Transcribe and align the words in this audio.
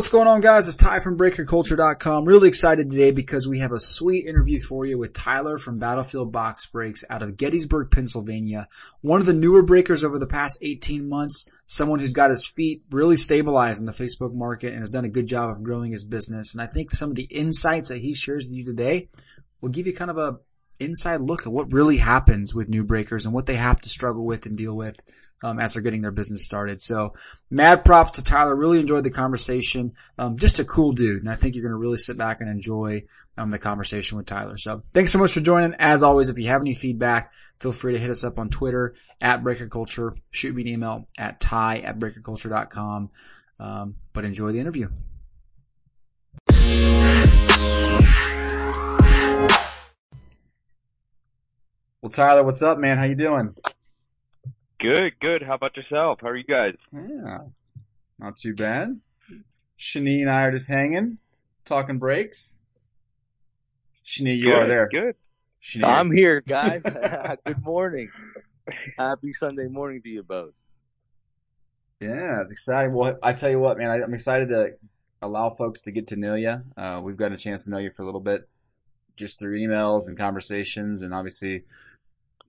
What's 0.00 0.08
going 0.08 0.28
on 0.28 0.40
guys? 0.40 0.66
It's 0.66 0.78
Ty 0.78 1.00
from 1.00 1.18
BreakerCulture.com. 1.18 2.24
Really 2.24 2.48
excited 2.48 2.90
today 2.90 3.10
because 3.10 3.46
we 3.46 3.58
have 3.58 3.72
a 3.72 3.78
sweet 3.78 4.26
interview 4.26 4.58
for 4.58 4.86
you 4.86 4.96
with 4.96 5.12
Tyler 5.12 5.58
from 5.58 5.78
Battlefield 5.78 6.32
Box 6.32 6.64
Breaks 6.64 7.04
out 7.10 7.22
of 7.22 7.36
Gettysburg, 7.36 7.90
Pennsylvania. 7.90 8.66
One 9.02 9.20
of 9.20 9.26
the 9.26 9.34
newer 9.34 9.62
breakers 9.62 10.02
over 10.02 10.18
the 10.18 10.26
past 10.26 10.60
18 10.62 11.06
months. 11.06 11.46
Someone 11.66 11.98
who's 12.00 12.14
got 12.14 12.30
his 12.30 12.48
feet 12.48 12.82
really 12.90 13.16
stabilized 13.16 13.80
in 13.80 13.84
the 13.84 13.92
Facebook 13.92 14.32
market 14.32 14.72
and 14.72 14.78
has 14.78 14.88
done 14.88 15.04
a 15.04 15.10
good 15.10 15.26
job 15.26 15.50
of 15.50 15.62
growing 15.62 15.92
his 15.92 16.06
business. 16.06 16.54
And 16.54 16.62
I 16.62 16.66
think 16.66 16.92
some 16.92 17.10
of 17.10 17.16
the 17.16 17.24
insights 17.24 17.90
that 17.90 17.98
he 17.98 18.14
shares 18.14 18.46
with 18.46 18.56
you 18.56 18.64
today 18.64 19.10
will 19.60 19.68
give 19.68 19.86
you 19.86 19.92
kind 19.92 20.10
of 20.10 20.16
a 20.16 20.38
inside 20.78 21.20
look 21.20 21.42
at 21.42 21.52
what 21.52 21.74
really 21.74 21.98
happens 21.98 22.54
with 22.54 22.70
new 22.70 22.84
breakers 22.84 23.26
and 23.26 23.34
what 23.34 23.44
they 23.44 23.56
have 23.56 23.78
to 23.82 23.90
struggle 23.90 24.24
with 24.24 24.46
and 24.46 24.56
deal 24.56 24.74
with 24.74 24.96
um, 25.42 25.58
as 25.58 25.74
they're 25.74 25.82
getting 25.82 26.02
their 26.02 26.10
business 26.10 26.44
started. 26.44 26.80
So 26.80 27.14
mad 27.50 27.84
props 27.84 28.12
to 28.12 28.24
Tyler. 28.24 28.54
Really 28.54 28.80
enjoyed 28.80 29.04
the 29.04 29.10
conversation. 29.10 29.92
Um, 30.18 30.36
just 30.38 30.58
a 30.58 30.64
cool 30.64 30.92
dude. 30.92 31.20
And 31.22 31.30
I 31.30 31.34
think 31.34 31.54
you're 31.54 31.62
going 31.62 31.72
to 31.72 31.78
really 31.78 31.98
sit 31.98 32.16
back 32.18 32.40
and 32.40 32.50
enjoy 32.50 33.04
um, 33.36 33.50
the 33.50 33.58
conversation 33.58 34.18
with 34.18 34.26
Tyler. 34.26 34.56
So 34.56 34.82
thanks 34.92 35.12
so 35.12 35.18
much 35.18 35.32
for 35.32 35.40
joining. 35.40 35.74
As 35.78 36.02
always, 36.02 36.28
if 36.28 36.38
you 36.38 36.48
have 36.48 36.60
any 36.60 36.74
feedback, 36.74 37.32
feel 37.58 37.72
free 37.72 37.94
to 37.94 37.98
hit 37.98 38.10
us 38.10 38.24
up 38.24 38.38
on 38.38 38.50
Twitter 38.50 38.94
at 39.20 39.42
Breaker 39.42 39.68
Culture. 39.68 40.14
Shoot 40.30 40.54
me 40.54 40.62
an 40.62 40.68
email 40.68 41.06
at 41.16 41.40
ty 41.40 41.78
at 41.78 41.98
breakerculture.com. 41.98 43.10
Um, 43.58 43.96
but 44.12 44.24
enjoy 44.24 44.52
the 44.52 44.60
interview. 44.60 44.88
Well, 52.02 52.10
Tyler, 52.10 52.44
what's 52.44 52.62
up, 52.62 52.78
man? 52.78 52.96
How 52.96 53.04
you 53.04 53.14
doing? 53.14 53.54
Good, 54.80 55.12
good. 55.20 55.42
How 55.42 55.54
about 55.54 55.76
yourself? 55.76 56.20
How 56.22 56.28
are 56.28 56.36
you 56.36 56.44
guys? 56.44 56.74
Yeah, 56.90 57.40
not 58.18 58.36
too 58.36 58.54
bad. 58.54 58.98
Shani 59.78 60.22
and 60.22 60.30
I 60.30 60.44
are 60.44 60.52
just 60.52 60.70
hanging, 60.70 61.18
talking 61.66 61.98
breaks. 61.98 62.62
Shani, 64.02 64.38
you 64.38 64.44
good, 64.44 64.54
are 64.54 64.66
there. 64.66 64.88
Good. 64.88 65.16
Shani, 65.62 65.84
I'm 65.84 66.10
here, 66.10 66.40
guys. 66.40 66.82
Good 67.46 67.62
morning. 67.62 68.10
Happy 68.98 69.34
Sunday 69.34 69.68
morning 69.68 70.00
to 70.00 70.08
you 70.08 70.22
both. 70.22 70.54
Yeah, 72.00 72.40
it's 72.40 72.50
exciting. 72.50 72.94
Well, 72.94 73.18
I 73.22 73.34
tell 73.34 73.50
you 73.50 73.60
what, 73.60 73.76
man, 73.76 73.90
I, 73.90 74.02
I'm 74.02 74.14
excited 74.14 74.48
to 74.48 74.76
allow 75.20 75.50
folks 75.50 75.82
to 75.82 75.92
get 75.92 76.06
to 76.06 76.16
know 76.16 76.36
you. 76.36 76.56
Uh, 76.78 77.02
we've 77.04 77.18
gotten 77.18 77.34
a 77.34 77.38
chance 77.38 77.66
to 77.66 77.70
know 77.70 77.78
you 77.78 77.90
for 77.90 78.02
a 78.02 78.06
little 78.06 78.20
bit, 78.20 78.48
just 79.18 79.38
through 79.38 79.58
emails 79.58 80.08
and 80.08 80.16
conversations, 80.16 81.02
and 81.02 81.12
obviously 81.12 81.64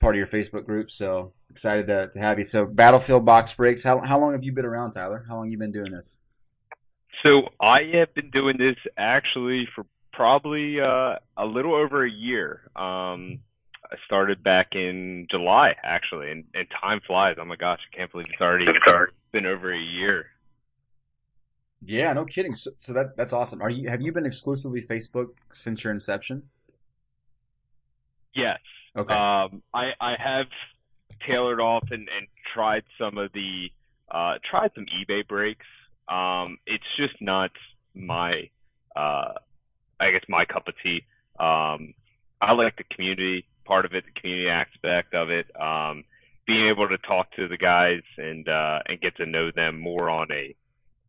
part 0.01 0.15
of 0.15 0.17
your 0.17 0.27
Facebook 0.27 0.65
group. 0.65 0.91
So 0.91 1.31
excited 1.49 1.87
to, 1.87 2.09
to 2.09 2.19
have 2.19 2.37
you. 2.37 2.43
So 2.43 2.65
Battlefield 2.65 3.25
Box 3.25 3.53
Breaks. 3.53 3.83
How 3.83 3.99
how 4.01 4.19
long 4.19 4.33
have 4.33 4.43
you 4.43 4.51
been 4.51 4.65
around, 4.65 4.91
Tyler? 4.91 5.25
How 5.29 5.35
long 5.35 5.45
have 5.45 5.51
you 5.51 5.57
been 5.57 5.71
doing 5.71 5.91
this? 5.91 6.19
So 7.23 7.49
I 7.61 7.83
have 7.93 8.13
been 8.13 8.31
doing 8.31 8.57
this 8.57 8.77
actually 8.97 9.67
for 9.73 9.85
probably 10.11 10.81
uh, 10.81 11.17
a 11.37 11.45
little 11.45 11.75
over 11.75 12.03
a 12.03 12.09
year. 12.09 12.69
Um, 12.75 13.39
I 13.91 13.97
started 14.05 14.43
back 14.43 14.75
in 14.75 15.27
July, 15.29 15.75
actually, 15.83 16.31
and, 16.31 16.45
and 16.53 16.67
time 16.81 17.01
flies. 17.05 17.35
Oh 17.39 17.45
my 17.45 17.57
gosh, 17.57 17.81
I 17.91 17.95
can't 17.95 18.11
believe 18.11 18.27
it's 18.29 18.41
already 18.41 18.65
been 19.31 19.45
over 19.45 19.71
a 19.71 19.79
year. 19.79 20.27
Yeah, 21.83 22.13
no 22.13 22.25
kidding. 22.25 22.53
So, 22.53 22.71
so 22.77 22.93
that 22.93 23.17
that's 23.17 23.33
awesome. 23.33 23.61
Are 23.61 23.69
you 23.69 23.89
have 23.89 24.01
you 24.01 24.11
been 24.11 24.25
exclusively 24.25 24.81
Facebook 24.81 25.29
since 25.51 25.83
your 25.83 25.91
inception? 25.91 26.43
Yes. 28.33 28.59
Okay. 28.95 29.13
Um, 29.13 29.61
I 29.73 29.93
I 29.99 30.15
have 30.19 30.47
tailored 31.25 31.61
off 31.61 31.83
and, 31.91 32.09
and 32.09 32.27
tried 32.53 32.83
some 32.97 33.17
of 33.17 33.31
the 33.33 33.71
uh, 34.09 34.35
tried 34.43 34.71
some 34.75 34.85
eBay 34.85 35.27
breaks. 35.27 35.65
Um, 36.07 36.57
it's 36.65 36.83
just 36.97 37.21
not 37.21 37.51
my 37.93 38.49
uh, 38.95 39.33
I 39.99 40.11
guess 40.11 40.23
my 40.27 40.45
cup 40.45 40.67
of 40.67 40.73
tea. 40.83 41.05
Um, 41.39 41.93
I 42.41 42.53
like 42.53 42.77
the 42.77 42.83
community 42.83 43.45
part 43.65 43.85
of 43.85 43.93
it, 43.93 44.03
the 44.05 44.19
community 44.19 44.49
aspect 44.49 45.13
of 45.13 45.29
it. 45.29 45.47
Um, 45.59 46.03
being 46.45 46.67
able 46.67 46.89
to 46.89 46.97
talk 46.97 47.31
to 47.35 47.47
the 47.47 47.57
guys 47.57 48.01
and 48.17 48.47
uh, 48.49 48.79
and 48.87 48.99
get 48.99 49.15
to 49.17 49.25
know 49.25 49.51
them 49.51 49.79
more 49.79 50.09
on 50.09 50.27
a 50.31 50.55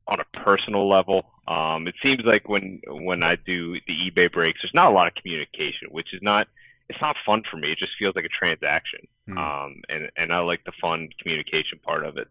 on 0.06 0.20
a 0.20 0.38
personal 0.38 0.88
level. 0.88 1.26
Um, 1.48 1.88
it 1.88 1.94
seems 2.02 2.22
like 2.24 2.48
when 2.48 2.80
when 2.86 3.22
I 3.22 3.36
do 3.36 3.74
the 3.86 3.94
eBay 3.94 4.30
breaks, 4.30 4.60
there's 4.62 4.74
not 4.74 4.90
a 4.90 4.94
lot 4.94 5.08
of 5.08 5.14
communication, 5.14 5.88
which 5.90 6.14
is 6.14 6.22
not 6.22 6.46
it's 6.92 7.00
not 7.00 7.16
fun 7.24 7.42
for 7.50 7.56
me. 7.56 7.72
It 7.72 7.78
just 7.78 7.92
feels 7.98 8.14
like 8.14 8.26
a 8.26 8.28
transaction. 8.28 9.00
Hmm. 9.26 9.38
Um, 9.38 9.82
and 9.88 10.10
and 10.16 10.32
I 10.32 10.40
like 10.40 10.64
the 10.64 10.72
fun 10.80 11.08
communication 11.20 11.78
part 11.82 12.04
of 12.04 12.18
it. 12.18 12.28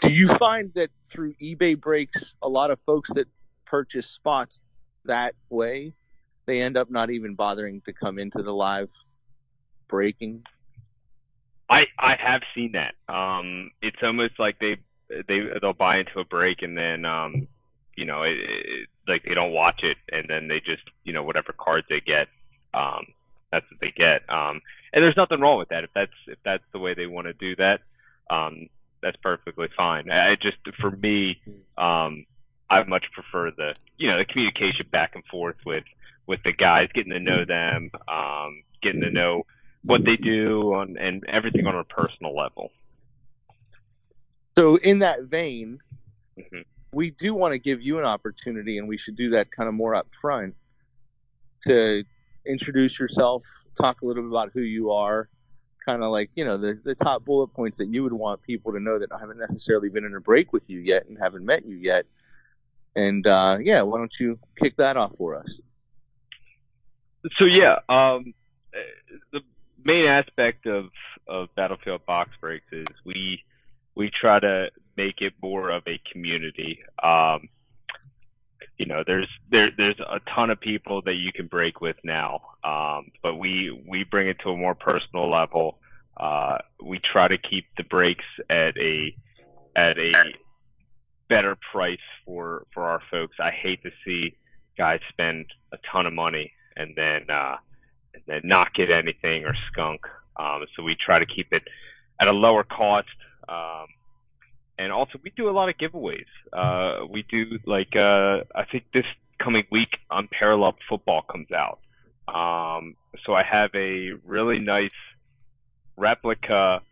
Do 0.00 0.10
you 0.10 0.28
find 0.28 0.72
that 0.74 0.90
through 1.04 1.34
eBay 1.34 1.78
breaks, 1.78 2.34
a 2.42 2.48
lot 2.48 2.70
of 2.70 2.80
folks 2.80 3.12
that 3.14 3.28
purchase 3.66 4.06
spots 4.06 4.66
that 5.04 5.34
way, 5.50 5.92
they 6.46 6.60
end 6.60 6.76
up 6.76 6.90
not 6.90 7.10
even 7.10 7.34
bothering 7.34 7.82
to 7.82 7.92
come 7.92 8.18
into 8.18 8.42
the 8.42 8.52
live 8.52 8.88
breaking? 9.88 10.44
I 11.68 11.86
I 11.98 12.16
have 12.16 12.42
seen 12.54 12.72
that. 12.72 12.94
Um, 13.12 13.70
it's 13.82 13.98
almost 14.02 14.38
like 14.38 14.58
they 14.58 14.78
they 15.08 15.40
they'll 15.60 15.74
buy 15.74 15.98
into 15.98 16.18
a 16.20 16.24
break 16.24 16.62
and 16.62 16.76
then 16.78 17.04
um, 17.04 17.46
you 17.94 18.06
know, 18.06 18.22
it, 18.22 18.38
it, 18.38 18.88
like 19.06 19.24
they 19.24 19.34
don't 19.34 19.52
watch 19.52 19.82
it 19.82 19.98
and 20.10 20.26
then 20.28 20.48
they 20.48 20.60
just 20.60 20.82
you 21.04 21.12
know 21.12 21.22
whatever 21.22 21.52
cards 21.52 21.86
they 21.90 22.00
get, 22.00 22.28
um, 22.72 23.06
that's 23.52 23.70
what 23.70 23.80
they 23.80 23.90
get. 23.90 24.28
Um, 24.28 24.60
and 24.92 25.04
there's 25.04 25.16
nothing 25.16 25.40
wrong 25.40 25.58
with 25.58 25.68
that 25.68 25.84
if 25.84 25.90
that's 25.94 26.12
if 26.26 26.38
that's 26.44 26.64
the 26.72 26.78
way 26.78 26.94
they 26.94 27.06
want 27.06 27.26
to 27.26 27.32
do 27.32 27.56
that. 27.56 27.80
Um, 28.30 28.68
that's 29.02 29.16
perfectly 29.18 29.68
fine. 29.76 30.10
I 30.10 30.36
just 30.36 30.56
for 30.80 30.90
me, 30.90 31.40
um, 31.78 32.26
I 32.68 32.82
much 32.84 33.06
prefer 33.12 33.50
the 33.50 33.74
you 33.98 34.08
know 34.08 34.18
the 34.18 34.24
communication 34.24 34.86
back 34.90 35.14
and 35.14 35.24
forth 35.26 35.56
with 35.64 35.84
with 36.26 36.42
the 36.42 36.52
guys, 36.52 36.88
getting 36.92 37.12
to 37.12 37.20
know 37.20 37.44
them, 37.44 37.90
um, 38.08 38.62
getting 38.82 39.00
to 39.02 39.10
know 39.10 39.46
what 39.84 40.04
they 40.04 40.16
do 40.16 40.74
on 40.74 40.96
and 40.98 41.24
everything 41.28 41.66
on 41.66 41.76
a 41.76 41.84
personal 41.84 42.34
level. 42.34 42.72
So, 44.58 44.76
in 44.76 45.00
that 45.00 45.24
vein, 45.24 45.78
Mhm. 46.36 46.64
we 46.92 47.10
do 47.10 47.34
want 47.34 47.52
to 47.52 47.58
give 47.58 47.80
you 47.80 47.98
an 47.98 48.04
opportunity, 48.04 48.78
and 48.78 48.88
we 48.88 48.98
should 48.98 49.14
do 49.16 49.28
that 49.30 49.52
kind 49.52 49.68
of 49.68 49.74
more 49.74 49.94
up 49.94 50.08
front 50.20 50.56
to 51.66 52.02
introduce 52.46 52.98
yourself, 52.98 53.42
talk 53.76 54.02
a 54.02 54.06
little 54.06 54.22
bit 54.22 54.30
about 54.30 54.50
who 54.52 54.60
you 54.60 54.92
are, 54.92 55.28
kind 55.86 56.02
of 56.02 56.10
like, 56.10 56.30
you 56.34 56.44
know, 56.44 56.56
the, 56.56 56.80
the 56.84 56.94
top 56.94 57.24
bullet 57.24 57.48
points 57.48 57.78
that 57.78 57.88
you 57.88 58.02
would 58.02 58.12
want 58.12 58.42
people 58.42 58.72
to 58.72 58.80
know 58.80 58.98
that 58.98 59.12
I 59.12 59.18
haven't 59.18 59.38
necessarily 59.38 59.88
been 59.88 60.04
in 60.04 60.14
a 60.14 60.20
break 60.20 60.52
with 60.52 60.68
you 60.68 60.80
yet 60.80 61.06
and 61.06 61.18
haven't 61.18 61.44
met 61.44 61.66
you 61.66 61.76
yet. 61.76 62.06
And 62.94 63.26
uh, 63.26 63.58
yeah, 63.60 63.82
why 63.82 63.98
don't 63.98 64.14
you 64.18 64.38
kick 64.56 64.76
that 64.78 64.96
off 64.96 65.12
for 65.18 65.36
us? 65.36 65.60
So 67.36 67.44
yeah, 67.44 67.76
um, 67.88 68.34
the 69.32 69.40
main 69.84 70.06
aspect 70.06 70.66
of 70.66 70.86
of 71.28 71.48
Battlefield 71.56 72.06
Box 72.06 72.30
Breaks 72.40 72.66
is 72.72 72.86
we 73.04 73.42
we 73.94 74.10
try 74.10 74.38
to 74.38 74.70
make 74.96 75.20
it 75.20 75.34
more 75.42 75.70
of 75.70 75.82
a 75.86 76.00
community. 76.10 76.78
Um, 77.02 77.48
you 78.78 78.86
know, 78.86 79.02
there's 79.06 79.28
there 79.50 79.70
there's 79.76 79.98
a 80.00 80.20
ton 80.34 80.50
of 80.50 80.60
people 80.60 81.02
that 81.02 81.14
you 81.14 81.32
can 81.32 81.46
break 81.46 81.80
with 81.80 81.96
now, 82.04 82.42
um, 82.62 83.10
but 83.22 83.36
we 83.36 83.70
we 83.86 84.04
bring 84.04 84.28
it 84.28 84.38
to 84.40 84.50
a 84.50 84.56
more 84.56 84.74
personal 84.74 85.30
level. 85.30 85.78
Uh, 86.16 86.58
we 86.82 86.98
try 86.98 87.28
to 87.28 87.38
keep 87.38 87.66
the 87.76 87.84
breaks 87.84 88.24
at 88.50 88.76
a 88.76 89.14
at 89.74 89.98
a 89.98 90.12
better 91.28 91.56
price 91.72 91.98
for 92.24 92.66
for 92.72 92.84
our 92.84 93.00
folks. 93.10 93.36
I 93.40 93.50
hate 93.50 93.82
to 93.82 93.90
see 94.04 94.36
guys 94.76 95.00
spend 95.08 95.46
a 95.72 95.78
ton 95.90 96.06
of 96.06 96.12
money 96.12 96.52
and 96.76 96.94
then 96.96 97.30
uh, 97.30 97.56
and 98.14 98.22
then 98.26 98.42
not 98.44 98.74
get 98.74 98.90
anything 98.90 99.44
or 99.44 99.54
skunk. 99.72 100.02
Um, 100.36 100.66
so 100.76 100.82
we 100.82 100.94
try 100.94 101.18
to 101.18 101.26
keep 101.26 101.52
it 101.52 101.62
at 102.20 102.28
a 102.28 102.32
lower 102.32 102.64
cost. 102.64 103.08
Um, 103.48 103.86
and 104.78 104.92
also 104.92 105.18
we 105.22 105.32
do 105.36 105.48
a 105.48 105.52
lot 105.52 105.68
of 105.68 105.76
giveaways. 105.76 106.26
Uh, 106.52 107.06
we 107.08 107.22
do 107.22 107.58
like 107.64 107.96
uh, 107.96 108.44
I 108.54 108.64
think 108.70 108.84
this 108.92 109.06
coming 109.38 109.64
week 109.70 109.98
Unparalleled 110.10 110.76
Football 110.88 111.22
comes 111.22 111.48
out. 111.52 111.80
Um, 112.28 112.96
so 113.24 113.34
I 113.34 113.44
have 113.44 113.70
a 113.74 114.12
really 114.24 114.58
nice 114.58 114.90
replica 115.96 116.82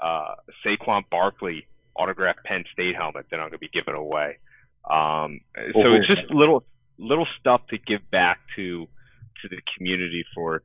uh, 0.00 0.34
Saquon 0.64 1.04
Barkley 1.10 1.66
autographed 1.94 2.44
Penn 2.44 2.64
State 2.72 2.96
helmet 2.96 3.26
that 3.30 3.36
I'm 3.36 3.50
going 3.50 3.52
to 3.52 3.58
be 3.58 3.68
giving 3.68 3.94
away. 3.94 4.38
Um, 4.88 5.40
so 5.54 5.94
it's 5.94 6.06
just 6.06 6.30
little 6.30 6.64
little 6.98 7.26
stuff 7.38 7.66
to 7.68 7.78
give 7.78 8.10
back 8.10 8.40
to 8.56 8.88
to 9.42 9.48
the 9.48 9.60
community 9.76 10.24
for 10.34 10.62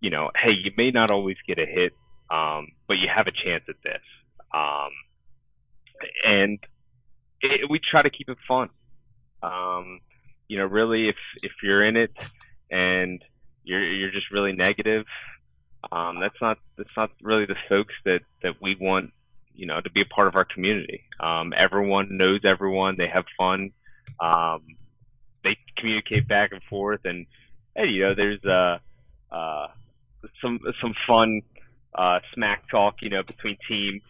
you 0.00 0.10
know, 0.10 0.30
hey, 0.36 0.52
you 0.52 0.70
may 0.76 0.90
not 0.90 1.10
always 1.10 1.38
get 1.46 1.58
a 1.58 1.64
hit, 1.64 1.94
um, 2.30 2.68
but 2.86 2.98
you 2.98 3.08
have 3.08 3.26
a 3.26 3.32
chance 3.32 3.64
at 3.68 3.76
this. 3.82 4.02
Um, 4.52 4.90
and 6.24 6.58
it, 7.40 7.68
we 7.68 7.78
try 7.78 8.02
to 8.02 8.10
keep 8.10 8.28
it 8.28 8.38
fun. 8.46 8.70
Um, 9.42 10.00
you 10.48 10.58
know, 10.58 10.66
really, 10.66 11.08
if 11.08 11.16
if 11.42 11.52
you're 11.62 11.84
in 11.84 11.96
it 11.96 12.12
and 12.70 13.22
you're 13.62 13.84
you're 13.84 14.10
just 14.10 14.30
really 14.30 14.52
negative, 14.52 15.06
um, 15.90 16.20
that's 16.20 16.40
not 16.40 16.58
that's 16.76 16.96
not 16.96 17.10
really 17.22 17.46
the 17.46 17.56
folks 17.68 17.94
that 18.04 18.20
that 18.42 18.60
we 18.60 18.76
want. 18.80 19.12
You 19.54 19.66
know, 19.66 19.80
to 19.80 19.90
be 19.90 20.00
a 20.00 20.06
part 20.06 20.26
of 20.26 20.34
our 20.34 20.44
community. 20.44 21.04
Um, 21.20 21.52
everyone 21.56 22.16
knows 22.16 22.40
everyone. 22.44 22.96
They 22.98 23.06
have 23.06 23.24
fun. 23.38 23.70
Um, 24.18 24.62
they 25.44 25.56
communicate 25.76 26.26
back 26.26 26.50
and 26.52 26.62
forth, 26.64 27.04
and 27.04 27.26
hey, 27.76 27.86
you 27.86 28.02
know, 28.02 28.14
there's 28.14 28.44
uh, 28.44 28.78
uh, 29.30 29.68
some 30.40 30.58
some 30.80 30.94
fun 31.06 31.42
uh, 31.94 32.20
smack 32.32 32.68
talk, 32.68 33.02
you 33.02 33.10
know, 33.10 33.22
between 33.22 33.56
teams. 33.68 34.02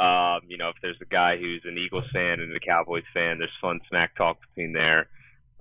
Um, 0.00 0.40
you 0.48 0.56
know, 0.56 0.70
if 0.70 0.76
there's 0.80 0.96
a 1.02 1.04
guy 1.04 1.36
who's 1.36 1.62
an 1.66 1.76
Eagles 1.76 2.08
fan 2.10 2.40
and 2.40 2.56
a 2.56 2.60
Cowboys 2.60 3.04
fan, 3.12 3.38
there's 3.38 3.50
fun 3.60 3.80
smack 3.88 4.16
talk 4.16 4.38
between 4.40 4.72
there. 4.72 5.08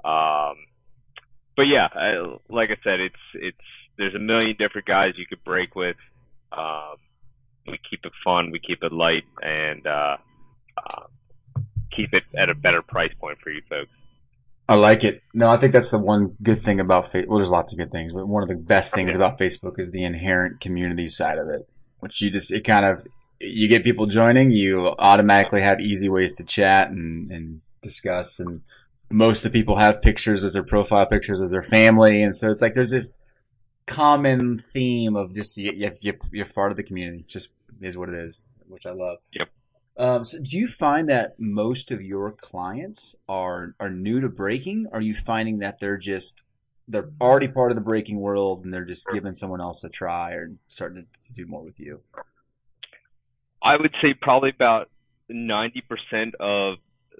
Um, 0.05 0.55
but 1.57 1.67
yeah, 1.67 1.89
I, 1.93 2.37
like 2.47 2.69
I 2.69 2.77
said, 2.83 3.01
it's 3.01 3.15
it's 3.33 3.57
there's 3.97 4.15
a 4.15 4.19
million 4.19 4.55
different 4.57 4.87
guys 4.87 5.15
you 5.17 5.25
could 5.27 5.43
break 5.43 5.75
with. 5.75 5.97
Um, 6.53 6.95
we 7.67 7.77
keep 7.89 8.05
it 8.05 8.13
fun, 8.23 8.51
we 8.51 8.59
keep 8.59 8.81
it 8.81 8.93
light, 8.93 9.25
and 9.41 9.85
uh, 9.85 10.17
uh, 10.77 11.03
keep 11.91 12.13
it 12.13 12.23
at 12.37 12.49
a 12.49 12.55
better 12.55 12.81
price 12.81 13.11
point 13.19 13.39
for 13.43 13.49
you 13.49 13.61
folks. 13.69 13.91
I 14.69 14.75
like 14.75 15.03
it. 15.03 15.21
No, 15.33 15.49
I 15.49 15.57
think 15.57 15.73
that's 15.73 15.89
the 15.89 15.97
one 15.97 16.37
good 16.41 16.59
thing 16.59 16.79
about 16.79 17.05
Facebook. 17.05 17.27
Well, 17.27 17.39
there's 17.39 17.49
lots 17.49 17.73
of 17.73 17.79
good 17.79 17.91
things, 17.91 18.13
but 18.13 18.27
one 18.27 18.43
of 18.43 18.49
the 18.49 18.55
best 18.55 18.93
things 18.93 19.15
about 19.15 19.37
Facebook 19.37 19.79
is 19.79 19.91
the 19.91 20.03
inherent 20.03 20.61
community 20.61 21.07
side 21.07 21.39
of 21.39 21.49
it, 21.49 21.67
which 21.99 22.21
you 22.21 22.29
just, 22.29 22.53
it 22.53 22.63
kind 22.63 22.85
of, 22.85 23.05
you 23.39 23.67
get 23.67 23.83
people 23.83 24.05
joining, 24.05 24.51
you 24.51 24.87
automatically 24.99 25.61
have 25.61 25.79
easy 25.79 26.09
ways 26.09 26.35
to 26.35 26.43
chat 26.43 26.89
and, 26.89 27.31
and 27.31 27.61
discuss. 27.81 28.39
And 28.39 28.61
most 29.11 29.45
of 29.45 29.51
the 29.51 29.59
people 29.59 29.77
have 29.77 30.01
pictures 30.01 30.43
as 30.43 30.53
their 30.53 30.63
profile 30.63 31.05
pictures 31.05 31.41
as 31.41 31.51
their 31.51 31.61
family. 31.61 32.21
And 32.21 32.35
so 32.35 32.51
it's 32.51 32.61
like 32.61 32.73
there's 32.73 32.91
this 32.91 33.21
common 33.85 34.59
theme 34.59 35.15
of 35.15 35.33
just, 35.33 35.57
you, 35.57 35.91
you, 36.01 36.13
you're 36.31 36.45
part 36.45 36.71
of 36.71 36.77
the 36.77 36.83
community. 36.83 37.23
just 37.27 37.51
is 37.81 37.97
what 37.97 38.09
it 38.09 38.15
is, 38.15 38.49
which 38.67 38.85
I 38.85 38.91
love. 38.91 39.17
Yep. 39.33 39.49
Um, 39.97 40.23
so 40.23 40.39
do 40.41 40.57
you 40.57 40.67
find 40.67 41.09
that 41.09 41.39
most 41.39 41.91
of 41.91 42.01
your 42.01 42.31
clients 42.31 43.17
are 43.27 43.75
are 43.81 43.89
new 43.89 44.21
to 44.21 44.29
breaking? 44.29 44.87
Are 44.93 45.01
you 45.01 45.13
finding 45.13 45.59
that 45.59 45.79
they're 45.79 45.97
just 45.97 46.43
they're 46.87 47.09
already 47.19 47.49
part 47.49 47.71
of 47.71 47.75
the 47.75 47.81
breaking 47.81 48.19
world 48.19 48.63
and 48.63 48.73
they're 48.73 48.85
just 48.85 49.07
giving 49.11 49.33
someone 49.33 49.59
else 49.59 49.83
a 49.83 49.89
try 49.89 50.31
or 50.31 50.51
starting 50.67 51.05
to, 51.05 51.27
to 51.27 51.33
do 51.33 51.45
more 51.45 51.61
with 51.61 51.79
you? 51.81 51.99
I 53.61 53.75
would 53.75 53.93
say 54.01 54.13
probably 54.13 54.49
about 54.49 54.89
ninety 55.27 55.81
percent 55.81 56.35
of 56.35 56.77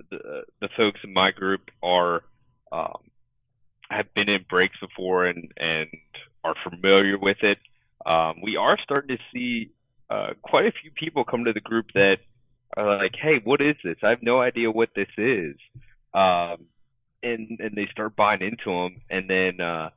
the 0.09 0.44
the 0.62 0.69
folks 0.77 1.00
in 1.03 1.13
my 1.13 1.31
group 1.31 1.69
are 1.83 2.24
um, 2.71 3.00
have 3.89 4.13
been 4.13 4.30
in 4.30 4.45
breaks 4.50 4.80
before 4.80 5.25
and 5.25 5.51
and 5.57 5.89
are 6.44 6.56
familiar 6.63 7.18
with 7.18 7.44
it. 7.44 7.59
Um, 8.06 8.41
we 8.41 8.56
are 8.56 8.77
starting 8.81 9.18
to 9.18 9.24
see 9.33 9.71
uh, 10.09 10.33
quite 10.41 10.65
a 10.65 10.71
few 10.71 10.91
people 10.91 11.24
come 11.24 11.45
to 11.45 11.53
the 11.53 11.59
group 11.59 11.88
that 11.94 12.19
are 12.77 12.97
like, 12.97 13.15
"Hey, 13.15 13.39
what 13.44 13.62
is 13.62 13.75
this? 13.83 13.97
I 14.03 14.09
have 14.09 14.24
no 14.24 14.41
idea 14.41 14.71
what 14.71 14.89
this 14.95 15.09
is," 15.18 15.56
um, 16.13 16.65
and 17.21 17.59
and 17.59 17.75
they 17.75 17.88
start 17.91 18.15
buying 18.15 18.41
into 18.41 18.71
them, 18.71 19.01
and 19.09 19.30
then 19.30 19.59
uh, 19.59 19.89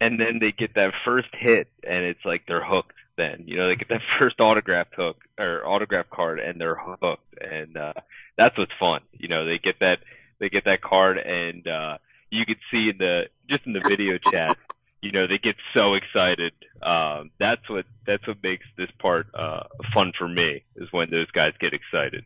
and 0.00 0.18
then 0.20 0.38
they 0.40 0.52
get 0.52 0.74
that 0.74 0.94
first 1.04 1.28
hit, 1.32 1.68
and 1.82 2.04
it's 2.04 2.24
like 2.24 2.44
they're 2.46 2.64
hooked. 2.64 2.94
Then 3.18 3.44
you 3.46 3.58
know 3.58 3.68
they 3.68 3.76
get 3.76 3.88
that 3.88 4.00
first 4.18 4.40
autograph 4.40 4.86
hook 4.96 5.22
or 5.38 5.66
autograph 5.66 6.08
card, 6.08 6.40
and 6.40 6.58
they're 6.58 6.76
hooked, 6.76 7.38
and 7.38 7.76
uh, 7.76 7.92
that's 8.36 8.56
what's 8.56 8.72
fun. 8.80 9.02
You 9.12 9.28
know 9.28 9.44
they 9.44 9.58
get 9.58 9.80
that 9.80 9.98
they 10.38 10.48
get 10.48 10.64
that 10.64 10.80
card, 10.80 11.18
and 11.18 11.68
uh, 11.68 11.98
you 12.30 12.46
can 12.46 12.56
see 12.70 12.88
in 12.88 12.96
the 12.96 13.28
just 13.50 13.66
in 13.66 13.74
the 13.74 13.82
video 13.86 14.16
chat 14.16 14.56
you 15.00 15.12
know 15.12 15.26
they 15.26 15.38
get 15.38 15.56
so 15.74 15.94
excited. 15.94 16.52
Um, 16.82 17.30
that's 17.38 17.68
what 17.68 17.86
that's 18.06 18.26
what 18.26 18.42
makes 18.42 18.66
this 18.76 18.90
part 18.98 19.26
uh, 19.34 19.64
fun 19.94 20.12
for 20.16 20.28
me 20.28 20.64
is 20.76 20.88
when 20.92 21.10
those 21.10 21.30
guys 21.30 21.52
get 21.60 21.72
excited. 21.72 22.24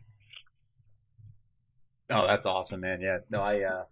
Oh, 2.09 2.27
that's 2.27 2.45
awesome, 2.45 2.81
man! 2.81 3.01
Yeah, 3.01 3.19
no, 3.29 3.41
I 3.41 3.61
uh, 3.61 3.83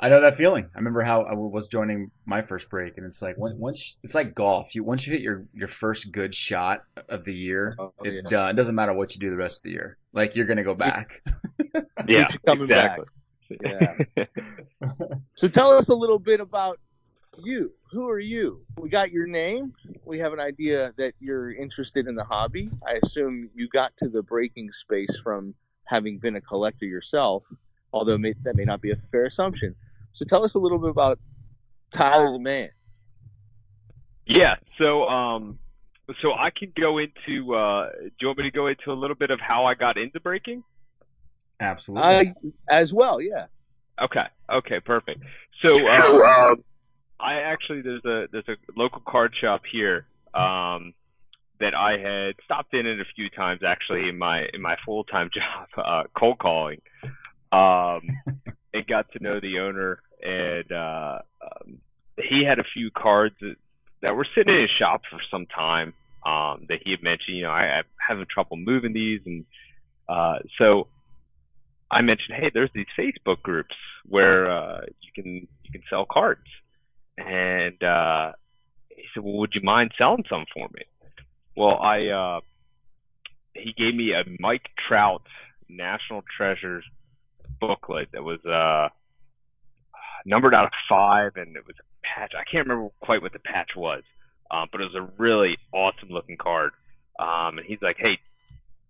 I 0.00 0.08
know 0.08 0.20
that 0.20 0.34
feeling. 0.34 0.68
I 0.74 0.78
remember 0.78 1.02
how 1.02 1.22
I 1.22 1.34
was 1.34 1.68
joining 1.68 2.10
my 2.26 2.42
first 2.42 2.68
break, 2.68 2.96
and 2.96 3.06
it's 3.06 3.22
like 3.22 3.36
mm-hmm. 3.36 3.58
once 3.58 3.96
it's 4.02 4.14
like 4.14 4.34
golf. 4.34 4.74
You 4.74 4.82
once 4.82 5.06
you 5.06 5.12
hit 5.12 5.22
your 5.22 5.46
your 5.54 5.68
first 5.68 6.10
good 6.10 6.34
shot 6.34 6.82
of 7.08 7.24
the 7.24 7.34
year, 7.34 7.76
oh, 7.78 7.92
it's 8.02 8.22
yeah. 8.24 8.30
done. 8.30 8.50
It 8.50 8.56
doesn't 8.56 8.74
matter 8.74 8.92
what 8.92 9.14
you 9.14 9.20
do 9.20 9.30
the 9.30 9.36
rest 9.36 9.60
of 9.60 9.62
the 9.64 9.70
year. 9.70 9.98
Like 10.12 10.34
you're 10.34 10.46
gonna 10.46 10.64
go 10.64 10.74
back. 10.74 11.22
yeah, 12.08 12.28
coming 12.44 12.64
exactly. 12.64 13.04
back. 13.04 13.10
Yeah. 13.62 14.24
so 15.36 15.48
tell 15.48 15.70
us 15.72 15.88
a 15.90 15.94
little 15.94 16.18
bit 16.18 16.40
about 16.40 16.80
you. 17.42 17.72
Who 17.92 18.08
are 18.08 18.18
you? 18.18 18.64
We 18.76 18.88
got 18.88 19.12
your 19.12 19.26
name. 19.26 19.72
We 20.04 20.18
have 20.18 20.32
an 20.32 20.40
idea 20.40 20.92
that 20.96 21.14
you're 21.20 21.54
interested 21.54 22.08
in 22.08 22.16
the 22.16 22.24
hobby. 22.24 22.68
I 22.86 22.98
assume 23.02 23.50
you 23.54 23.68
got 23.68 23.96
to 23.98 24.08
the 24.08 24.22
breaking 24.22 24.72
space 24.72 25.16
from 25.22 25.54
having 25.84 26.18
been 26.18 26.36
a 26.36 26.40
collector 26.40 26.86
yourself, 26.86 27.44
although 27.92 28.18
may, 28.18 28.34
that 28.42 28.56
may 28.56 28.64
not 28.64 28.80
be 28.80 28.90
a 28.90 28.96
fair 29.12 29.26
assumption. 29.26 29.74
So 30.14 30.24
tell 30.24 30.44
us 30.44 30.54
a 30.54 30.58
little 30.60 30.78
bit 30.78 30.90
about 30.90 31.18
Tyler 31.90 32.32
the 32.32 32.38
Man. 32.38 32.70
Yeah. 34.26 34.54
So, 34.78 35.06
um, 35.08 35.58
so 36.22 36.32
I 36.32 36.50
can 36.50 36.72
go 36.80 36.98
into. 36.98 37.54
Uh, 37.54 37.90
do 38.00 38.10
you 38.20 38.28
want 38.28 38.38
me 38.38 38.44
to 38.44 38.50
go 38.50 38.68
into 38.68 38.92
a 38.92 38.94
little 38.94 39.16
bit 39.16 39.30
of 39.30 39.40
how 39.40 39.66
I 39.66 39.74
got 39.74 39.98
into 39.98 40.20
breaking? 40.20 40.62
Absolutely. 41.60 42.28
Uh, 42.28 42.50
as 42.70 42.94
well, 42.94 43.20
yeah. 43.20 43.46
Okay. 44.00 44.26
Okay. 44.50 44.80
Perfect. 44.80 45.20
So, 45.60 45.88
um, 45.88 46.64
I 47.18 47.40
actually 47.40 47.82
there's 47.82 48.04
a 48.04 48.28
there's 48.30 48.48
a 48.48 48.56
local 48.76 49.02
card 49.06 49.34
shop 49.40 49.62
here 49.70 50.06
um, 50.32 50.94
that 51.58 51.74
I 51.74 51.98
had 51.98 52.34
stopped 52.44 52.72
in 52.72 52.86
it 52.86 53.00
a 53.00 53.04
few 53.16 53.30
times 53.30 53.62
actually 53.66 54.08
in 54.08 54.16
my 54.16 54.46
in 54.54 54.62
my 54.62 54.76
full 54.84 55.02
time 55.04 55.28
job 55.34 55.68
uh, 55.76 56.04
cold 56.16 56.38
calling. 56.38 56.80
Um, 57.50 58.02
and 58.74 58.86
got 58.86 59.10
to 59.12 59.22
know 59.22 59.40
the 59.40 59.60
owner 59.60 60.00
and 60.24 60.72
uh, 60.72 61.18
um, 61.42 61.78
he 62.18 62.44
had 62.44 62.58
a 62.58 62.64
few 62.64 62.90
cards 62.90 63.34
that, 63.40 63.56
that 64.02 64.16
were 64.16 64.26
sitting 64.34 64.54
in 64.54 64.62
his 64.62 64.70
shop 64.70 65.02
for 65.10 65.20
some 65.30 65.46
time 65.46 65.92
um, 66.24 66.66
that 66.68 66.80
he 66.82 66.90
had 66.90 67.02
mentioned. 67.02 67.36
You 67.36 67.44
know, 67.44 67.50
I, 67.50 67.78
I'm 67.78 67.84
having 67.96 68.26
trouble 68.26 68.56
moving 68.56 68.92
these, 68.92 69.20
and 69.26 69.44
uh, 70.08 70.38
so 70.58 70.88
I 71.90 72.02
mentioned, 72.02 72.36
hey, 72.38 72.50
there's 72.52 72.70
these 72.74 72.86
Facebook 72.98 73.42
groups 73.42 73.74
where 74.06 74.50
uh, 74.50 74.80
you 75.02 75.22
can 75.22 75.48
you 75.62 75.72
can 75.72 75.82
sell 75.88 76.06
cards 76.06 76.42
and 77.16 77.82
uh, 77.82 78.32
he 78.88 79.04
said, 79.12 79.22
"Well, 79.22 79.34
would 79.38 79.54
you 79.54 79.62
mind 79.62 79.92
selling 79.96 80.24
some 80.28 80.44
for 80.52 80.68
me?" 80.74 80.82
Well, 81.56 81.78
I 81.80 82.08
uh, 82.08 82.40
he 83.54 83.72
gave 83.72 83.94
me 83.94 84.12
a 84.12 84.24
Mike 84.38 84.68
Trout 84.88 85.22
National 85.68 86.22
Treasures 86.36 86.84
booklet 87.60 88.08
that 88.12 88.24
was 88.24 88.44
uh, 88.44 88.88
numbered 90.24 90.54
out 90.54 90.64
of 90.64 90.72
five, 90.88 91.32
and 91.36 91.56
it 91.56 91.66
was 91.66 91.76
a 91.78 92.06
patch. 92.06 92.32
I 92.34 92.44
can't 92.44 92.66
remember 92.66 92.90
quite 93.00 93.22
what 93.22 93.32
the 93.32 93.38
patch 93.38 93.70
was, 93.76 94.02
um, 94.50 94.68
but 94.72 94.80
it 94.80 94.92
was 94.92 94.94
a 94.94 95.08
really 95.18 95.58
awesome 95.72 96.08
looking 96.10 96.36
card. 96.36 96.72
Um, 97.18 97.58
and 97.58 97.66
he's 97.66 97.82
like, 97.82 97.96
"Hey, 97.98 98.18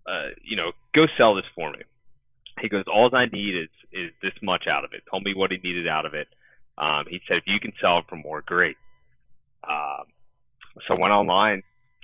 uh, 0.07 0.29
you 0.43 0.57
know, 0.57 0.73
go 0.93 1.07
sell 1.17 1.35
this 1.35 1.45
for 1.55 1.71
me." 1.71 1.81
He 2.61 2.69
goes, 2.69 2.85
"All 2.87 3.15
I 3.15 3.27
need 3.27 3.55
is 3.55 3.69
is 3.93 4.11
this 4.23 4.35
much 4.43 4.67
out 4.67 4.85
of 4.85 4.93
it." 4.93 5.03
Told 5.11 5.25
me 5.25 5.35
what 5.35 5.51
he 5.51 5.59
needed 5.59 5.89
out 5.89 6.07
of 6.07 6.15
it. 6.15 6.29
Um, 6.79 7.07
he 7.09 7.21
said, 7.29 7.39
if 7.39 7.45
you 7.47 7.61
can 7.61 7.73
sell 7.81 7.99
it 7.99 8.07
for 8.09 8.17
more, 8.17 8.43
great. 8.43 8.77
Um, 9.69 10.07
so 10.87 10.95
I 10.95 10.99
went 10.99 11.13
online, 11.13 11.63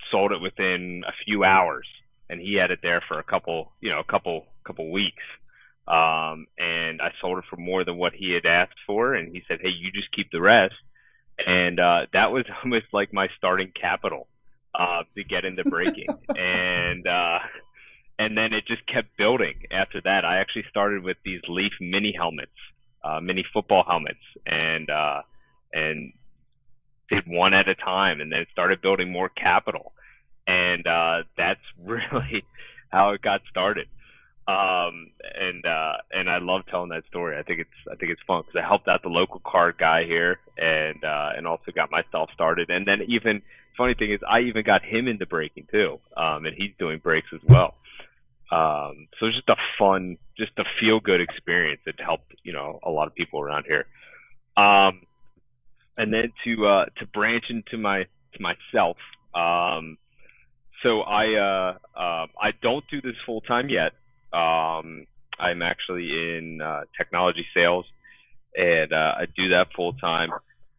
sold 0.09 0.31
it 0.31 0.41
within 0.41 1.03
a 1.07 1.11
few 1.25 1.43
hours, 1.43 1.87
and 2.29 2.39
he 2.39 2.55
had 2.55 2.71
it 2.71 2.79
there 2.81 3.01
for 3.07 3.19
a 3.19 3.23
couple, 3.23 3.71
you 3.81 3.89
know, 3.89 3.99
a 3.99 4.03
couple, 4.03 4.45
couple 4.63 4.89
weeks. 4.91 5.23
Um, 5.91 6.47
and 6.57 7.01
I 7.01 7.11
sold 7.19 7.39
it 7.39 7.45
for 7.49 7.57
more 7.57 7.83
than 7.83 7.97
what 7.97 8.13
he 8.13 8.31
had 8.31 8.45
asked 8.45 8.79
for, 8.87 9.13
and 9.13 9.33
he 9.35 9.43
said, 9.47 9.59
hey, 9.61 9.69
you 9.69 9.91
just 9.91 10.11
keep 10.11 10.31
the 10.31 10.39
rest. 10.39 10.75
And 11.45 11.79
uh, 11.79 12.05
that 12.13 12.31
was 12.31 12.45
almost 12.63 12.85
like 12.93 13.13
my 13.13 13.27
starting 13.37 13.71
capital 13.73 14.27
uh, 14.73 15.03
to 15.15 15.23
get 15.23 15.43
into 15.43 15.63
breaking, 15.65 16.07
and 16.37 17.05
uh, 17.05 17.39
and 18.17 18.37
then 18.37 18.53
it 18.53 18.65
just 18.67 18.85
kept 18.87 19.17
building 19.17 19.63
after 19.71 19.99
that. 20.01 20.23
I 20.23 20.37
actually 20.37 20.65
started 20.69 21.03
with 21.03 21.17
these 21.25 21.41
Leaf 21.49 21.73
mini 21.81 22.13
helmets 22.15 22.51
uh, 23.03 23.19
mini 23.19 23.45
football 23.53 23.83
helmets 23.83 24.19
and 24.45 24.89
uh, 24.89 25.21
and 25.73 26.13
did 27.09 27.25
one 27.27 27.53
at 27.53 27.67
a 27.67 27.75
time, 27.75 28.21
and 28.21 28.31
then 28.31 28.45
started 28.51 28.81
building 28.81 29.11
more 29.11 29.29
capital, 29.29 29.93
and 30.47 30.85
uh, 30.87 31.23
that's 31.37 31.61
really 31.83 32.43
how 32.89 33.11
it 33.11 33.21
got 33.21 33.41
started. 33.49 33.87
Um, 34.51 35.11
and 35.35 35.65
uh, 35.65 35.93
and 36.11 36.29
I 36.29 36.39
love 36.39 36.61
telling 36.69 36.89
that 36.89 37.05
story. 37.07 37.37
I 37.37 37.43
think 37.43 37.59
it's 37.59 37.79
I 37.91 37.95
think 37.95 38.11
it's 38.11 38.21
fun 38.27 38.41
because 38.41 38.59
I 38.63 38.67
helped 38.67 38.87
out 38.87 39.01
the 39.01 39.09
local 39.09 39.41
card 39.45 39.75
guy 39.77 40.03
here, 40.05 40.39
and 40.57 41.03
uh, 41.03 41.29
and 41.35 41.47
also 41.47 41.71
got 41.71 41.91
myself 41.91 42.29
started. 42.33 42.69
And 42.69 42.85
then 42.87 43.01
even 43.07 43.41
funny 43.77 43.93
thing 43.93 44.11
is, 44.11 44.19
I 44.27 44.41
even 44.41 44.63
got 44.63 44.83
him 44.83 45.07
into 45.07 45.25
breaking 45.25 45.67
too, 45.71 45.99
um, 46.17 46.45
and 46.45 46.55
he's 46.55 46.71
doing 46.77 46.99
breaks 46.99 47.29
as 47.33 47.41
well. 47.47 47.75
Um, 48.51 49.07
so 49.17 49.27
it's 49.27 49.37
just 49.37 49.49
a 49.49 49.55
fun, 49.79 50.17
just 50.37 50.51
a 50.57 50.65
feel 50.79 50.99
good 50.99 51.21
experience 51.21 51.79
that 51.85 51.99
helped, 51.99 52.35
you 52.43 52.51
know, 52.51 52.79
a 52.83 52.89
lot 52.91 53.07
of 53.07 53.15
people 53.15 53.39
around 53.39 53.65
here. 53.65 53.85
Um, 54.57 55.03
and 55.97 56.13
then 56.13 56.33
to, 56.43 56.67
uh, 56.67 56.85
to 56.97 57.05
branch 57.07 57.45
into 57.49 57.77
my, 57.77 58.07
to 58.33 58.41
myself. 58.41 58.97
Um, 59.33 59.97
so 60.83 61.01
I, 61.01 61.35
uh, 61.35 61.77
uh, 61.95 62.27
I 62.39 62.51
don't 62.61 62.83
do 62.91 63.01
this 63.01 63.15
full 63.25 63.39
time 63.39 63.69
yet. 63.69 63.93
Um, 64.33 65.05
I'm 65.39 65.61
actually 65.61 66.37
in 66.37 66.61
uh, 66.61 66.83
technology 66.97 67.45
sales, 67.53 67.85
and 68.55 68.93
uh, 68.93 69.15
I 69.17 69.25
do 69.35 69.49
that 69.49 69.73
full 69.75 69.93
time. 69.93 70.31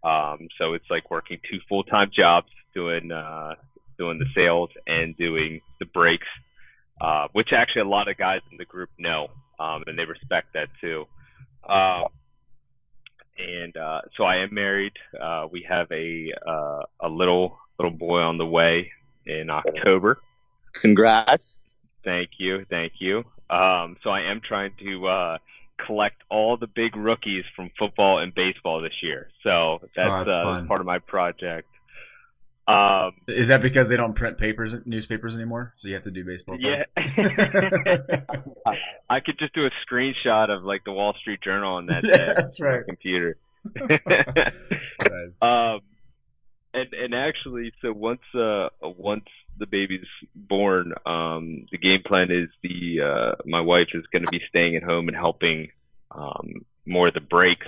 Um, 0.04 0.48
so 0.58 0.74
it's 0.74 0.88
like 0.90 1.10
working 1.10 1.38
two 1.48 1.60
full 1.68 1.84
time 1.84 2.10
jobs, 2.12 2.48
doing 2.74 3.10
uh, 3.12 3.54
doing 3.98 4.18
the 4.18 4.26
sales 4.34 4.70
and 4.86 5.16
doing 5.16 5.60
the 5.78 5.86
breaks, 5.86 6.26
uh, 7.00 7.28
which 7.32 7.52
actually 7.52 7.82
a 7.82 7.88
lot 7.88 8.08
of 8.08 8.16
guys 8.16 8.40
in 8.50 8.58
the 8.58 8.64
group 8.64 8.90
know, 8.98 9.28
um, 9.58 9.84
and 9.86 9.98
they 9.98 10.04
respect 10.04 10.54
that 10.54 10.68
too. 10.80 11.06
Uh, 11.68 12.04
and 13.38 13.76
uh, 13.76 14.02
so 14.16 14.24
I 14.24 14.38
am 14.38 14.52
married. 14.52 14.92
Uh, 15.18 15.46
we 15.50 15.66
have 15.68 15.90
a 15.90 16.32
uh, 16.46 16.82
a 17.00 17.08
little 17.08 17.58
little 17.78 17.96
boy 17.96 18.20
on 18.20 18.38
the 18.38 18.46
way 18.46 18.90
in 19.26 19.50
October. 19.50 20.20
Congrats. 20.72 21.54
Thank 22.04 22.30
you, 22.38 22.64
thank 22.68 22.94
you. 22.98 23.24
Um, 23.52 23.96
so 24.02 24.10
I 24.10 24.22
am 24.30 24.40
trying 24.40 24.72
to 24.80 25.06
uh, 25.06 25.38
collect 25.86 26.22
all 26.30 26.56
the 26.56 26.66
big 26.66 26.96
rookies 26.96 27.44
from 27.54 27.70
football 27.78 28.18
and 28.18 28.34
baseball 28.34 28.80
this 28.80 28.94
year. 29.02 29.28
So 29.42 29.80
that's, 29.94 30.08
Oh, 30.08 30.18
that's 30.18 30.30
uh, 30.32 30.42
fun. 30.42 30.66
part 30.66 30.80
of 30.80 30.86
my 30.86 30.98
project. 30.98 31.68
Um, 32.66 33.12
Is 33.26 33.48
that 33.48 33.60
because 33.60 33.88
they 33.88 33.96
don't 33.96 34.14
print 34.14 34.38
papers, 34.38 34.74
newspapers 34.86 35.34
anymore? 35.34 35.74
So 35.76 35.88
you 35.88 35.94
have 35.94 36.04
to 36.04 36.10
do 36.12 36.24
baseball. 36.24 36.56
yeah. 36.60 36.84
I 39.10 39.20
could 39.20 39.38
just 39.38 39.52
do 39.52 39.66
a 39.66 39.70
screenshot 39.86 40.48
of 40.48 40.62
like 40.64 40.84
the 40.84 40.92
Wall 40.92 41.14
Street 41.20 41.40
Journal 41.42 41.74
on 41.74 41.86
that 41.86 42.04
Yeah, 42.08 42.34
that's 42.34 42.60
right. 42.60 42.84
computer. 42.86 43.36
Nice. 45.02 45.42
Um, 45.42 45.80
and 46.74 46.92
and 46.94 47.14
actually, 47.14 47.72
so 47.82 47.92
once 47.92 48.22
uh 48.34 48.68
once 48.80 49.26
the 49.58 49.66
baby's 49.66 50.06
born, 50.34 50.92
um, 51.06 51.66
the 51.70 51.78
game 51.78 52.02
plan 52.02 52.30
is 52.30 52.48
the 52.62 53.00
uh 53.00 53.32
my 53.44 53.60
wife 53.60 53.88
is 53.94 54.06
going 54.12 54.24
to 54.24 54.30
be 54.30 54.42
staying 54.48 54.76
at 54.76 54.82
home 54.82 55.08
and 55.08 55.16
helping 55.16 55.68
um 56.10 56.64
more 56.84 57.08
of 57.08 57.14
the 57.14 57.20
breaks 57.20 57.66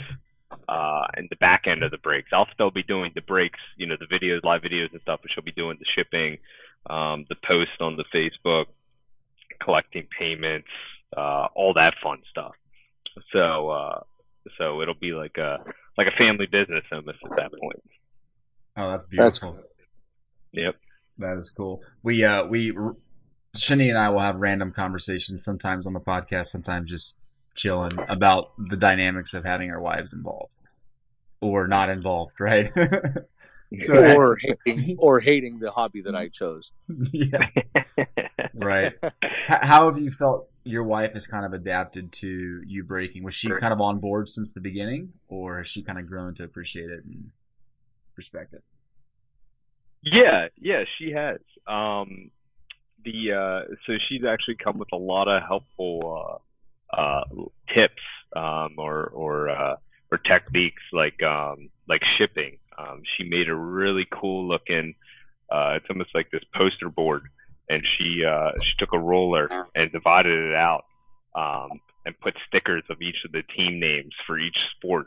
uh 0.69 1.07
and 1.17 1.29
the 1.31 1.37
back 1.37 1.67
end 1.67 1.83
of 1.83 1.91
the 1.91 1.99
breaks. 1.99 2.31
I'll 2.33 2.49
still 2.53 2.71
be 2.71 2.83
doing 2.83 3.13
the 3.15 3.23
breaks, 3.23 3.61
you 3.77 3.87
know, 3.87 3.97
the 3.99 4.07
videos, 4.07 4.45
live 4.45 4.63
videos 4.63 4.93
and 4.93 5.01
stuff, 5.01 5.21
but 5.23 5.31
she'll 5.31 5.45
be 5.45 5.53
doing 5.53 5.79
the 5.79 5.87
shipping, 5.95 6.39
um, 6.89 7.27
the 7.29 7.37
post 7.37 7.81
on 7.81 7.97
the 7.97 8.05
Facebook, 8.15 8.67
collecting 9.61 10.07
payments, 10.19 10.69
uh, 11.17 11.49
all 11.55 11.75
that 11.75 11.95
fun 12.03 12.23
stuff. 12.31 12.55
So 13.33 13.71
uh 13.71 14.01
so 14.59 14.83
it'll 14.83 14.95
be 14.95 15.13
like 15.13 15.39
a 15.39 15.65
like 15.97 16.09
a 16.09 16.17
family 16.17 16.47
business 16.47 16.85
almost 16.91 17.19
at 17.25 17.37
that 17.37 17.53
point. 17.53 17.83
Oh, 18.77 18.91
that's 18.91 19.07
That's 19.13 19.39
beautiful. 19.39 19.65
Yep. 20.53 20.77
That 21.19 21.37
is 21.37 21.51
cool. 21.51 21.83
We 22.03 22.25
uh 22.25 22.47
we 22.47 22.73
Shani 23.57 23.89
and 23.89 23.99
I 23.99 24.09
will 24.09 24.21
have 24.21 24.37
random 24.37 24.73
conversations 24.73 25.45
sometimes 25.45 25.87
on 25.87 25.93
the 25.93 26.01
podcast, 26.01 26.47
sometimes 26.47 26.91
just 26.91 27.17
chilling 27.55 27.99
about 28.09 28.51
the 28.59 28.77
dynamics 28.77 29.33
of 29.33 29.45
having 29.45 29.71
our 29.71 29.81
wives 29.81 30.13
involved 30.13 30.59
or 31.41 31.69
not 31.69 31.91
involved, 31.91 32.41
right? 32.41 32.67
so 33.81 34.17
or 34.17 34.37
hating, 34.65 34.97
or 34.99 35.21
hating 35.21 35.59
the 35.59 35.71
hobby 35.71 36.03
that 36.03 36.15
I 36.15 36.29
chose. 36.29 36.73
yeah, 37.13 37.47
right. 38.55 38.95
How 39.47 39.91
have 39.91 39.99
you 39.99 40.11
felt 40.11 40.49
your 40.65 40.83
wife 40.83 41.13
has 41.13 41.27
kind 41.27 41.45
of 41.45 41.53
adapted 41.53 42.13
to 42.13 42.63
you 42.67 42.83
breaking? 42.83 43.23
Was 43.23 43.35
she 43.35 43.49
kind 43.49 43.73
of 43.73 43.81
on 43.81 43.99
board 43.99 44.29
since 44.29 44.53
the 44.53 44.61
beginning, 44.61 45.13
or 45.29 45.59
has 45.59 45.69
she 45.69 45.83
kind 45.83 45.99
of 45.99 46.09
grown 46.09 46.35
to 46.35 46.45
appreciate 46.45 46.91
it 46.91 47.05
and 47.05 47.31
respect 48.17 48.55
it? 48.55 48.63
Yeah, 50.05 50.49
yeah, 50.61 50.85
she 50.99 51.13
has. 51.13 51.39
Um, 51.67 52.31
the 53.05 53.33
uh, 53.33 53.75
so 53.87 53.99
she's 54.09 54.25
actually 54.25 54.57
come 54.57 54.79
with 54.79 54.93
a 54.93 54.97
lot 54.97 55.29
of 55.29 55.43
helpful 55.43 56.41
uh, 56.93 56.97
uh, 56.97 57.25
tips 57.75 58.03
um, 58.37 58.75
or 58.79 59.07
or 59.07 59.49
uh, 59.49 59.77
or 60.11 60.19
techniques 60.19 60.83
like 60.93 61.23
um, 61.23 61.71
like 61.89 62.05
shipping. 62.05 62.59
Um, 62.77 63.03
she 63.17 63.25
made 63.25 63.49
a 63.49 63.55
really 63.55 64.07
cool 64.11 64.47
looking. 64.47 64.95
Uh, 65.51 65.75
it's 65.77 65.87
almost 65.89 66.15
like 66.15 66.31
this 66.31 66.45
poster 66.55 66.89
board, 66.91 67.23
and 67.69 67.87
she 67.87 68.25
uh, 68.25 68.53
she 68.63 68.77
took 68.79 68.93
a 68.93 68.99
roller 68.99 69.49
and 69.75 69.91
divided 69.91 70.51
it 70.51 70.55
out 70.55 70.85
um, 71.35 71.81
and 72.05 72.19
put 72.21 72.35
stickers 72.47 72.83
of 72.91 73.01
each 73.01 73.25
of 73.25 73.33
the 73.33 73.43
team 73.43 73.81
names 73.81 74.13
for 74.27 74.39
each 74.39 74.59
sport. 74.77 75.07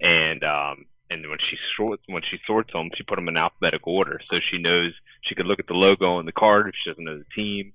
And 0.00 0.42
um, 0.44 0.86
and 1.10 1.28
when 1.28 1.38
she 1.38 1.56
sorts 1.76 2.02
when 2.06 2.22
she 2.22 2.38
sorts 2.46 2.72
them, 2.72 2.90
she 2.96 3.02
put 3.02 3.16
them 3.16 3.28
in 3.28 3.36
alphabetical 3.36 3.96
order, 3.96 4.20
so 4.30 4.38
she 4.40 4.58
knows 4.58 4.92
she 5.22 5.34
could 5.34 5.46
look 5.46 5.58
at 5.58 5.66
the 5.66 5.74
logo 5.74 6.14
on 6.14 6.24
the 6.24 6.32
card 6.32 6.68
if 6.68 6.74
she 6.76 6.90
doesn't 6.90 7.04
know 7.04 7.18
the 7.18 7.24
team, 7.34 7.72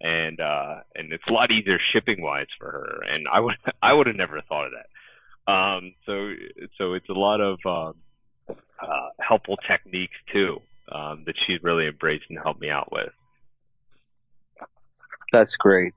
and 0.00 0.40
uh, 0.40 0.76
and 0.94 1.12
it's 1.12 1.26
a 1.28 1.32
lot 1.32 1.50
easier 1.50 1.78
shipping 1.92 2.22
wise 2.22 2.46
for 2.58 2.66
her. 2.66 3.02
And 3.06 3.28
I 3.28 3.40
would 3.40 3.56
I 3.82 3.92
would 3.92 4.06
have 4.06 4.16
never 4.16 4.40
thought 4.40 4.66
of 4.66 4.72
that. 4.72 5.52
Um, 5.52 5.94
so 6.06 6.32
so 6.78 6.94
it's 6.94 7.08
a 7.08 7.14
lot 7.14 7.40
of 7.40 7.58
uh, 7.64 7.92
uh, 8.50 9.08
helpful 9.20 9.58
techniques 9.68 10.16
too 10.32 10.60
um, 10.90 11.24
that 11.26 11.36
she's 11.46 11.62
really 11.62 11.86
embraced 11.86 12.24
and 12.30 12.38
helped 12.38 12.60
me 12.60 12.70
out 12.70 12.90
with. 12.90 13.12
That's 15.32 15.56
great. 15.56 15.92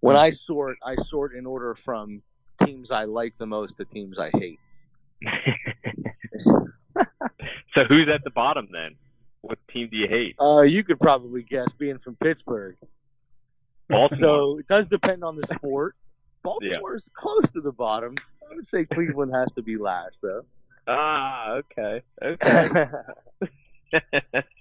When 0.00 0.16
I 0.16 0.30
sort, 0.30 0.76
I 0.84 0.96
sort 0.96 1.34
in 1.34 1.46
order 1.46 1.74
from 1.74 2.22
teams 2.62 2.90
I 2.90 3.04
like 3.04 3.38
the 3.38 3.46
most 3.46 3.78
to 3.78 3.86
teams 3.86 4.18
I 4.18 4.30
hate. 4.30 4.60
so 7.74 7.84
who's 7.84 8.08
at 8.08 8.24
the 8.24 8.30
bottom 8.30 8.68
then? 8.72 8.96
What 9.40 9.58
team 9.68 9.88
do 9.90 9.96
you 9.96 10.08
hate? 10.08 10.36
Uh, 10.40 10.62
you 10.62 10.84
could 10.84 10.98
probably 10.98 11.42
guess, 11.42 11.70
being 11.78 11.98
from 11.98 12.16
Pittsburgh. 12.16 12.76
Baltimore. 13.88 14.16
So 14.16 14.58
it 14.58 14.66
does 14.66 14.86
depend 14.86 15.22
on 15.22 15.36
the 15.36 15.46
sport. 15.46 15.96
Baltimore 16.42 16.94
is 16.94 17.10
close 17.12 17.50
to 17.52 17.60
the 17.60 17.72
bottom. 17.72 18.14
I 18.50 18.54
would 18.54 18.66
say 18.66 18.84
Cleveland 18.84 19.34
has 19.34 19.52
to 19.52 19.62
be 19.62 19.76
last, 19.76 20.22
though. 20.22 20.44
ah, 20.86 21.52
okay, 21.52 22.02
okay. 22.22 22.84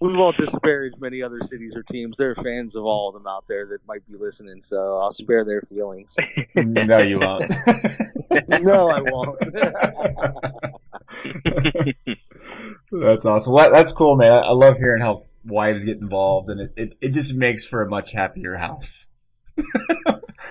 we 0.02 0.14
won't 0.14 0.38
disparage 0.38 0.94
many 1.00 1.22
other 1.22 1.42
cities 1.42 1.76
or 1.76 1.84
teams. 1.84 2.18
There 2.18 2.32
are 2.32 2.36
fans 2.36 2.76
of 2.76 2.86
all 2.86 3.10
of 3.10 3.14
them 3.14 3.28
out 3.28 3.46
there 3.48 3.66
that 3.68 3.86
might 3.88 4.06
be 4.10 4.18
listening, 4.18 4.62
so 4.62 4.98
I'll 4.98 5.12
spare 5.12 5.44
their 5.44 5.62
feelings. 5.62 6.16
no, 6.56 7.00
you 7.00 7.20
won't. 7.20 7.52
no, 8.62 8.90
I 8.90 9.02
won't. 9.02 9.38
That's 12.92 13.26
awesome. 13.26 13.54
Well, 13.54 13.72
that's 13.72 13.92
cool, 13.92 14.16
man. 14.16 14.32
I 14.44 14.52
love 14.52 14.78
hearing 14.78 15.02
how 15.02 15.26
wives 15.44 15.84
get 15.84 15.98
involved, 15.98 16.50
and 16.50 16.62
it, 16.62 16.74
it, 16.78 16.96
it 17.02 17.10
just 17.10 17.36
makes 17.36 17.66
for 17.66 17.82
a 17.82 17.90
much 17.90 18.12
happier 18.12 18.56
house. 18.56 19.10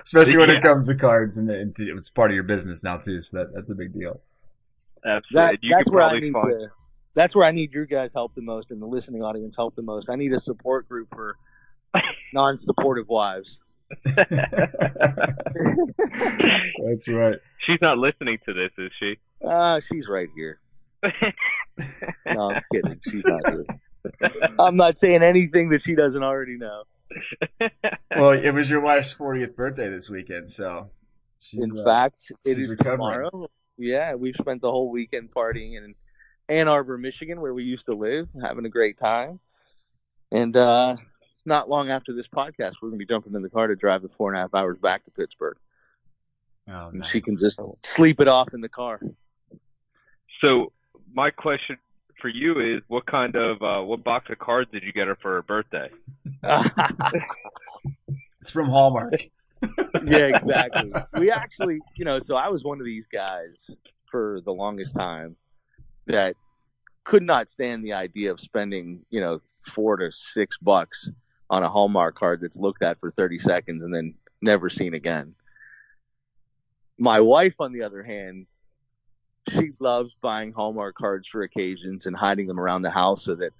Especially 0.02 0.38
when 0.38 0.48
Yeah. 0.50 0.56
it 0.56 0.62
comes 0.62 0.88
to 0.88 0.94
cards, 0.96 1.36
and 1.38 1.48
it's, 1.50 1.78
it's 1.78 2.10
part 2.10 2.30
of 2.30 2.34
your 2.34 2.44
business 2.44 2.82
now 2.82 2.96
too. 2.96 3.20
So 3.20 3.38
that 3.38 3.54
that's 3.54 3.70
a 3.70 3.74
big 3.74 3.92
deal. 3.92 4.20
Absolutely. 5.04 5.26
That, 5.34 5.58
you 5.62 5.70
that's 5.74 5.90
where 5.90 6.02
I 6.02 6.18
need 6.18 6.32
find 6.32 6.50
the, 6.52 6.68
That's 7.14 7.36
where 7.36 7.46
I 7.46 7.50
need 7.52 7.72
your 7.72 7.86
guys' 7.86 8.12
help 8.12 8.34
the 8.34 8.42
most, 8.42 8.70
and 8.70 8.80
the 8.82 8.86
listening 8.86 9.22
audience 9.22 9.56
help 9.56 9.74
the 9.76 9.82
most. 9.82 10.10
I 10.10 10.16
need 10.16 10.32
a 10.32 10.38
support 10.38 10.88
group 10.88 11.08
for 11.14 11.36
non-supportive 12.32 13.08
wives. 13.08 13.58
That's 16.82 17.08
right. 17.08 17.36
She's 17.66 17.80
not 17.80 17.98
listening 17.98 18.38
to 18.46 18.52
this, 18.54 18.70
is 18.78 18.90
she? 18.98 19.18
Ah, 19.44 19.80
she's 19.80 20.08
right 20.08 20.28
here. 20.34 20.60
No, 22.26 22.50
I'm 22.52 22.62
kidding. 22.72 23.00
She's 23.08 23.24
not 23.24 23.40
here. 23.48 23.64
I'm 24.58 24.76
not 24.76 24.98
saying 24.98 25.22
anything 25.22 25.70
that 25.70 25.82
she 25.82 25.94
doesn't 25.94 26.22
already 26.22 26.56
know. 26.58 26.82
Well, 28.14 28.32
it 28.32 28.50
was 28.50 28.70
your 28.70 28.80
wife's 28.80 29.14
40th 29.14 29.54
birthday 29.56 29.88
this 29.88 30.10
weekend, 30.10 30.50
so 30.50 30.90
she's, 31.40 31.72
In 31.72 31.78
uh, 31.80 31.82
fact, 31.82 32.30
it 32.44 32.56
she's 32.56 32.64
is 32.64 32.70
recovering. 32.72 32.98
tomorrow. 33.30 33.48
Yeah, 33.78 34.14
we've 34.14 34.36
spent 34.36 34.60
the 34.60 34.70
whole 34.70 34.90
weekend 34.90 35.30
partying 35.34 35.76
in 35.76 35.94
Ann 36.48 36.68
Arbor, 36.68 36.98
Michigan, 36.98 37.40
where 37.40 37.54
we 37.54 37.64
used 37.64 37.86
to 37.86 37.94
live, 37.94 38.28
having 38.42 38.66
a 38.66 38.70
great 38.70 38.98
time. 38.98 39.40
And 40.30 40.54
uh, 40.56 40.96
not 41.46 41.68
long 41.70 41.90
after 41.90 42.12
this 42.12 42.28
podcast, 42.28 42.74
we're 42.82 42.90
going 42.90 42.98
to 42.98 43.04
be 43.04 43.06
jumping 43.06 43.34
in 43.34 43.42
the 43.42 43.50
car 43.50 43.66
to 43.66 43.76
drive 43.76 44.02
the 44.02 44.10
four 44.10 44.30
and 44.30 44.38
a 44.38 44.42
half 44.42 44.54
hours 44.54 44.78
back 44.78 45.04
to 45.06 45.10
Pittsburgh. 45.10 45.56
oh, 46.68 46.72
nice. 46.72 46.92
And 46.92 47.06
she 47.06 47.20
can 47.22 47.38
just 47.38 47.58
sleep 47.82 48.20
it 48.20 48.28
off 48.28 48.52
in 48.52 48.60
the 48.60 48.68
car. 48.68 49.00
So 50.42 50.72
my 51.14 51.30
question 51.30 51.78
for 52.20 52.28
you 52.28 52.60
is, 52.60 52.82
what 52.88 53.06
kind 53.06 53.36
of 53.36 53.62
uh, 53.62 53.80
what 53.82 54.04
box 54.04 54.28
of 54.30 54.38
cards 54.38 54.70
did 54.72 54.82
you 54.82 54.92
get 54.92 55.06
her 55.06 55.16
for 55.16 55.32
her 55.34 55.42
birthday? 55.42 55.88
It's 58.42 58.50
from 58.50 58.68
Hallmark. 58.68 59.14
yeah, 60.04 60.26
exactly. 60.26 60.92
We 61.16 61.30
actually, 61.30 61.78
you 61.94 62.04
know, 62.04 62.18
so 62.18 62.34
I 62.34 62.48
was 62.48 62.64
one 62.64 62.80
of 62.80 62.84
these 62.84 63.06
guys 63.06 63.76
for 64.10 64.40
the 64.44 64.52
longest 64.52 64.96
time 64.96 65.36
that 66.06 66.34
could 67.04 67.22
not 67.22 67.48
stand 67.48 67.84
the 67.84 67.92
idea 67.92 68.32
of 68.32 68.40
spending, 68.40 69.06
you 69.10 69.20
know, 69.20 69.40
four 69.64 69.96
to 69.96 70.10
six 70.10 70.58
bucks 70.58 71.08
on 71.50 71.62
a 71.62 71.68
Hallmark 71.68 72.16
card 72.16 72.40
that's 72.40 72.58
looked 72.58 72.82
at 72.82 72.98
for 72.98 73.12
30 73.12 73.38
seconds 73.38 73.84
and 73.84 73.94
then 73.94 74.14
never 74.40 74.68
seen 74.68 74.94
again. 74.94 75.36
My 76.98 77.20
wife, 77.20 77.60
on 77.60 77.72
the 77.72 77.84
other 77.84 78.02
hand, 78.02 78.46
she 79.48 79.72
loves 79.78 80.16
buying 80.20 80.52
Hallmark 80.52 80.94
cards 80.94 81.28
for 81.28 81.42
occasions 81.42 82.06
and 82.06 82.16
hiding 82.16 82.46
them 82.46 82.60
around 82.60 82.82
the 82.82 82.90
house 82.90 83.24
so 83.24 83.34
that 83.36 83.52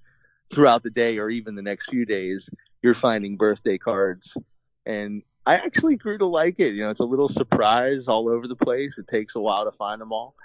throughout 0.49 0.83
the 0.83 0.89
day 0.89 1.17
or 1.17 1.29
even 1.29 1.55
the 1.55 1.61
next 1.61 1.89
few 1.89 2.05
days, 2.05 2.49
you're 2.81 2.93
finding 2.93 3.37
birthday 3.37 3.77
cards 3.77 4.37
and 4.85 5.23
I 5.45 5.55
actually 5.55 5.97
grew 5.97 6.17
to 6.17 6.25
like 6.25 6.59
it. 6.59 6.73
You 6.73 6.83
know, 6.83 6.89
it's 6.89 7.01
a 7.01 7.05
little 7.05 7.27
surprise 7.27 8.07
all 8.07 8.29
over 8.29 8.47
the 8.47 8.55
place. 8.55 8.97
It 8.97 9.07
takes 9.07 9.35
a 9.35 9.41
while 9.41 9.65
to 9.65 9.71
find 9.71 9.99
them 9.99 10.13
all. 10.13 10.35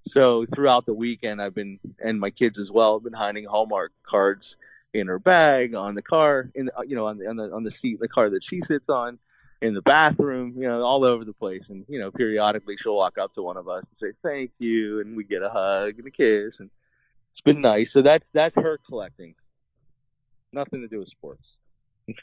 So 0.00 0.44
throughout 0.44 0.86
the 0.86 0.94
weekend, 0.94 1.40
I've 1.40 1.54
been, 1.54 1.78
and 2.02 2.18
my 2.18 2.30
kids 2.30 2.58
as 2.58 2.70
well, 2.70 2.94
have 2.94 3.04
been 3.04 3.12
hiding 3.12 3.44
Hallmark 3.44 3.92
cards 4.04 4.56
in 4.94 5.06
her 5.06 5.18
bag, 5.18 5.74
on 5.74 5.94
the 5.94 6.02
car, 6.02 6.50
in 6.54 6.70
you 6.86 6.96
know, 6.96 7.06
on 7.06 7.18
the 7.18 7.26
on 7.26 7.36
the 7.36 7.52
on 7.52 7.62
the 7.62 7.70
seat 7.70 7.94
in 7.94 7.98
the 8.00 8.08
car 8.08 8.30
that 8.30 8.42
she 8.42 8.60
sits 8.60 8.88
on, 8.88 9.18
in 9.60 9.74
the 9.74 9.82
bathroom, 9.82 10.54
you 10.56 10.68
know, 10.68 10.82
all 10.82 11.04
over 11.04 11.24
the 11.24 11.32
place. 11.32 11.68
And 11.68 11.84
you 11.88 11.98
know, 11.98 12.10
periodically 12.10 12.76
she'll 12.76 12.96
walk 12.96 13.18
up 13.18 13.34
to 13.34 13.42
one 13.42 13.56
of 13.56 13.68
us 13.68 13.88
and 13.88 13.96
say 13.96 14.12
thank 14.22 14.52
you, 14.58 15.00
and 15.00 15.16
we 15.16 15.24
get 15.24 15.42
a 15.42 15.48
hug 15.48 15.98
and 15.98 16.06
a 16.06 16.10
kiss, 16.10 16.60
and 16.60 16.70
it's 17.30 17.40
been 17.40 17.60
nice. 17.60 17.92
So 17.92 18.02
that's 18.02 18.30
that's 18.30 18.56
her 18.56 18.78
collecting. 18.86 19.34
Nothing 20.52 20.80
to 20.80 20.88
do 20.88 20.98
with 20.98 21.08
sports. 21.08 21.56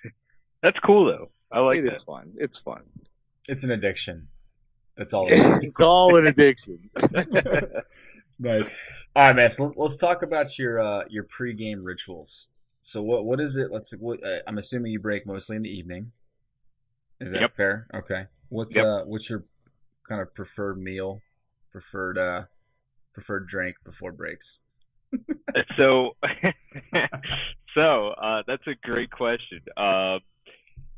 That's 0.64 0.80
cool 0.80 1.06
though. 1.06 1.30
I 1.52 1.60
like 1.60 1.78
It 1.78 1.86
It's 1.86 2.04
fun. 2.04 2.34
It's 2.38 2.58
fun. 2.58 2.82
It's 3.48 3.64
an 3.64 3.70
addiction. 3.70 4.30
That's 4.98 5.14
all 5.14 5.28
it 5.32 5.34
is. 5.34 5.66
it's 5.66 5.80
all 5.80 6.16
an 6.18 6.26
addiction. 6.26 6.90
nice. 8.40 8.70
All 9.16 9.28
right, 9.28 9.36
man. 9.36 9.50
So 9.52 9.66
let- 9.66 9.78
let's 9.78 9.98
talk 9.98 10.24
about 10.24 10.58
your 10.58 10.80
uh, 10.80 11.04
your 11.08 11.24
pregame 11.26 11.82
rituals. 11.84 12.48
So 12.82 13.04
what 13.04 13.26
what 13.26 13.40
is 13.40 13.58
it? 13.58 13.72
Let's. 13.72 13.96
What, 13.98 14.24
uh, 14.26 14.40
I'm 14.48 14.58
assuming 14.58 14.92
you 14.92 15.00
break 15.00 15.28
mostly 15.28 15.56
in 15.56 15.62
the 15.62 15.70
evening. 15.70 16.12
Is 17.20 17.32
that 17.32 17.42
Yep. 17.42 17.56
fair? 17.56 17.88
Okay. 17.94 18.26
What 18.50 18.76
Yep. 18.76 18.86
uh, 18.86 19.04
what's 19.06 19.30
your 19.30 19.46
kind 20.08 20.22
of 20.22 20.34
preferred 20.34 20.78
meal, 20.82 21.22
preferred 21.72 22.18
uh, 22.18 22.46
preferred 23.14 23.48
drink 23.48 23.78
before 23.84 24.12
breaks? 24.12 24.62
so 25.78 26.16
so 27.76 28.10
uh 28.10 28.44
that's 28.48 28.66
a 28.68 28.76
great 28.84 29.10
question 29.12 29.62
uh 29.78 30.20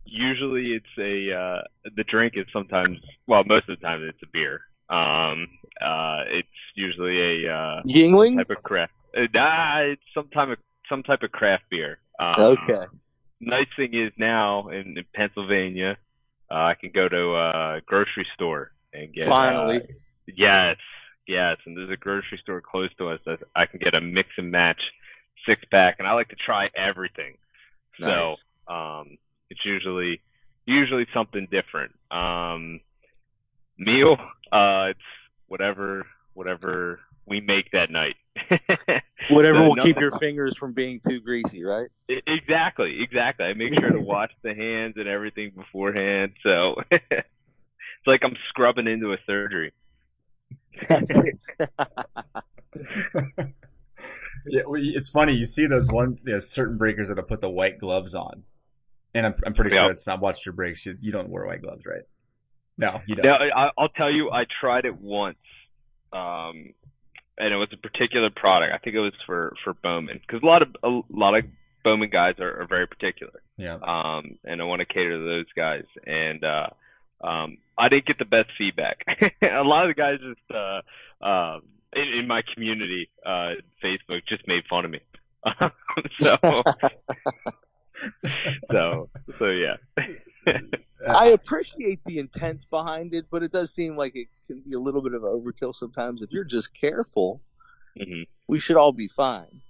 usually 0.05 0.73
it's 0.73 0.85
a 0.97 1.31
uh 1.31 1.61
the 1.95 2.03
drink 2.05 2.33
is 2.35 2.45
sometimes 2.51 2.97
well 3.27 3.43
most 3.43 3.69
of 3.69 3.79
the 3.79 3.85
time 3.85 4.01
it's 4.03 4.17
a 4.23 4.27
beer 4.33 4.61
um 4.89 5.47
uh 5.81 6.23
it's 6.27 6.47
usually 6.75 7.45
a 7.45 7.53
uh 7.53 7.81
Yuengling. 7.85 8.37
type 8.37 8.49
of 8.49 8.63
craft 8.63 8.93
uh, 9.15 9.27
nah, 9.33 9.79
it's 9.81 10.01
some 10.13 10.27
type 10.29 10.49
of 10.49 10.57
some 10.89 11.03
type 11.03 11.21
of 11.23 11.31
craft 11.31 11.63
beer 11.69 11.99
um, 12.19 12.35
Okay. 12.39 12.85
nice 13.39 13.67
thing 13.75 13.93
is 13.93 14.11
now 14.17 14.69
in, 14.69 14.97
in 14.97 15.05
pennsylvania 15.13 15.97
uh, 16.51 16.55
i 16.55 16.73
can 16.73 16.91
go 16.91 17.07
to 17.09 17.35
a 17.35 17.81
grocery 17.85 18.27
store 18.33 18.71
and 18.93 19.13
get 19.13 19.27
Finally. 19.27 19.81
uh, 19.81 19.85
Yes, 20.27 20.77
yes, 21.25 21.57
and 21.65 21.77
there's 21.77 21.89
a 21.89 21.97
grocery 21.97 22.37
store 22.37 22.61
close 22.61 22.89
to 22.97 23.09
us 23.09 23.19
that 23.25 23.39
I 23.55 23.65
can 23.65 23.79
get 23.79 23.95
a 23.95 24.01
mix 24.01 24.29
and 24.37 24.51
match 24.51 24.91
six 25.45 25.63
pack, 25.71 25.95
and 25.99 26.07
I 26.07 26.13
like 26.13 26.29
to 26.29 26.35
try 26.35 26.69
everything. 26.75 27.37
Nice. 27.99 28.37
So, 28.67 28.73
um, 28.73 29.17
it's 29.49 29.63
usually 29.65 30.21
usually 30.65 31.07
something 31.13 31.47
different. 31.49 31.93
Um, 32.11 32.81
meal, 33.77 34.17
uh, 34.51 34.87
it's 34.89 34.99
whatever 35.47 36.05
whatever 36.33 36.99
we 37.25 37.39
make 37.39 37.71
that 37.71 37.89
night. 37.89 38.15
Whatever 39.29 39.59
So 39.59 39.63
will 39.63 39.75
keep 39.75 39.99
your 39.99 40.11
fingers 40.11 40.57
from 40.57 40.73
being 40.73 40.99
too 40.99 41.19
greasy, 41.21 41.63
right? 41.63 41.89
Exactly, 42.09 43.01
exactly. 43.01 43.45
I 43.45 43.53
make 43.53 43.73
sure 43.79 43.91
to 43.91 43.99
wash 44.01 44.31
the 44.43 44.53
hands 44.53 44.95
and 44.97 45.07
everything 45.07 45.51
beforehand, 45.55 46.33
so 46.43 46.75
it's 46.91 47.27
like 48.05 48.23
I'm 48.23 48.35
scrubbing 48.49 48.87
into 48.87 49.13
a 49.13 49.17
surgery. 49.25 49.73
Yeah, 54.49 54.61
well, 54.65 54.81
it's 54.81 55.09
funny. 55.09 55.33
You 55.33 55.45
see 55.45 55.65
those 55.67 55.91
one 55.91 56.19
there's 56.23 56.49
certain 56.49 56.77
breakers 56.77 57.09
that 57.09 57.17
have 57.17 57.27
put 57.27 57.41
the 57.41 57.49
white 57.49 57.79
gloves 57.79 58.15
on, 58.15 58.43
and 59.13 59.25
I'm 59.25 59.35
I'm 59.45 59.53
pretty 59.53 59.75
Yeah. 59.75 59.81
sure 59.81 59.91
it's 59.91 60.07
not 60.07 60.21
watched 60.21 60.45
your 60.45 60.53
breaks. 60.53 60.85
You, 60.85 60.97
you 61.01 61.11
don't 61.11 61.29
wear 61.29 61.45
white 61.45 61.61
gloves, 61.61 61.85
right? 61.85 62.03
No, 62.77 63.01
you 63.07 63.15
don't. 63.15 63.25
Now, 63.25 63.37
I, 63.37 63.71
I'll 63.77 63.89
tell 63.89 64.11
you, 64.11 64.31
I 64.31 64.45
tried 64.61 64.85
it 64.85 64.95
once, 64.99 65.37
um, 66.13 66.73
and 67.37 67.53
it 67.53 67.57
was 67.57 67.69
a 67.73 67.77
particular 67.77 68.29
product. 68.29 68.73
I 68.73 68.77
think 68.77 68.95
it 68.95 68.99
was 68.99 69.13
for 69.25 69.55
for 69.63 69.73
Bowman 69.73 70.19
because 70.25 70.41
a 70.43 70.45
lot 70.45 70.61
of 70.61 70.75
a 70.83 71.01
lot 71.09 71.35
of 71.37 71.45
Bowman 71.83 72.09
guys 72.09 72.35
are, 72.39 72.61
are 72.61 72.67
very 72.67 72.87
particular, 72.87 73.41
Yeah. 73.57 73.75
um, 73.81 74.37
and 74.43 74.61
I 74.61 74.65
want 74.65 74.79
to 74.81 74.85
cater 74.85 75.11
to 75.17 75.23
those 75.23 75.45
guys. 75.55 75.85
And 76.05 76.43
uh, 76.43 76.67
um, 77.21 77.57
I 77.77 77.87
didn't 77.89 78.05
get 78.07 78.17
the 78.19 78.25
best 78.25 78.49
feedback. 78.57 79.05
a 79.41 79.63
lot 79.63 79.89
of 79.89 79.95
the 79.95 80.01
guys 80.01 80.19
just 80.19 80.51
uh, 80.53 80.81
uh, 81.23 81.59
in, 81.93 82.07
in 82.19 82.27
my 82.27 82.41
community, 82.53 83.09
uh, 83.25 83.53
Facebook, 83.83 84.25
just 84.27 84.45
made 84.47 84.63
fun 84.69 84.85
of 84.85 84.91
me. 84.91 84.99
so, 86.19 86.37
so, 88.71 89.09
so 89.37 89.45
yeah. 89.49 89.75
I 91.07 91.27
appreciate 91.27 92.03
the 92.05 92.19
intent 92.19 92.65
behind 92.69 93.13
it, 93.13 93.25
but 93.29 93.43
it 93.43 93.51
does 93.51 93.73
seem 93.73 93.95
like 93.95 94.15
it 94.15 94.27
can 94.47 94.61
be 94.61 94.73
a 94.73 94.79
little 94.79 95.01
bit 95.01 95.13
of 95.13 95.21
overkill 95.21 95.73
sometimes. 95.75 96.21
If 96.21 96.31
you're 96.31 96.43
just 96.43 96.73
careful, 96.73 97.41
hmm 97.99 98.23
we 98.47 98.59
should 98.59 98.77
all 98.77 98.91
be 98.93 99.07
fine. 99.07 99.61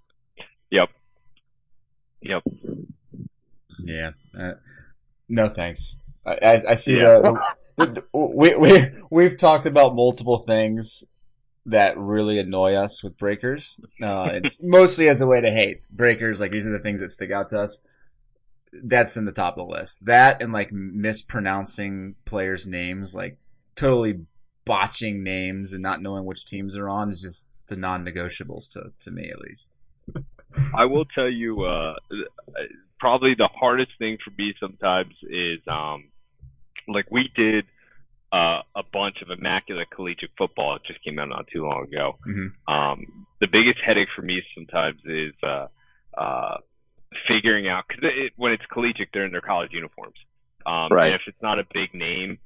Yep. 0.69 0.89
Yep. 2.21 2.43
Yeah. 3.79 4.11
Uh, 4.37 4.53
no 5.29 5.49
thanks. 5.49 5.99
I, 6.25 6.33
I, 6.41 6.63
I 6.69 6.73
see 6.75 6.97
Yeah. 6.97 7.19
the, 7.19 7.41
the, 7.77 7.85
the- 7.87 8.03
we 8.13 8.55
we 8.55 8.83
we've 9.09 9.37
talked 9.37 9.65
about 9.65 9.95
multiple 9.95 10.37
things 10.37 11.03
that 11.65 11.97
really 11.97 12.39
annoy 12.39 12.75
us 12.75 13.03
with 13.03 13.17
breakers. 13.17 13.79
Uh, 14.01 14.29
it's 14.33 14.61
mostly 14.63 15.09
as 15.09 15.21
a 15.21 15.27
way 15.27 15.41
to 15.41 15.51
hate 15.51 15.81
breakers. 15.89 16.39
Like 16.39 16.51
these 16.51 16.67
are 16.67 16.71
the 16.71 16.79
things 16.79 17.01
that 17.01 17.09
stick 17.09 17.31
out 17.31 17.49
to 17.49 17.61
us. 17.61 17.81
That's 18.73 19.17
in 19.17 19.25
the 19.25 19.31
top 19.31 19.57
of 19.57 19.67
the 19.67 19.73
list. 19.73 20.05
That 20.05 20.41
and 20.41 20.51
like 20.51 20.71
mispronouncing 20.71 22.15
players' 22.25 22.67
names, 22.67 23.15
like 23.15 23.37
totally 23.75 24.25
botching 24.65 25.23
names 25.23 25.73
and 25.73 25.81
not 25.81 26.01
knowing 26.01 26.25
which 26.25 26.45
teams 26.45 26.73
they're 26.73 26.89
on 26.89 27.09
is 27.09 27.21
just 27.21 27.49
the 27.67 27.75
non-negotiables 27.75 28.71
to 28.73 28.91
to 28.99 29.11
me 29.11 29.29
at 29.29 29.39
least. 29.39 29.79
I 30.73 30.85
will 30.85 31.05
tell 31.05 31.29
you, 31.29 31.63
uh, 31.63 31.95
probably 32.99 33.35
the 33.35 33.49
hardest 33.53 33.91
thing 33.99 34.17
for 34.23 34.31
me 34.37 34.53
sometimes 34.59 35.13
is, 35.23 35.59
um, 35.67 36.05
like 36.87 37.11
we 37.11 37.29
did, 37.35 37.65
uh, 38.31 38.61
a 38.75 38.83
bunch 38.91 39.21
of 39.21 39.29
immaculate 39.29 39.89
collegiate 39.89 40.31
football. 40.37 40.75
It 40.75 40.83
just 40.85 41.03
came 41.03 41.19
out 41.19 41.29
not 41.29 41.47
too 41.47 41.65
long 41.65 41.83
ago. 41.83 42.17
Mhm. 42.25 42.53
Um, 42.67 43.27
the 43.39 43.47
biggest 43.47 43.79
headache 43.79 44.09
for 44.15 44.21
me 44.21 44.41
sometimes 44.55 44.99
is, 45.05 45.33
uh, 45.43 45.67
uh, 46.17 46.57
figuring 47.27 47.67
out, 47.67 47.87
cause 47.87 47.99
it, 48.03 48.33
when 48.35 48.51
it's 48.51 48.65
collegiate, 48.71 49.09
they're 49.13 49.25
in 49.25 49.31
their 49.31 49.41
college 49.41 49.71
uniforms. 49.73 50.15
Um, 50.65 50.89
Right. 50.91 51.07
and 51.07 51.15
if 51.15 51.21
it's 51.27 51.41
not 51.41 51.59
a 51.59 51.65
big 51.73 51.93
name, 51.93 52.39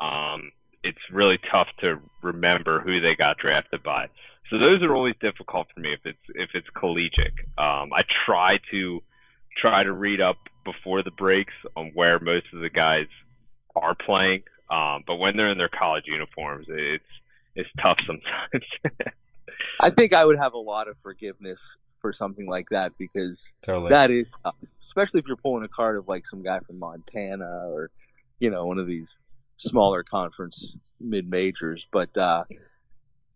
um, 0.00 0.52
it's 0.82 0.98
really 1.10 1.38
tough 1.50 1.68
to 1.80 2.00
remember 2.22 2.80
who 2.80 3.00
they 3.00 3.14
got 3.14 3.38
drafted 3.38 3.82
by. 3.82 4.08
So 4.50 4.58
those 4.58 4.82
are 4.82 4.94
always 4.94 5.14
difficult 5.20 5.68
for 5.74 5.80
me 5.80 5.92
if 5.94 6.00
it's 6.04 6.18
if 6.34 6.50
it's 6.54 6.68
collegiate. 6.74 7.32
Um, 7.56 7.92
I 7.92 8.02
try 8.26 8.58
to 8.70 9.02
try 9.56 9.82
to 9.84 9.92
read 9.92 10.20
up 10.20 10.36
before 10.64 11.02
the 11.02 11.10
breaks 11.10 11.54
on 11.76 11.92
where 11.94 12.18
most 12.18 12.46
of 12.52 12.60
the 12.60 12.68
guys 12.68 13.06
are 13.74 13.94
playing. 13.94 14.42
Um, 14.70 15.04
but 15.06 15.16
when 15.16 15.36
they're 15.36 15.50
in 15.50 15.58
their 15.58 15.68
college 15.70 16.04
uniforms, 16.06 16.66
it's 16.68 17.04
it's 17.54 17.68
tough 17.80 17.98
sometimes. 18.06 18.64
I 19.80 19.90
think 19.90 20.12
I 20.12 20.24
would 20.24 20.38
have 20.38 20.54
a 20.54 20.58
lot 20.58 20.88
of 20.88 20.96
forgiveness 21.02 21.76
for 22.02 22.12
something 22.12 22.46
like 22.46 22.68
that 22.70 22.92
because 22.98 23.54
Totally. 23.62 23.88
that 23.88 24.10
is 24.10 24.32
tough, 24.44 24.56
especially 24.82 25.20
if 25.20 25.26
you're 25.26 25.36
pulling 25.36 25.64
a 25.64 25.68
card 25.68 25.96
of 25.96 26.08
like 26.08 26.26
some 26.26 26.42
guy 26.42 26.58
from 26.60 26.78
Montana 26.78 27.68
or 27.68 27.90
you 28.40 28.50
know 28.50 28.66
one 28.66 28.78
of 28.78 28.86
these 28.86 29.20
smaller 29.56 30.02
conference 30.02 30.76
mid 31.00 31.30
majors. 31.30 31.86
But 31.90 32.14
uh, 32.18 32.44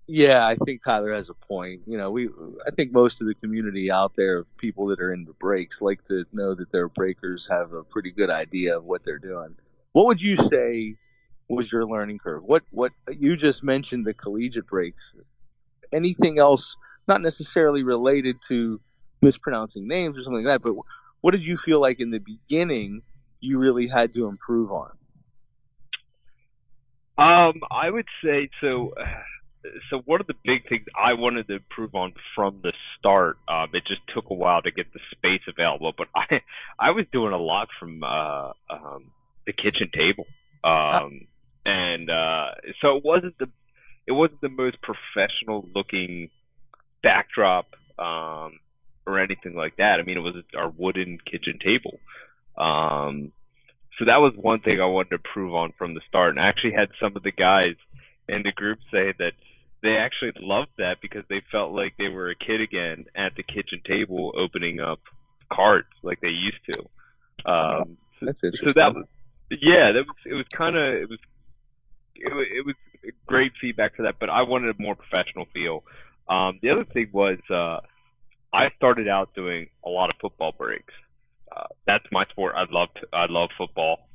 yeah, 0.06 0.46
I 0.46 0.56
think 0.56 0.82
Tyler 0.82 1.14
has 1.14 1.30
a 1.30 1.34
point. 1.34 1.82
You 1.86 1.96
know, 1.96 2.10
we 2.10 2.28
I 2.66 2.70
think 2.72 2.92
most 2.92 3.22
of 3.22 3.26
the 3.26 3.34
community 3.34 3.90
out 3.90 4.12
there 4.16 4.38
of 4.38 4.56
people 4.58 4.88
that 4.88 5.00
are 5.00 5.14
into 5.14 5.32
breaks 5.32 5.80
like 5.80 6.04
to 6.04 6.26
know 6.32 6.54
that 6.54 6.70
their 6.70 6.88
breakers 6.88 7.48
have 7.48 7.72
a 7.72 7.84
pretty 7.84 8.10
good 8.10 8.30
idea 8.30 8.76
of 8.76 8.84
what 8.84 9.04
they're 9.04 9.18
doing. 9.18 9.54
What 9.92 10.06
would 10.06 10.20
you 10.20 10.36
say 10.36 10.96
was 11.48 11.70
your 11.70 11.86
learning 11.86 12.18
curve? 12.18 12.42
What 12.42 12.64
what 12.70 12.92
you 13.08 13.36
just 13.36 13.62
mentioned 13.62 14.04
the 14.04 14.14
collegiate 14.14 14.66
breaks. 14.66 15.14
Anything 15.92 16.40
else 16.40 16.76
not 17.08 17.22
necessarily 17.22 17.82
related 17.82 18.36
to 18.48 18.80
mispronouncing 19.22 19.88
names 19.88 20.18
or 20.18 20.22
something 20.22 20.44
like 20.44 20.46
that, 20.46 20.62
but 20.62 20.74
what 21.20 21.32
did 21.32 21.44
you 21.44 21.56
feel 21.56 21.80
like 21.80 22.00
in 22.00 22.10
the 22.10 22.18
beginning 22.18 23.02
you 23.40 23.58
really 23.58 23.86
had 23.86 24.14
to 24.14 24.26
improve 24.26 24.70
on? 24.72 24.90
Um, 27.18 27.60
I 27.70 27.90
would 27.90 28.06
say 28.22 28.50
so. 28.60 28.94
So 29.90 29.98
one 30.04 30.20
of 30.20 30.28
the 30.28 30.36
big 30.44 30.68
things 30.68 30.86
I 30.94 31.14
wanted 31.14 31.48
to 31.48 31.54
improve 31.54 31.94
on 31.96 32.12
from 32.36 32.60
the 32.62 32.72
start, 32.96 33.38
um, 33.48 33.70
it 33.72 33.84
just 33.84 34.02
took 34.14 34.30
a 34.30 34.34
while 34.34 34.62
to 34.62 34.70
get 34.70 34.92
the 34.92 35.00
space 35.10 35.40
available, 35.48 35.92
but 35.96 36.08
I 36.14 36.42
I 36.78 36.90
was 36.92 37.06
doing 37.10 37.32
a 37.32 37.38
lot 37.38 37.68
from 37.80 38.04
uh, 38.04 38.52
um, 38.70 39.10
the 39.44 39.52
kitchen 39.52 39.90
table, 39.92 40.26
um, 40.62 41.26
and 41.64 42.10
uh, 42.10 42.50
so 42.80 42.96
it 42.96 43.04
wasn't 43.04 43.38
the 43.38 43.48
it 44.06 44.12
wasn't 44.12 44.40
the 44.40 44.48
most 44.50 44.76
professional 44.82 45.68
looking 45.74 46.30
backdrop 47.06 47.66
um, 48.00 48.58
or 49.06 49.20
anything 49.20 49.54
like 49.54 49.76
that. 49.76 50.00
I 50.00 50.02
mean, 50.02 50.16
it 50.16 50.20
was 50.20 50.34
our 50.56 50.68
wooden 50.68 51.18
kitchen 51.24 51.60
table. 51.64 52.00
Um, 52.58 53.30
so 53.96 54.06
that 54.06 54.20
was 54.20 54.32
one 54.34 54.60
thing 54.60 54.80
I 54.80 54.86
wanted 54.86 55.10
to 55.10 55.18
prove 55.18 55.54
on 55.54 55.72
from 55.78 55.94
the 55.94 56.00
start. 56.08 56.30
And 56.30 56.40
I 56.40 56.48
actually 56.48 56.72
had 56.72 56.88
some 57.00 57.16
of 57.16 57.22
the 57.22 57.30
guys 57.30 57.76
in 58.28 58.42
the 58.42 58.50
group 58.50 58.80
say 58.90 59.14
that 59.20 59.34
they 59.82 59.96
actually 59.96 60.32
loved 60.40 60.72
that 60.78 61.00
because 61.00 61.22
they 61.28 61.42
felt 61.52 61.72
like 61.72 61.94
they 61.96 62.08
were 62.08 62.30
a 62.30 62.34
kid 62.34 62.60
again 62.60 63.04
at 63.14 63.36
the 63.36 63.44
kitchen 63.44 63.80
table 63.86 64.32
opening 64.36 64.80
up 64.80 64.98
cards 65.52 65.86
like 66.02 66.20
they 66.20 66.32
used 66.32 66.58
to. 66.72 66.80
Um, 67.48 67.96
That's 68.20 68.42
interesting. 68.42 68.70
so 68.70 68.72
that 68.72 68.94
was 68.96 69.06
yeah, 69.48 69.92
that 69.92 70.04
was 70.04 70.16
it 70.24 70.34
was 70.34 70.46
kind 70.52 70.74
of 70.74 70.94
it 70.94 71.08
was 71.08 71.20
it, 72.16 72.32
it 72.32 72.66
was 72.66 72.74
great 73.26 73.52
feedback 73.60 73.94
for 73.94 74.02
that, 74.02 74.16
but 74.18 74.28
I 74.28 74.42
wanted 74.42 74.74
a 74.74 74.82
more 74.82 74.96
professional 74.96 75.46
feel. 75.54 75.84
Um, 76.28 76.58
the 76.62 76.70
other 76.70 76.84
thing 76.84 77.08
was 77.12 77.38
uh, 77.50 77.80
I 78.52 78.70
started 78.76 79.08
out 79.08 79.34
doing 79.34 79.68
a 79.84 79.88
lot 79.88 80.10
of 80.10 80.16
football 80.20 80.52
breaks. 80.52 80.92
Uh, 81.54 81.66
that's 81.86 82.04
my 82.10 82.24
sport. 82.26 82.54
I 82.56 82.64
love 82.70 82.88
I 83.12 83.26
love 83.26 83.50
football. 83.56 84.08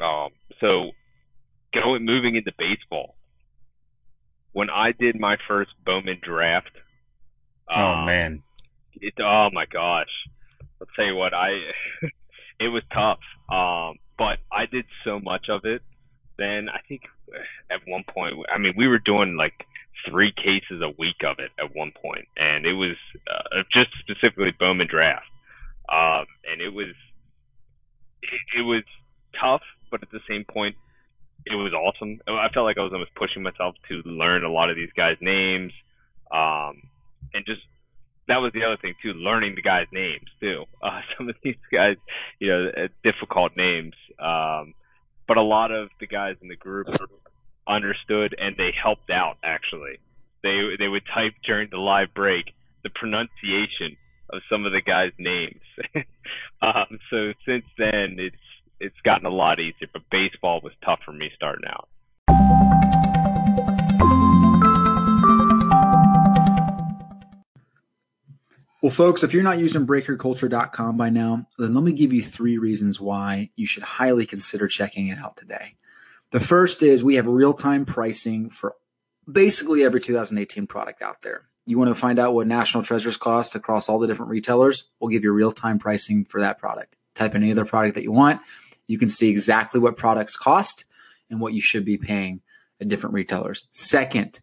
Um, 0.00 0.30
so 0.60 0.92
going 1.74 2.04
moving 2.04 2.36
into 2.36 2.52
baseball. 2.58 3.16
When 4.52 4.70
I 4.70 4.92
did 4.92 5.20
my 5.20 5.36
first 5.46 5.70
Bowman 5.84 6.18
draft, 6.22 6.70
Oh 7.68 7.92
um, 7.92 8.06
man. 8.06 8.42
it, 8.94 9.14
oh 9.20 9.50
my 9.52 9.66
gosh. 9.66 10.10
I'll 10.80 10.88
tell 10.96 11.04
you 11.06 11.16
what, 11.16 11.34
I 11.34 11.50
it 12.60 12.68
was 12.68 12.82
tough. 12.92 13.20
Um, 13.48 13.98
but 14.16 14.38
I 14.50 14.66
did 14.66 14.86
so 15.04 15.20
much 15.20 15.48
of 15.48 15.64
it. 15.64 15.82
Then 16.38 16.68
I 16.68 16.80
think 16.88 17.02
at 17.70 17.80
one 17.86 18.04
point, 18.08 18.34
I 18.52 18.58
mean, 18.58 18.74
we 18.76 18.88
were 18.88 18.98
doing 18.98 19.36
like 19.36 19.66
three 20.06 20.32
cases 20.32 20.82
a 20.82 20.90
week 20.90 21.22
of 21.24 21.38
it 21.38 21.50
at 21.58 21.74
one 21.74 21.92
point, 21.92 22.26
and 22.36 22.66
it 22.66 22.74
was 22.74 22.96
uh, 23.30 23.62
just 23.70 23.90
specifically 23.98 24.52
Bowman 24.58 24.86
draft. 24.86 25.26
Um, 25.88 26.26
and 26.50 26.60
it 26.60 26.72
was 26.72 26.94
it, 28.22 28.58
it 28.58 28.62
was 28.62 28.82
tough, 29.40 29.62
but 29.90 30.02
at 30.02 30.10
the 30.10 30.20
same 30.28 30.44
point, 30.44 30.76
it 31.46 31.54
was 31.54 31.72
awesome. 31.72 32.20
I 32.26 32.48
felt 32.52 32.64
like 32.64 32.78
I 32.78 32.82
was 32.82 32.92
almost 32.92 33.14
pushing 33.14 33.42
myself 33.42 33.74
to 33.88 34.02
learn 34.04 34.44
a 34.44 34.50
lot 34.50 34.70
of 34.70 34.76
these 34.76 34.92
guys' 34.96 35.16
names, 35.20 35.72
um, 36.30 36.82
and 37.32 37.44
just 37.46 37.62
that 38.28 38.38
was 38.38 38.52
the 38.52 38.64
other 38.64 38.76
thing 38.76 38.94
too, 39.02 39.14
learning 39.14 39.54
the 39.54 39.62
guys' 39.62 39.86
names 39.92 40.28
too. 40.40 40.64
Uh, 40.80 41.00
some 41.16 41.28
of 41.28 41.34
these 41.42 41.56
guys, 41.72 41.96
you 42.38 42.48
know, 42.48 42.88
difficult 43.02 43.56
names. 43.56 43.94
Um, 44.18 44.74
but 45.26 45.36
a 45.36 45.42
lot 45.42 45.72
of 45.72 45.90
the 46.00 46.06
guys 46.06 46.36
in 46.40 46.48
the 46.48 46.56
group 46.56 46.88
understood 47.68 48.34
and 48.38 48.56
they 48.56 48.72
helped 48.72 49.10
out 49.10 49.36
actually. 49.42 49.98
They 50.42 50.76
they 50.78 50.88
would 50.88 51.04
type 51.12 51.34
during 51.44 51.68
the 51.70 51.78
live 51.78 52.14
break 52.14 52.54
the 52.82 52.90
pronunciation 52.90 53.96
of 54.30 54.42
some 54.50 54.66
of 54.66 54.72
the 54.72 54.80
guys' 54.80 55.12
names. 55.18 55.60
um, 56.62 56.98
so 57.10 57.32
since 57.46 57.64
then 57.76 58.16
it's 58.18 58.36
it's 58.80 59.00
gotten 59.02 59.26
a 59.26 59.30
lot 59.30 59.58
easier, 59.58 59.88
but 59.92 60.02
baseball 60.10 60.60
was 60.62 60.72
tough 60.84 61.00
for 61.04 61.12
me 61.12 61.30
starting 61.34 61.66
out. 61.66 61.88
Well, 68.80 68.92
folks, 68.92 69.24
if 69.24 69.34
you're 69.34 69.42
not 69.42 69.58
using 69.58 69.88
breakerculture.com 69.88 70.96
by 70.96 71.10
now, 71.10 71.48
then 71.58 71.74
let 71.74 71.82
me 71.82 71.92
give 71.92 72.12
you 72.12 72.22
three 72.22 72.58
reasons 72.58 73.00
why 73.00 73.50
you 73.56 73.66
should 73.66 73.82
highly 73.82 74.24
consider 74.24 74.68
checking 74.68 75.08
it 75.08 75.18
out 75.18 75.36
today. 75.36 75.74
The 76.30 76.40
first 76.40 76.82
is 76.82 77.02
we 77.02 77.14
have 77.14 77.26
real 77.26 77.54
time 77.54 77.86
pricing 77.86 78.50
for 78.50 78.74
basically 79.30 79.84
every 79.84 80.00
2018 80.00 80.66
product 80.66 81.02
out 81.02 81.22
there. 81.22 81.42
You 81.64 81.78
want 81.78 81.88
to 81.88 81.94
find 81.94 82.18
out 82.18 82.34
what 82.34 82.46
National 82.46 82.82
Treasures 82.82 83.16
cost 83.16 83.54
across 83.54 83.88
all 83.88 83.98
the 83.98 84.06
different 84.06 84.30
retailers? 84.30 84.84
We'll 85.00 85.10
give 85.10 85.22
you 85.22 85.32
real 85.32 85.52
time 85.52 85.78
pricing 85.78 86.24
for 86.24 86.40
that 86.40 86.58
product. 86.58 86.96
Type 87.14 87.34
in 87.34 87.42
any 87.42 87.52
other 87.52 87.64
product 87.64 87.94
that 87.94 88.02
you 88.02 88.12
want. 88.12 88.40
You 88.86 88.98
can 88.98 89.10
see 89.10 89.28
exactly 89.28 89.80
what 89.80 89.96
products 89.96 90.36
cost 90.36 90.84
and 91.30 91.40
what 91.40 91.52
you 91.52 91.60
should 91.60 91.84
be 91.84 91.98
paying 91.98 92.40
at 92.80 92.88
different 92.88 93.14
retailers. 93.14 93.66
Second, 93.70 94.40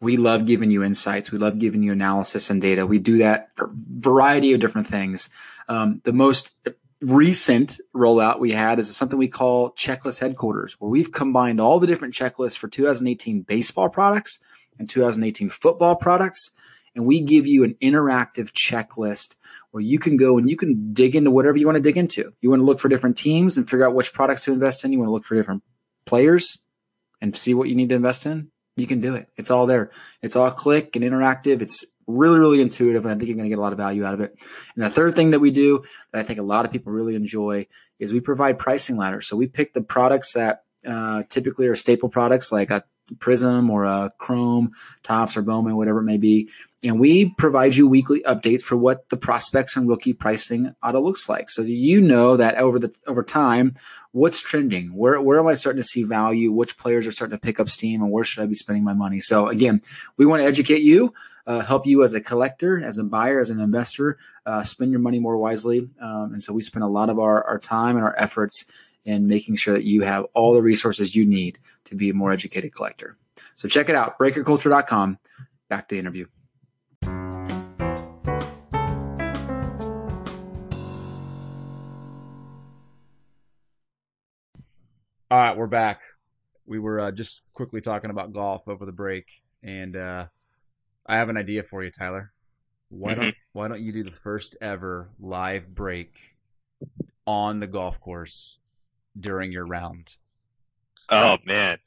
we 0.00 0.16
love 0.16 0.46
giving 0.46 0.70
you 0.70 0.84
insights. 0.84 1.32
We 1.32 1.38
love 1.38 1.58
giving 1.58 1.82
you 1.82 1.92
analysis 1.92 2.50
and 2.50 2.60
data. 2.60 2.86
We 2.86 3.00
do 3.00 3.18
that 3.18 3.48
for 3.56 3.66
a 3.66 3.70
variety 3.74 4.52
of 4.52 4.60
different 4.60 4.86
things. 4.86 5.28
Um, 5.68 6.00
the 6.04 6.12
most 6.12 6.52
recent 7.00 7.80
rollout 7.94 8.40
we 8.40 8.52
had 8.52 8.78
is 8.78 8.94
something 8.94 9.18
we 9.18 9.28
call 9.28 9.72
checklist 9.72 10.20
headquarters, 10.20 10.74
where 10.80 10.90
we've 10.90 11.12
combined 11.12 11.60
all 11.60 11.78
the 11.78 11.86
different 11.86 12.14
checklists 12.14 12.56
for 12.56 12.68
2018 12.68 13.42
baseball 13.42 13.88
products 13.88 14.40
and 14.78 14.88
2018 14.88 15.48
football 15.48 15.96
products. 15.96 16.50
And 16.94 17.06
we 17.06 17.20
give 17.20 17.46
you 17.46 17.62
an 17.62 17.76
interactive 17.80 18.50
checklist 18.52 19.36
where 19.70 19.82
you 19.82 19.98
can 19.98 20.16
go 20.16 20.38
and 20.38 20.50
you 20.50 20.56
can 20.56 20.92
dig 20.92 21.14
into 21.14 21.30
whatever 21.30 21.56
you 21.56 21.66
want 21.66 21.76
to 21.76 21.82
dig 21.82 21.96
into. 21.96 22.32
You 22.40 22.50
want 22.50 22.60
to 22.60 22.64
look 22.64 22.80
for 22.80 22.88
different 22.88 23.16
teams 23.16 23.56
and 23.56 23.68
figure 23.68 23.86
out 23.86 23.94
which 23.94 24.12
products 24.12 24.42
to 24.42 24.52
invest 24.52 24.84
in. 24.84 24.92
You 24.92 24.98
want 24.98 25.08
to 25.08 25.12
look 25.12 25.24
for 25.24 25.36
different 25.36 25.62
players 26.06 26.58
and 27.20 27.36
see 27.36 27.54
what 27.54 27.68
you 27.68 27.76
need 27.76 27.90
to 27.90 27.94
invest 27.94 28.26
in 28.26 28.50
you 28.78 28.86
can 28.86 29.00
do 29.00 29.14
it. 29.14 29.28
It's 29.36 29.50
all 29.50 29.66
there. 29.66 29.90
It's 30.22 30.36
all 30.36 30.50
click 30.50 30.96
and 30.96 31.04
interactive. 31.04 31.60
It's 31.60 31.84
really, 32.08 32.38
really 32.38 32.60
intuitive, 32.60 33.04
and 33.04 33.14
I 33.14 33.16
think 33.16 33.28
you're 33.28 33.36
going 33.36 33.44
to 33.44 33.50
get 33.50 33.58
a 33.58 33.62
lot 33.62 33.72
of 33.72 33.78
value 33.78 34.04
out 34.04 34.14
of 34.14 34.20
it. 34.20 34.36
And 34.74 34.84
the 34.84 34.90
third 34.90 35.14
thing 35.14 35.30
that 35.30 35.40
we 35.40 35.52
do 35.52 35.84
that 36.12 36.18
I 36.18 36.24
think 36.24 36.40
a 36.40 36.42
lot 36.42 36.64
of 36.64 36.72
people 36.72 36.92
really 36.92 37.14
enjoy 37.14 37.68
is 38.00 38.12
we 38.12 38.20
provide 38.20 38.58
pricing 38.58 38.96
ladders. 38.96 39.28
So 39.28 39.36
we 39.36 39.46
pick 39.46 39.74
the 39.74 39.82
products 39.82 40.32
that 40.32 40.64
uh, 40.86 41.22
typically 41.28 41.68
are 41.68 41.76
staple 41.76 42.08
products 42.08 42.50
like 42.50 42.70
a 42.70 42.82
Prizm 43.16 43.70
or 43.70 43.84
a 43.84 44.10
Chrome, 44.18 44.72
Topps 45.02 45.36
or 45.36 45.42
Bowman, 45.42 45.76
whatever 45.76 46.00
it 46.00 46.04
may 46.04 46.18
be. 46.18 46.50
And 46.82 47.00
we 47.00 47.30
provide 47.30 47.74
you 47.74 47.88
weekly 47.88 48.22
updates 48.22 48.62
for 48.62 48.76
what 48.76 49.08
the 49.08 49.16
prospects 49.16 49.76
and 49.76 49.88
rookie 49.88 50.12
pricing 50.12 50.74
auto 50.82 51.00
looks 51.00 51.28
like. 51.28 51.50
So 51.50 51.62
you 51.62 52.00
know 52.00 52.36
that 52.36 52.56
over 52.56 52.78
the 52.78 52.94
over 53.06 53.22
time, 53.22 53.74
what's 54.12 54.40
trending? 54.40 54.94
Where 54.94 55.20
where 55.20 55.38
am 55.38 55.46
I 55.46 55.54
starting 55.54 55.82
to 55.82 55.88
see 55.88 56.04
value? 56.04 56.52
Which 56.52 56.78
players 56.78 57.06
are 57.06 57.12
starting 57.12 57.36
to 57.36 57.40
pick 57.40 57.58
up 57.58 57.68
steam 57.68 58.02
and 58.02 58.12
where 58.12 58.24
should 58.24 58.42
I 58.42 58.46
be 58.46 58.54
spending 58.54 58.84
my 58.84 58.92
money? 58.92 59.20
So 59.20 59.48
again, 59.48 59.82
we 60.16 60.26
want 60.26 60.42
to 60.42 60.46
educate 60.46 60.82
you, 60.82 61.12
uh, 61.48 61.60
help 61.60 61.86
you 61.86 62.04
as 62.04 62.12
a 62.12 62.20
collector, 62.20 62.84
as 62.84 62.98
a 62.98 63.02
buyer, 63.04 63.40
as 63.40 63.48
an 63.48 63.58
investor, 63.58 64.18
uh, 64.44 64.62
spend 64.62 64.90
your 64.90 65.00
money 65.00 65.18
more 65.18 65.38
wisely. 65.38 65.88
Um, 65.98 66.34
and 66.34 66.42
so 66.42 66.52
we 66.52 66.60
spend 66.60 66.84
a 66.84 66.88
lot 66.88 67.08
of 67.08 67.18
our, 67.18 67.42
our 67.44 67.58
time 67.58 67.96
and 67.96 68.04
our 68.04 68.14
efforts 68.18 68.66
in 69.06 69.26
making 69.26 69.56
sure 69.56 69.72
that 69.72 69.84
you 69.84 70.02
have 70.02 70.26
all 70.34 70.52
the 70.52 70.60
resources 70.60 71.16
you 71.16 71.24
need 71.24 71.58
to 71.84 71.96
be 71.96 72.10
a 72.10 72.14
more 72.14 72.32
educated 72.32 72.74
collector. 72.74 73.16
So 73.56 73.66
check 73.66 73.88
it 73.88 73.94
out, 73.94 74.18
breakerculture.com. 74.18 75.18
Back 75.70 75.88
to 75.88 75.94
the 75.94 75.98
interview. 75.98 76.26
All 85.30 85.38
right, 85.38 85.56
we're 85.56 85.66
back. 85.66 86.02
We 86.66 86.78
were 86.78 87.00
uh, 87.00 87.10
just 87.10 87.42
quickly 87.54 87.80
talking 87.80 88.10
about 88.10 88.34
golf 88.34 88.68
over 88.68 88.84
the 88.84 88.92
break, 88.92 89.42
and 89.62 89.96
uh, 89.96 90.26
I 91.08 91.16
have 91.16 91.30
an 91.30 91.38
idea 91.38 91.62
for 91.62 91.82
you, 91.82 91.90
Tyler. 91.90 92.32
Why 92.90 93.14
don't 93.14 93.34
Why 93.52 93.68
don't 93.68 93.80
you 93.80 93.92
do 93.92 94.04
the 94.04 94.12
first 94.12 94.56
ever 94.60 95.10
live 95.18 95.74
break 95.74 96.14
on 97.26 97.60
the 97.60 97.66
golf 97.66 98.00
course 98.00 98.58
during 99.18 99.50
your 99.50 99.66
round? 99.66 100.16
Oh 101.10 101.36
man, 101.44 101.78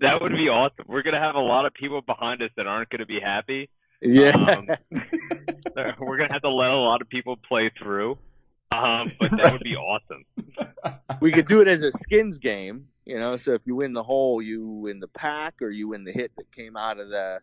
that 0.00 0.20
would 0.20 0.32
be 0.32 0.48
awesome. 0.48 0.84
We're 0.86 1.02
gonna 1.02 1.20
have 1.20 1.34
a 1.34 1.40
lot 1.40 1.64
of 1.66 1.74
people 1.74 2.02
behind 2.02 2.42
us 2.42 2.50
that 2.56 2.66
aren't 2.66 2.90
gonna 2.90 3.06
be 3.06 3.20
happy. 3.20 3.70
Yeah. 4.02 4.30
Um, 4.30 4.68
we're 5.98 6.18
gonna 6.18 6.32
have 6.32 6.42
to 6.42 6.50
let 6.50 6.70
a 6.70 6.76
lot 6.76 7.00
of 7.00 7.08
people 7.08 7.36
play 7.36 7.70
through. 7.78 8.18
Um, 8.72 9.10
but 9.18 9.30
that 9.30 9.52
would 9.52 9.62
be 9.62 9.76
awesome. 9.76 10.24
we 11.20 11.32
could 11.32 11.46
do 11.46 11.60
it 11.60 11.68
as 11.68 11.82
a 11.82 11.92
skins 11.92 12.38
game, 12.38 12.86
you 13.04 13.18
know. 13.18 13.36
So 13.36 13.54
if 13.54 13.62
you 13.64 13.76
win 13.76 13.92
the 13.92 14.02
hole, 14.02 14.42
you 14.42 14.66
win 14.66 15.00
the 15.00 15.08
pack, 15.08 15.54
or 15.62 15.70
you 15.70 15.88
win 15.88 16.04
the 16.04 16.12
hit 16.12 16.32
that 16.36 16.50
came 16.52 16.76
out 16.76 16.98
of 16.98 17.08
the 17.08 17.38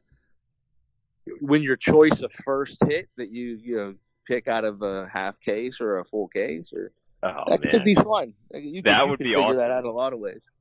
win 1.41 1.61
your 1.63 1.75
choice 1.75 2.21
of 2.21 2.31
first 2.31 2.77
hit 2.85 3.09
that 3.17 3.31
you 3.31 3.59
you 3.61 3.75
know 3.77 3.95
pick 4.27 4.47
out 4.47 4.65
of 4.65 4.81
a 4.81 5.07
half 5.11 5.39
case 5.41 5.79
or 5.81 5.99
a 5.99 6.05
full 6.05 6.27
case, 6.27 6.71
or 6.73 6.91
Oh 7.23 7.43
that 7.47 7.63
man, 7.63 7.71
could 7.71 7.85
be 7.85 7.95
fun. 7.95 8.33
You 8.53 8.83
could, 8.83 8.91
That 8.91 9.03
you 9.03 9.09
would 9.09 9.17
could 9.19 9.23
be 9.23 9.29
figure 9.29 9.41
awesome. 9.41 9.57
that 9.57 9.71
out 9.71 9.85
a 9.85 9.91
lot 9.91 10.13
of 10.13 10.19
ways. 10.19 10.51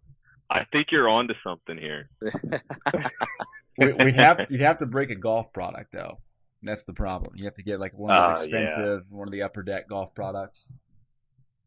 I 0.49 0.65
think 0.71 0.89
you're 0.93 1.09
onto 1.09 1.35
something 1.43 1.77
here. 1.77 2.09
we, 3.79 3.93
we'd 3.93 4.15
have 4.15 4.41
you'd 4.49 4.61
have 4.61 4.79
to 4.79 4.87
break 4.87 5.11
a 5.11 5.17
golf 5.17 5.53
product 5.53 5.93
though. 5.93 6.19
That's 6.63 6.85
the 6.85 6.93
problem. 6.93 7.33
You 7.35 7.45
have 7.47 7.55
to 7.55 7.65
get 7.65 7.81
like 7.81 7.99
one 7.99 8.13
of 8.13 8.37
those 8.37 8.45
uh, 8.45 8.49
yeah. 8.49 8.59
expensive, 8.59 9.05
one 9.11 9.27
of 9.27 9.33
the 9.33 9.43
upper 9.43 9.65
deck 9.65 9.89
golf 9.89 10.15
products. 10.15 10.73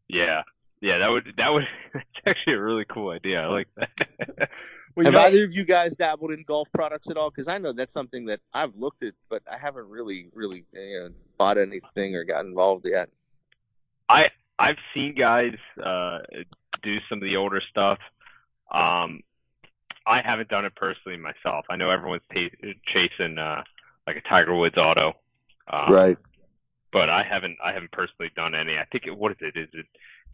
Yeah, 0.08 0.42
yeah, 0.80 0.98
that 0.98 1.10
would 1.10 1.32
that 1.36 1.52
would 1.52 1.66
that's 1.94 2.06
actually 2.26 2.54
a 2.54 2.60
really 2.60 2.84
cool 2.84 3.10
idea. 3.10 3.40
I 3.42 3.46
like 3.46 3.68
that. 3.76 4.50
Well, 4.96 5.04
Have 5.04 5.12
know- 5.12 5.20
either 5.20 5.44
of 5.44 5.54
you 5.54 5.64
guys 5.64 5.94
dabbled 5.94 6.30
in 6.30 6.42
golf 6.44 6.72
products 6.72 7.10
at 7.10 7.18
all? 7.18 7.28
Because 7.28 7.48
I 7.48 7.58
know 7.58 7.72
that's 7.72 7.92
something 7.92 8.24
that 8.26 8.40
I've 8.54 8.74
looked 8.76 9.02
at, 9.02 9.12
but 9.28 9.42
I 9.50 9.58
haven't 9.58 9.90
really, 9.90 10.30
really 10.32 10.64
you 10.72 11.00
know, 11.00 11.08
bought 11.36 11.58
anything 11.58 12.16
or 12.16 12.24
got 12.24 12.46
involved 12.46 12.86
yet. 12.86 13.10
I 14.08 14.30
I've 14.58 14.78
seen 14.94 15.14
guys 15.14 15.54
uh, 15.84 16.20
do 16.82 16.96
some 17.10 17.18
of 17.18 17.24
the 17.24 17.36
older 17.36 17.60
stuff. 17.68 17.98
Um, 18.72 19.20
I 20.06 20.22
haven't 20.22 20.48
done 20.48 20.64
it 20.64 20.74
personally 20.76 21.18
myself. 21.18 21.66
I 21.68 21.76
know 21.76 21.90
everyone's 21.90 22.22
pa- 22.32 22.72
chasing 22.86 23.36
uh, 23.36 23.64
like 24.06 24.16
a 24.16 24.22
Tiger 24.22 24.54
Woods 24.54 24.78
auto, 24.78 25.14
um, 25.70 25.92
but 26.90 27.10
I 27.10 27.22
haven't. 27.22 27.58
I 27.62 27.72
haven't 27.72 27.92
personally 27.92 28.30
done 28.34 28.54
any. 28.54 28.78
I 28.78 28.86
think 28.90 29.06
it, 29.06 29.16
what 29.16 29.32
is 29.32 29.38
it? 29.40 29.58
Is 29.58 29.68
it 29.74 29.86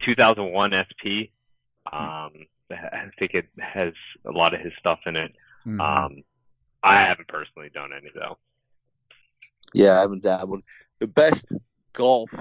2001 0.03 0.71
SP? 0.73 1.33
Um, 1.91 2.45
I 2.71 3.09
think 3.19 3.33
it 3.33 3.47
has 3.59 3.93
a 4.25 4.31
lot 4.31 4.53
of 4.53 4.61
his 4.61 4.73
stuff 4.79 4.99
in 5.05 5.15
it. 5.15 5.35
Mhm. 5.65 5.79
Um, 5.79 6.23
I 6.81 6.95
haven't 7.01 7.27
personally 7.27 7.69
done 7.69 7.91
any 7.93 8.09
though. 8.13 8.37
Yeah, 9.73 9.97
I 9.97 10.01
haven't 10.01 10.23
dabbled. 10.23 10.63
The 10.99 11.07
best 11.07 11.51
golf 11.93 12.31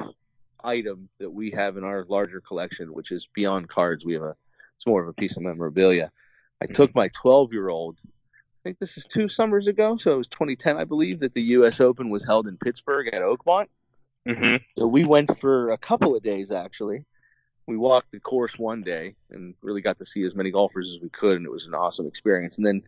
item 0.64 1.08
that 1.18 1.30
we 1.30 1.50
have 1.52 1.76
in 1.76 1.84
our 1.84 2.04
larger 2.04 2.40
collection, 2.40 2.92
which 2.92 3.10
is 3.10 3.28
beyond 3.34 3.68
cards, 3.68 4.04
we 4.04 4.14
have 4.14 4.22
a. 4.22 4.36
It's 4.76 4.86
more 4.86 5.02
of 5.02 5.08
a 5.08 5.12
piece 5.12 5.36
of 5.36 5.42
memorabilia. 5.42 6.10
I 6.60 6.66
took 6.66 6.94
my 6.94 7.08
12 7.08 7.52
year 7.52 7.68
old. 7.68 7.98
I 8.04 8.60
think 8.64 8.78
this 8.78 8.96
is 8.96 9.04
two 9.04 9.28
summers 9.28 9.66
ago, 9.66 9.96
so 9.96 10.12
it 10.12 10.16
was 10.16 10.28
2010, 10.28 10.76
I 10.76 10.84
believe, 10.84 11.20
that 11.20 11.34
the 11.34 11.42
U.S. 11.42 11.80
Open 11.80 12.10
was 12.10 12.24
held 12.24 12.46
in 12.46 12.56
Pittsburgh 12.56 13.08
at 13.08 13.22
Oakmont. 13.22 13.66
hmm 14.26 14.56
So 14.76 14.86
we 14.86 15.04
went 15.04 15.36
for 15.38 15.70
a 15.70 15.78
couple 15.78 16.14
of 16.16 16.22
days 16.22 16.50
actually. 16.52 17.04
We 17.66 17.76
walked 17.76 18.12
the 18.12 18.20
course 18.20 18.58
one 18.58 18.82
day 18.82 19.14
and 19.30 19.54
really 19.62 19.80
got 19.80 19.98
to 19.98 20.04
see 20.04 20.24
as 20.24 20.34
many 20.34 20.50
golfers 20.50 20.90
as 20.90 21.00
we 21.00 21.08
could, 21.08 21.36
and 21.36 21.46
it 21.46 21.52
was 21.52 21.66
an 21.66 21.74
awesome 21.74 22.06
experience. 22.06 22.58
And 22.58 22.66
then 22.66 22.82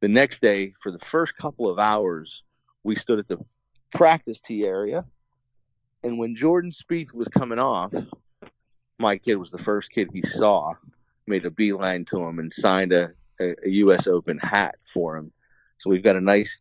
the 0.00 0.08
next 0.08 0.40
day, 0.40 0.72
for 0.82 0.92
the 0.92 0.98
first 0.98 1.36
couple 1.36 1.68
of 1.68 1.78
hours, 1.78 2.42
we 2.84 2.94
stood 2.94 3.18
at 3.18 3.26
the 3.26 3.38
practice 3.92 4.40
tee 4.40 4.64
area. 4.64 5.04
And 6.04 6.18
when 6.18 6.36
Jordan 6.36 6.70
Spieth 6.70 7.12
was 7.12 7.28
coming 7.28 7.58
off, 7.58 7.92
my 8.98 9.16
kid 9.16 9.36
was 9.36 9.50
the 9.50 9.58
first 9.58 9.90
kid 9.90 10.10
he 10.12 10.22
saw, 10.22 10.74
made 11.26 11.44
a 11.44 11.50
beeline 11.50 12.04
to 12.06 12.22
him 12.22 12.38
and 12.38 12.52
signed 12.52 12.92
a, 12.92 13.10
a, 13.40 13.54
a 13.64 13.68
U.S. 13.68 14.06
Open 14.06 14.38
hat 14.38 14.76
for 14.92 15.16
him. 15.16 15.32
So 15.78 15.90
we've 15.90 16.02
got 16.02 16.16
a 16.16 16.20
nice 16.20 16.60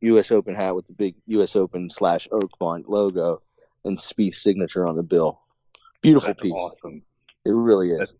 U.S. 0.00 0.30
Open 0.30 0.54
hat 0.54 0.74
with 0.74 0.86
the 0.86 0.92
big 0.92 1.16
U.S. 1.26 1.56
Open 1.56 1.90
slash 1.90 2.28
Oakmont 2.30 2.88
logo 2.88 3.42
and 3.84 3.98
Spieth's 3.98 4.38
signature 4.38 4.86
on 4.86 4.96
the 4.96 5.02
bill. 5.02 5.40
Beautiful 6.02 6.28
That's 6.28 6.40
piece. 6.40 6.52
awesome. 6.52 7.02
It 7.44 7.50
really 7.50 7.90
is. 7.90 8.14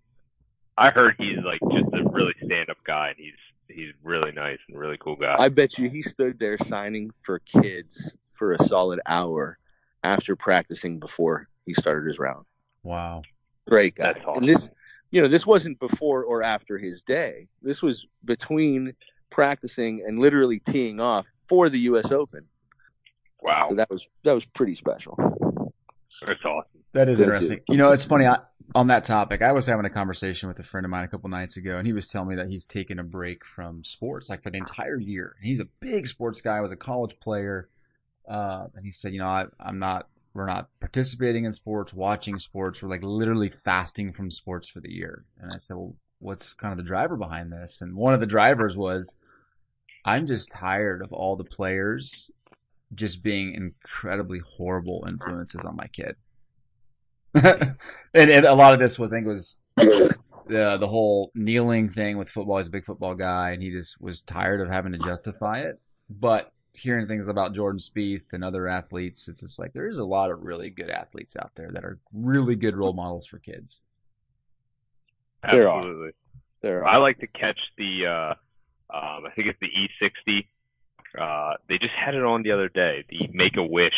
I 0.77 0.91
heard 0.91 1.17
he's 1.19 1.39
like 1.39 1.61
just 1.73 1.87
a 1.93 2.05
really 2.11 2.35
stand-up 2.45 2.79
guy, 2.85 3.09
and 3.09 3.17
he's 3.19 3.35
he's 3.69 3.93
really 4.03 4.33
nice 4.33 4.59
and 4.69 4.79
really 4.79 4.97
cool 4.99 5.17
guy. 5.17 5.37
I 5.39 5.49
bet 5.49 5.77
you 5.79 5.89
he 5.91 6.03
stood 6.03 6.39
there 6.39 6.57
signing 6.59 7.11
for 7.23 7.41
kids 7.41 8.17
for 8.35 8.53
a 8.53 8.63
solid 8.65 9.01
hour 9.07 9.59
after 10.05 10.37
practicing 10.37 10.99
before 10.99 11.49
he 11.67 11.75
started 11.75 12.07
his 12.07 12.19
round. 12.19 12.47
Wow. 12.85 13.23
Great 13.69 13.97
guy. 13.97 14.13
That's 14.13 14.25
awesome. 14.25 14.45
And 14.45 14.49
this, 14.49 14.71
you 15.11 15.21
know, 15.21 15.29
this 15.29 15.47
wasn't 15.47 15.79
before 15.81 16.23
or 16.25 16.43
after 16.43 16.79
his 16.79 17.03
day. 17.03 17.49
This 17.61 17.83
was 17.83 18.07
between 18.25 18.95
practicing 19.31 20.05
and 20.07 20.19
literally 20.21 20.61
teeing 20.61 21.01
off 21.01 21.27
for 21.49 21.69
the 21.69 21.79
U.S. 21.81 22.13
Open. 22.13 22.45
wow, 23.43 23.67
So 23.69 23.75
that 23.75 23.91
was 23.91 24.07
that 24.25 24.33
was 24.33 24.47
pretty 24.47 24.77
special. 24.77 25.17
that's 26.25 26.45
awesome. 26.45 26.78
That 26.99 27.09
is 27.09 27.19
Thank 27.19 27.27
interesting. 27.29 27.61
You 27.69 27.77
know, 27.77 27.93
it's 27.93 28.05
funny. 28.05 28.27
I, 28.27 28.41
on 28.75 28.89
that 28.89 29.05
topic, 29.05 29.41
I 29.41 29.53
was 29.53 29.67
having 29.67 29.85
a 29.85 29.91
conversation 29.91 30.49
with 30.49 30.59
a 30.59 30.65
friend 30.65 30.85
of 30.85 30.91
mine 30.91 31.05
a 31.05 31.09
couple 31.09 31.31
nights 31.31 31.57
ago, 31.57 31.77
and 31.77 31.87
he 31.87 31.93
was 31.93 32.09
telling 32.09 32.29
me 32.29 32.35
that 32.35 32.49
he's 32.49 32.67
taken 32.67 32.99
a 32.99 33.05
break 33.05 33.45
from 33.45 33.85
sports, 33.85 34.29
like 34.29 34.43
for 34.43 34.51
the 34.51 34.59
entire 34.59 34.99
year. 34.99 35.37
He's 35.41 35.61
a 35.61 35.67
big 35.79 36.09
sports 36.09 36.41
guy. 36.41 36.61
Was 36.61 36.73
a 36.73 36.77
college 36.77 37.21
player, 37.21 37.69
uh, 38.29 38.67
and 38.75 38.85
he 38.85 38.91
said, 38.91 39.13
you 39.13 39.21
know, 39.21 39.29
I, 39.29 39.47
I'm 39.61 39.79
not. 39.79 40.09
We're 40.35 40.47
not 40.47 40.71
participating 40.81 41.45
in 41.45 41.53
sports, 41.53 41.95
watching 41.95 42.37
sports. 42.37 42.83
We're 42.83 42.91
like 42.91 43.05
literally 43.05 43.49
fasting 43.49 44.13
from 44.13 44.29
sports 44.29 44.69
for 44.69 44.81
the 44.81 44.91
year. 44.91 45.25
And 45.41 45.53
I 45.53 45.59
said, 45.59 45.77
well, 45.77 45.95
what's 46.19 46.53
kind 46.53 46.73
of 46.73 46.79
the 46.79 46.85
driver 46.85 47.17
behind 47.17 47.53
this? 47.53 47.81
And 47.81 47.95
one 47.95 48.13
of 48.13 48.19
the 48.19 48.27
drivers 48.27 48.77
was, 48.77 49.21
I'm 50.05 50.27
just 50.27 50.51
tired 50.51 51.03
of 51.03 51.13
all 51.13 51.37
the 51.37 51.45
players 51.45 52.29
just 52.93 53.23
being 53.23 53.55
incredibly 53.55 54.41
horrible 54.41 55.05
influences 55.09 55.65
on 55.65 55.77
my 55.77 55.87
kid. 55.87 56.17
and, 58.15 58.31
and 58.31 58.47
a 58.47 58.55
lot 58.55 58.75
of 58.75 58.81
this, 58.81 58.99
I 58.99 59.07
think, 59.07 59.27
was 59.27 59.61
the 59.77 60.77
the 60.79 60.87
whole 60.87 61.31
kneeling 61.35 61.89
thing 61.89 62.19
with 62.19 62.29
football. 62.29 62.59
He's 62.59 62.69
a 62.69 62.71
big 62.71 62.85
football 62.85 63.15
guy, 63.15 63.51
and 63.51 63.63
he 63.63 63.71
just 63.71 64.01
was 64.01 64.23
tired 64.23 64.61
of 64.61 64.69
having 64.69 64.93
to 64.93 64.99
justify 64.99 65.61
it. 65.61 65.81
But 66.11 66.53
hearing 66.75 67.07
things 67.07 67.29
about 67.29 67.55
Jordan 67.55 67.79
Spieth 67.79 68.33
and 68.33 68.45
other 68.45 68.67
athletes, 68.69 69.29
it's 69.29 69.41
just 69.41 69.59
like 69.59 69.73
there 69.73 69.89
is 69.89 69.99
a 69.99 70.05
lot 70.05 70.31
of 70.31 70.43
really 70.43 70.71
good 70.71 70.91
athletes 70.91 71.37
out 71.37 71.53
there 71.55 71.71
that 71.73 71.85
are 71.85 71.99
really 72.13 72.57
good 72.57 72.77
role 72.77 72.93
models 72.93 73.27
for 73.27 73.39
kids. 73.39 73.83
There 75.51 75.69
are. 75.69 75.79
Absolutely. 75.79 76.11
There 76.61 76.87
I 76.87 76.97
like 76.97 77.19
to 77.19 77.27
catch 77.27 77.61
the. 77.77 78.07
uh 78.07 78.35
um, 78.91 79.27
I 79.27 79.31
think 79.37 79.49
it's 79.49 79.59
the 79.61 79.69
E60. 79.69 80.47
Uh, 81.19 81.55
they 81.69 81.79
just 81.79 81.93
had 81.95 82.15
it 82.15 82.25
on 82.25 82.43
the 82.43 82.53
other 82.53 82.69
day. 82.69 83.05
The 83.09 83.29
Make 83.33 83.57
a 83.57 83.63
Wish. 83.63 83.93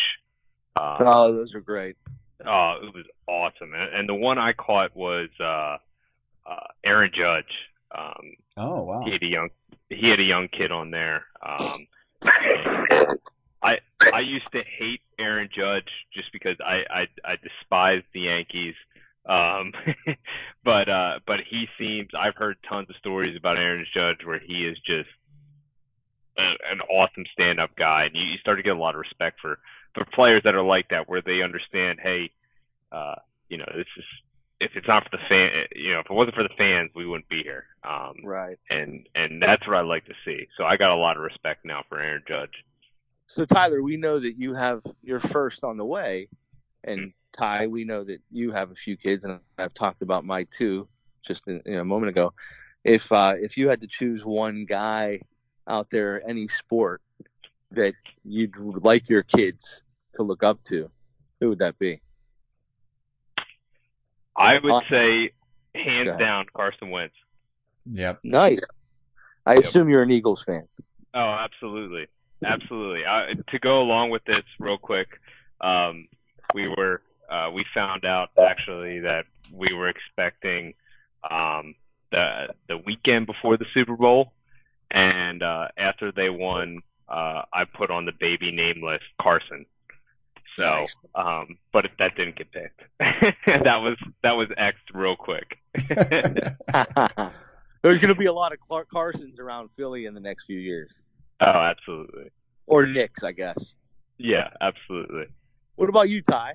Uh, 0.74 0.96
Oh, 1.00 1.32
those 1.32 1.54
are 1.54 1.60
great. 1.60 1.96
Oh, 2.46 2.76
it 2.82 2.94
was 2.94 3.04
awesome. 3.26 3.74
And, 3.74 3.94
and 3.94 4.08
the 4.08 4.14
one 4.14 4.38
I 4.38 4.52
caught 4.52 4.96
was 4.96 5.28
uh, 5.38 5.78
uh, 6.46 6.66
Aaron 6.84 7.10
Judge. 7.14 7.52
Um, 7.96 8.34
Oh 8.56 8.82
wow! 8.82 9.02
he 9.04 9.12
had 9.12 9.22
a 9.22 9.26
young 9.26 9.48
he 9.88 10.08
had 10.08 10.20
a 10.20 10.24
young 10.24 10.48
kid 10.48 10.70
on 10.70 10.90
there. 10.90 11.24
Um, 11.42 11.86
I 13.62 13.78
I 14.12 14.20
used 14.20 14.50
to 14.52 14.62
hate 14.62 15.00
Aaron 15.18 15.48
Judge 15.54 15.88
just 16.12 16.32
because 16.32 16.56
I 16.64 16.84
I, 16.90 17.06
I 17.24 17.36
despised 17.36 18.06
the 18.12 18.20
Yankees. 18.20 18.74
Um, 19.26 19.72
but 20.64 20.88
uh, 20.88 21.20
but 21.26 21.40
he 21.48 21.68
seems 21.78 22.10
I've 22.18 22.36
heard 22.36 22.56
tons 22.68 22.90
of 22.90 22.96
stories 22.96 23.36
about 23.36 23.58
Aaron 23.58 23.86
Judge 23.94 24.24
where 24.24 24.38
he 24.38 24.66
is 24.66 24.78
just 24.78 25.08
a, 26.38 26.42
an 26.70 26.80
awesome 26.90 27.24
stand-up 27.32 27.76
guy, 27.76 28.04
and 28.04 28.16
you, 28.16 28.24
you 28.24 28.38
start 28.38 28.58
to 28.58 28.62
get 28.62 28.76
a 28.76 28.80
lot 28.80 28.94
of 28.94 29.00
respect 29.00 29.40
for 29.40 29.58
for 29.94 30.04
players 30.04 30.42
that 30.44 30.54
are 30.54 30.62
like 30.62 30.88
that, 30.90 31.08
where 31.08 31.22
they 31.22 31.42
understand, 31.42 31.98
hey, 32.02 32.30
uh, 32.92 33.16
you 33.48 33.58
know, 33.58 33.70
this 33.74 33.86
is 33.96 34.04
if 34.60 34.72
it's 34.76 34.86
not 34.86 35.04
for 35.04 35.16
the 35.16 35.22
fan, 35.28 35.66
you 35.74 35.92
know, 35.92 36.00
if 36.00 36.06
it 36.06 36.12
wasn't 36.12 36.36
for 36.36 36.42
the 36.42 36.54
fans, 36.56 36.90
we 36.94 37.06
wouldn't 37.06 37.28
be 37.28 37.42
here. 37.42 37.64
Um, 37.82 38.16
Right. 38.22 38.58
and 38.68 39.08
and 39.14 39.42
that's 39.42 39.66
what 39.66 39.76
I 39.76 39.80
like 39.80 40.04
to 40.06 40.14
see. 40.24 40.46
So 40.56 40.64
I 40.64 40.76
got 40.76 40.90
a 40.90 40.96
lot 40.96 41.16
of 41.16 41.22
respect 41.22 41.64
now 41.64 41.82
for 41.88 41.98
Aaron 41.98 42.22
Judge. 42.28 42.64
So 43.26 43.44
Tyler, 43.44 43.82
we 43.82 43.96
know 43.96 44.18
that 44.18 44.38
you 44.38 44.54
have 44.54 44.82
your 45.02 45.20
first 45.20 45.64
on 45.64 45.76
the 45.76 45.84
way, 45.84 46.28
and 46.84 47.12
Ty, 47.32 47.68
we 47.68 47.84
know 47.84 48.04
that 48.04 48.20
you 48.30 48.50
have 48.52 48.70
a 48.70 48.74
few 48.74 48.96
kids, 48.96 49.24
and 49.24 49.38
I've 49.56 49.72
talked 49.72 50.02
about 50.02 50.24
my 50.24 50.44
two 50.50 50.88
just 51.22 51.46
in, 51.48 51.62
you 51.64 51.74
know, 51.76 51.80
a 51.82 51.84
moment 51.84 52.10
ago. 52.10 52.32
If 52.84 53.10
uh, 53.12 53.34
if 53.40 53.56
you 53.56 53.68
had 53.68 53.80
to 53.82 53.86
choose 53.86 54.24
one 54.24 54.64
guy 54.66 55.20
out 55.68 55.90
there, 55.90 56.28
any 56.28 56.48
sport 56.48 57.00
that 57.72 57.94
you'd 58.24 58.54
like 58.56 59.08
your 59.08 59.22
kids 59.22 59.82
to 60.14 60.22
look 60.22 60.42
up 60.42 60.62
to, 60.64 60.90
who 61.40 61.50
would 61.50 61.60
that 61.60 61.78
be? 61.78 62.00
I 64.36 64.58
would 64.58 64.70
Awesome. 64.72 64.88
say 64.88 65.32
hands 65.74 66.16
down 66.18 66.46
Carson 66.54 66.90
Wentz. 66.90 67.14
Yep. 67.92 68.20
Nice. 68.24 68.60
I 69.46 69.54
Yep. 69.54 69.64
assume 69.64 69.88
you're 69.88 70.02
an 70.02 70.10
Eagles 70.10 70.42
fan. 70.42 70.66
Oh, 71.14 71.20
absolutely, 71.20 72.06
absolutely. 72.44 73.04
I, 73.06 73.34
to 73.48 73.58
go 73.58 73.80
along 73.80 74.10
with 74.10 74.24
this, 74.24 74.44
real 74.58 74.78
quick, 74.78 75.20
um, 75.60 76.08
we 76.54 76.68
were 76.68 77.02
uh, 77.28 77.50
we 77.52 77.64
found 77.74 78.04
out 78.04 78.30
actually 78.40 79.00
that 79.00 79.24
we 79.52 79.72
were 79.72 79.88
expecting 79.88 80.74
um, 81.28 81.74
the 82.10 82.54
the 82.68 82.78
weekend 82.78 83.26
before 83.26 83.56
the 83.56 83.66
Super 83.74 83.96
Bowl, 83.96 84.32
and 84.90 85.42
uh, 85.42 85.68
after 85.76 86.12
they 86.12 86.30
won, 86.30 86.82
uh, 87.10 87.42
I 87.52 87.64
put 87.64 87.90
on 87.90 88.04
the 88.04 88.12
baby 88.18 88.52
name 88.52 88.82
list 88.84 89.04
Carson. 89.20 89.66
So, 90.56 90.62
Nice. 90.62 90.96
um, 91.14 91.58
but 91.72 91.90
that 91.98 92.16
didn't 92.16 92.36
get 92.36 92.50
picked. 92.52 92.82
that 93.46 93.76
was 93.76 93.96
that 94.22 94.32
was 94.32 94.48
X'd 94.56 94.90
real 94.94 95.16
quick. 95.16 95.58
There's 97.82 97.98
going 97.98 98.08
to 98.08 98.14
be 98.14 98.26
a 98.26 98.32
lot 98.32 98.52
of 98.52 98.60
Clark 98.60 98.88
Carsons 98.90 99.38
around 99.38 99.70
Philly 99.76 100.04
in 100.06 100.14
the 100.14 100.20
next 100.20 100.44
few 100.44 100.58
years, 100.58 101.02
oh, 101.40 101.46
absolutely. 101.46 102.30
or 102.66 102.84
Nicks, 102.86 103.22
I 103.22 103.32
guess. 103.32 103.74
Yeah, 104.18 104.50
absolutely. 104.60 105.26
What 105.76 105.88
about 105.88 106.10
you, 106.10 106.20
Ty? 106.20 106.54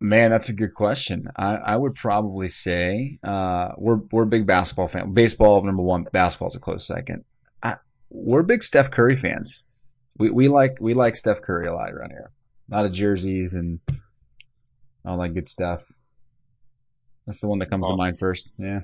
Man, 0.00 0.30
that's 0.30 0.48
a 0.48 0.54
good 0.54 0.72
question. 0.72 1.28
I, 1.36 1.56
I 1.56 1.76
would 1.76 1.94
probably 1.94 2.48
say 2.48 3.18
uh, 3.22 3.72
we're 3.76 4.00
we're 4.10 4.22
a 4.22 4.26
big 4.26 4.46
basketball 4.46 4.88
fan. 4.88 5.12
Baseball 5.12 5.62
number 5.62 5.82
one, 5.82 6.06
basketball's 6.10 6.56
a 6.56 6.60
close 6.60 6.86
second. 6.86 7.24
I, 8.10 8.14
we're 8.14 8.42
big 8.42 8.62
Steph 8.62 8.90
Curry 8.90 9.16
fans. 9.16 9.64
We 10.18 10.30
we 10.30 10.48
like 10.48 10.78
we 10.80 10.94
like 10.94 11.16
Steph 11.16 11.42
Curry 11.42 11.66
a 11.66 11.74
lot 11.74 11.92
around 11.92 12.10
here. 12.10 12.30
A 12.70 12.76
lot 12.76 12.84
of 12.84 12.92
jerseys 12.92 13.54
and 13.54 13.80
all 15.04 15.18
that 15.18 15.30
good 15.30 15.48
stuff. 15.48 15.82
That's 17.26 17.40
the 17.40 17.48
one 17.48 17.58
that 17.60 17.70
comes 17.70 17.86
to 17.86 17.96
mind 17.96 18.18
first. 18.18 18.54
Yeah, 18.58 18.80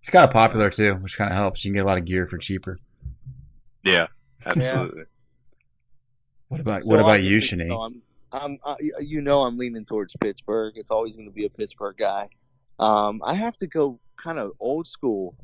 it's 0.00 0.10
kind 0.10 0.24
of 0.24 0.30
popular 0.30 0.70
too, 0.70 0.94
which 0.94 1.16
kind 1.16 1.30
of 1.30 1.36
helps. 1.36 1.64
You 1.64 1.70
can 1.70 1.76
get 1.76 1.84
a 1.84 1.86
lot 1.86 1.98
of 1.98 2.04
gear 2.04 2.26
for 2.26 2.38
cheaper. 2.38 2.78
Yeah, 3.84 4.06
absolutely. 4.46 5.04
What 6.48 6.60
about 6.60 6.82
So 6.82 6.90
what 6.90 7.00
about 7.00 7.22
you, 7.22 7.36
obviously, 7.36 7.58
Shanae? 7.58 7.86
I'm, 7.86 8.02
I'm, 8.32 8.58
uh, 8.64 8.74
you 9.00 9.20
know, 9.20 9.44
I'm 9.44 9.56
leaning 9.56 9.84
towards 9.84 10.14
Pittsburgh. 10.20 10.74
It's 10.76 10.90
always 10.90 11.16
going 11.16 11.28
to 11.28 11.34
be 11.34 11.46
a 11.46 11.50
Pittsburgh 11.50 11.96
guy. 11.96 12.28
Um, 12.78 13.22
I 13.24 13.34
have 13.34 13.56
to 13.58 13.66
go 13.66 14.00
kind 14.16 14.38
of 14.38 14.52
old 14.60 14.86
school, 14.86 15.34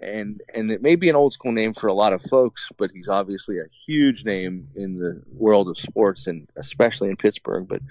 and 0.00 0.40
and 0.54 0.70
it 0.70 0.82
may 0.82 0.96
be 0.96 1.08
an 1.08 1.16
old 1.16 1.32
school 1.32 1.52
name 1.52 1.74
for 1.74 1.86
a 1.86 1.94
lot 1.94 2.12
of 2.12 2.22
folks, 2.22 2.68
but 2.78 2.90
he's 2.92 3.08
obviously 3.08 3.58
a 3.58 3.68
huge 3.68 4.24
name 4.24 4.68
in 4.74 4.98
the 4.98 5.22
world 5.32 5.68
of 5.68 5.78
sports 5.78 6.26
and 6.26 6.48
especially 6.56 7.08
in 7.08 7.16
Pittsburgh. 7.16 7.66
But 7.68 7.82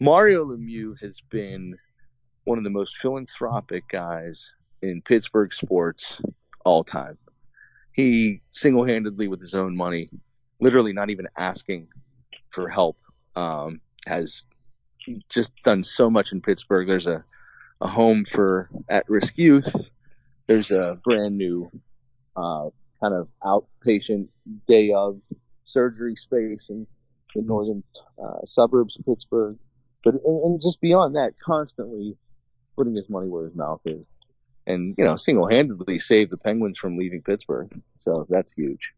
Mario 0.00 0.44
Lemieux 0.44 1.00
has 1.00 1.20
been 1.30 1.76
one 2.44 2.58
of 2.58 2.64
the 2.64 2.70
most 2.70 2.96
philanthropic 2.98 3.88
guys 3.88 4.54
in 4.82 5.02
Pittsburgh 5.02 5.52
sports 5.52 6.20
all 6.64 6.84
time. 6.84 7.16
He 7.92 8.40
single 8.52 8.84
handedly, 8.84 9.28
with 9.28 9.40
his 9.40 9.54
own 9.54 9.76
money, 9.76 10.10
literally 10.60 10.92
not 10.92 11.10
even 11.10 11.28
asking 11.36 11.88
for 12.50 12.68
help, 12.68 12.98
um, 13.36 13.80
has 14.06 14.44
just 15.28 15.52
done 15.62 15.84
so 15.84 16.10
much 16.10 16.32
in 16.32 16.40
Pittsburgh. 16.40 16.86
There's 16.88 17.06
a, 17.06 17.24
a 17.80 17.88
home 17.88 18.24
for 18.24 18.68
at 18.88 19.08
risk 19.08 19.38
youth, 19.38 19.90
there's 20.46 20.70
a 20.70 20.98
brand 21.04 21.36
new 21.36 21.70
uh, 22.36 22.68
kind 23.00 23.14
of 23.14 23.28
outpatient 23.42 24.28
day 24.66 24.92
of 24.92 25.20
surgery 25.64 26.16
space 26.16 26.70
in 26.70 26.86
the 27.34 27.42
northern 27.42 27.82
uh, 28.22 28.44
suburbs 28.44 28.96
of 28.98 29.04
Pittsburgh. 29.04 29.58
But 30.02 30.14
and, 30.24 30.44
and 30.44 30.60
just 30.60 30.80
beyond 30.80 31.16
that, 31.16 31.34
constantly 31.44 32.16
putting 32.76 32.94
his 32.94 33.08
money 33.08 33.28
where 33.28 33.46
his 33.46 33.54
mouth 33.54 33.80
is, 33.84 34.04
and 34.66 34.94
you 34.98 35.04
know, 35.04 35.16
single-handedly 35.16 35.98
saved 35.98 36.30
the 36.30 36.36
Penguins 36.36 36.78
from 36.78 36.98
leaving 36.98 37.22
Pittsburgh. 37.22 37.70
So 37.96 38.26
that's 38.28 38.52
huge. 38.52 38.92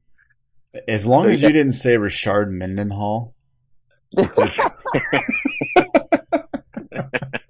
As 0.89 1.07
long 1.07 1.31
as 1.31 1.43
you 1.43 1.53
didn't 1.53 1.73
say 1.73 1.95
Rashard 1.95 2.51
Mendenhall. 2.51 3.35
and 4.17 4.29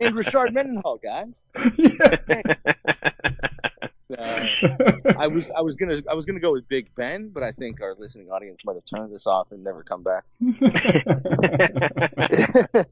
Rashard 0.01 0.53
Mendenhall, 0.53 1.01
guys. 1.03 1.43
Uh, 4.11 4.47
I 5.19 5.27
was 5.27 5.51
I 5.57 5.63
was 5.63 5.77
gonna 5.77 6.01
I 6.09 6.15
was 6.15 6.25
gonna 6.25 6.41
go 6.41 6.53
with 6.53 6.69
Big 6.69 6.95
Ben, 6.95 7.29
but 7.29 7.43
I 7.43 7.53
think 7.53 7.81
our 7.81 7.95
listening 7.99 8.31
audience 8.31 8.65
might 8.65 8.75
have 8.75 8.85
turned 8.85 9.13
this 9.13 9.27
off 9.27 9.51
and 9.51 9.65
never 9.65 9.83
come 9.83 10.05
back. 10.05 10.25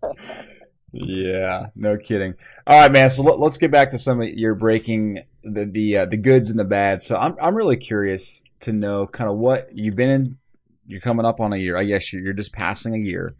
yeah, 0.93 1.67
no 1.77 1.97
kidding. 1.97 2.35
All 2.67 2.81
right, 2.81 2.91
man. 2.91 3.11
So 3.11 3.23
let, 3.23 3.41
us 3.41 3.59
get 3.59 3.71
back 3.71 3.91
to 3.91 3.99
some 3.99 4.21
of 4.21 4.29
your 4.29 4.57
breaking 4.57 5.23
the 5.45 5.67
the 5.67 5.99
uh, 5.99 6.07
the 6.07 6.17
goods 6.17 6.51
and 6.51 6.59
the 6.59 6.65
bad. 6.65 7.03
So 7.03 7.17
I'm 7.17 7.37
I'm 7.41 7.55
really 7.55 7.77
curious 7.77 8.45
to 8.61 8.73
know 8.73 9.07
kind 9.07 9.31
of 9.31 9.37
what 9.37 9.69
you've 9.73 9.97
been 9.97 10.11
in. 10.11 10.39
You're 10.87 11.01
coming 11.01 11.25
up 11.25 11.41
on 11.41 11.53
a 11.53 11.57
year. 11.57 11.77
I 11.77 11.85
guess 11.85 12.13
you're, 12.13 12.23
you're 12.23 12.33
just 12.33 12.53
passing 12.53 12.95
a 12.95 12.99
year. 12.99 13.37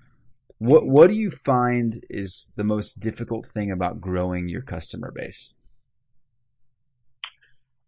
What 0.59 0.87
what 0.87 1.11
do 1.11 1.17
you 1.17 1.31
find 1.31 2.05
is 2.09 2.53
the 2.55 2.63
most 2.63 3.01
difficult 3.01 3.47
thing 3.47 3.73
about 3.73 4.01
growing 4.01 4.49
your 4.49 4.63
customer 4.63 5.11
base? 5.11 5.57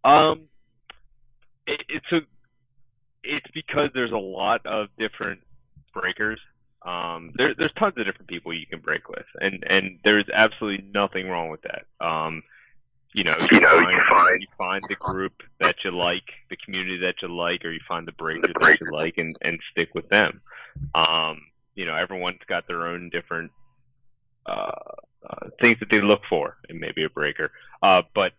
Um, 0.07 0.43
it, 1.67 1.83
it's 1.89 2.13
a 2.13 2.21
it's 3.25 3.47
because 3.53 3.91
there's 3.95 4.13
a 4.13 4.19
lot 4.19 4.65
of 4.67 4.89
different 4.99 5.41
breakers. 5.93 6.41
Um, 6.83 7.33
there, 7.35 7.55
there's 7.55 7.73
tons 7.77 7.95
of 7.97 8.07
different 8.07 8.29
people 8.29 8.53
you 8.53 8.67
can 8.67 8.81
break 8.81 9.09
with, 9.09 9.27
and 9.41 9.65
and 9.69 9.99
there's 10.05 10.27
absolutely 10.33 10.89
nothing 10.93 11.29
wrong 11.29 11.51
with 11.51 11.63
that. 11.63 11.87
Um, 12.01 12.43
you 13.13 13.25
know, 13.25 13.35
you, 13.41 13.49
you 13.53 13.61
know, 13.61 13.71
find, 13.71 13.93
you 13.93 14.03
find 14.09 14.43
you 14.43 14.49
find 14.57 14.85
the 14.89 14.95
group 14.95 15.43
that 15.59 15.85
you 15.85 15.91
like, 15.91 16.23
the 16.51 16.57
community 16.57 16.99
that 16.99 17.17
you 17.23 17.29
like, 17.29 17.65
or 17.65 17.73
you 17.73 17.81
find 17.89 18.07
the 18.07 18.13
breaker, 18.13 18.47
the 18.47 18.55
breaker. 18.55 18.85
that 18.85 18.91
you 18.93 18.97
like, 18.97 19.15
and 19.19 19.37
and 19.43 19.59
stick 19.73 19.95
with 19.95 20.09
them. 20.09 20.41
Um, 20.95 21.41
you 21.75 21.85
know, 21.85 21.97
everyone's 21.97 22.41
got 22.47 22.69
their 22.69 22.87
own 22.87 23.11
different 23.11 23.51
uh, 24.47 24.71
uh, 25.29 25.49
things 25.61 25.79
that 25.81 25.91
they 25.91 26.01
look 26.01 26.21
for 26.29 26.57
in 26.69 26.79
maybe 26.79 27.05
a 27.05 27.11
breaker. 27.11 27.51
Uh, 27.83 28.03
but 28.15 28.33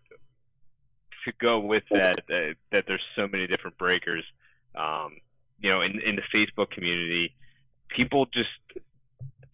to 1.24 1.32
go 1.40 1.58
with 1.58 1.84
that, 1.90 2.20
uh, 2.30 2.54
that 2.72 2.84
there's 2.86 3.02
so 3.16 3.26
many 3.28 3.46
different 3.46 3.78
breakers, 3.78 4.24
um, 4.74 5.16
you 5.60 5.70
know, 5.70 5.80
in, 5.80 6.00
in 6.00 6.16
the 6.16 6.22
Facebook 6.34 6.70
community, 6.70 7.34
people 7.88 8.26
just, 8.32 8.48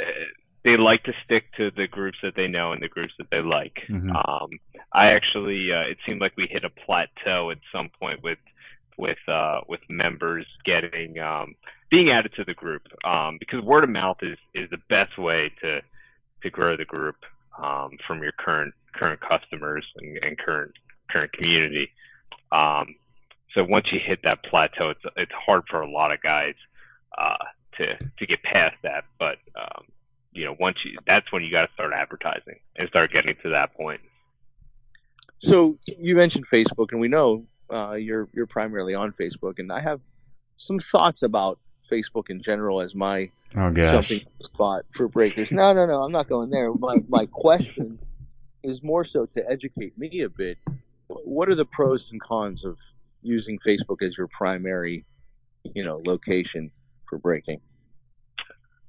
uh, 0.00 0.04
they 0.64 0.76
like 0.76 1.02
to 1.04 1.12
stick 1.24 1.44
to 1.56 1.70
the 1.70 1.86
groups 1.86 2.18
that 2.22 2.34
they 2.36 2.48
know 2.48 2.72
and 2.72 2.82
the 2.82 2.88
groups 2.88 3.12
that 3.18 3.30
they 3.30 3.40
like. 3.40 3.82
Mm-hmm. 3.88 4.10
Um, 4.10 4.50
I 4.92 5.12
actually, 5.12 5.72
uh, 5.72 5.82
it 5.82 5.98
seemed 6.06 6.20
like 6.20 6.36
we 6.36 6.46
hit 6.46 6.64
a 6.64 6.70
plateau 6.70 7.50
at 7.50 7.58
some 7.72 7.90
point 8.00 8.22
with, 8.22 8.38
with, 8.96 9.18
uh, 9.28 9.60
with 9.68 9.80
members 9.88 10.46
getting, 10.64 11.18
um, 11.18 11.54
being 11.90 12.10
added 12.10 12.32
to 12.36 12.44
the 12.44 12.54
group, 12.54 12.82
um, 13.04 13.36
because 13.38 13.62
word 13.62 13.84
of 13.84 13.90
mouth 13.90 14.18
is, 14.22 14.38
is 14.54 14.70
the 14.70 14.80
best 14.88 15.18
way 15.18 15.52
to, 15.62 15.80
to 16.42 16.50
grow 16.50 16.76
the 16.76 16.84
group, 16.84 17.16
um, 17.62 17.90
from 18.06 18.22
your 18.22 18.32
current, 18.32 18.74
current 18.94 19.20
customers 19.20 19.84
and, 19.96 20.18
and 20.22 20.38
current 20.38 20.72
current 21.10 21.32
community. 21.32 21.90
Um, 22.52 22.96
so 23.54 23.64
once 23.64 23.92
you 23.92 24.00
hit 24.00 24.20
that 24.24 24.42
plateau, 24.42 24.90
it's 24.90 25.04
it's 25.16 25.32
hard 25.32 25.62
for 25.68 25.80
a 25.80 25.90
lot 25.90 26.12
of 26.12 26.20
guys 26.20 26.54
uh, 27.16 27.44
to 27.78 27.96
to 27.96 28.26
get 28.26 28.42
past 28.42 28.76
that. 28.82 29.04
But 29.18 29.38
um, 29.56 29.84
you 30.32 30.44
know, 30.44 30.56
once 30.58 30.78
you 30.84 30.96
that's 31.06 31.30
when 31.32 31.42
you 31.42 31.50
got 31.50 31.66
to 31.66 31.72
start 31.72 31.92
advertising 31.92 32.58
and 32.76 32.88
start 32.88 33.12
getting 33.12 33.36
to 33.42 33.50
that 33.50 33.74
point. 33.74 34.00
So 35.38 35.78
you 35.86 36.16
mentioned 36.16 36.46
Facebook, 36.52 36.92
and 36.92 37.00
we 37.00 37.08
know 37.08 37.46
uh, 37.72 37.92
you're 37.92 38.28
you're 38.32 38.46
primarily 38.46 38.94
on 38.94 39.12
Facebook, 39.12 39.58
and 39.58 39.72
I 39.72 39.80
have 39.80 40.00
some 40.56 40.78
thoughts 40.78 41.22
about 41.22 41.58
Facebook 41.90 42.30
in 42.30 42.42
general 42.42 42.80
as 42.80 42.94
my 42.94 43.30
oh, 43.56 43.70
jumping 43.70 44.22
spot 44.42 44.84
for 44.90 45.08
breakers. 45.08 45.52
No, 45.52 45.72
no, 45.72 45.86
no, 45.86 46.02
I'm 46.02 46.12
not 46.12 46.28
going 46.28 46.50
there. 46.50 46.72
My 46.72 46.96
my 47.08 47.26
question 47.26 47.98
is 48.62 48.82
more 48.82 49.04
so 49.04 49.26
to 49.26 49.50
educate 49.50 49.96
me 49.98 50.22
a 50.22 50.28
bit 50.28 50.58
what 51.24 51.48
are 51.48 51.54
the 51.54 51.64
pros 51.64 52.10
and 52.12 52.20
cons 52.20 52.64
of 52.64 52.78
using 53.22 53.58
Facebook 53.58 54.02
as 54.02 54.16
your 54.16 54.28
primary, 54.28 55.04
you 55.74 55.84
know, 55.84 56.02
location 56.04 56.70
for 57.08 57.18
breaking? 57.18 57.60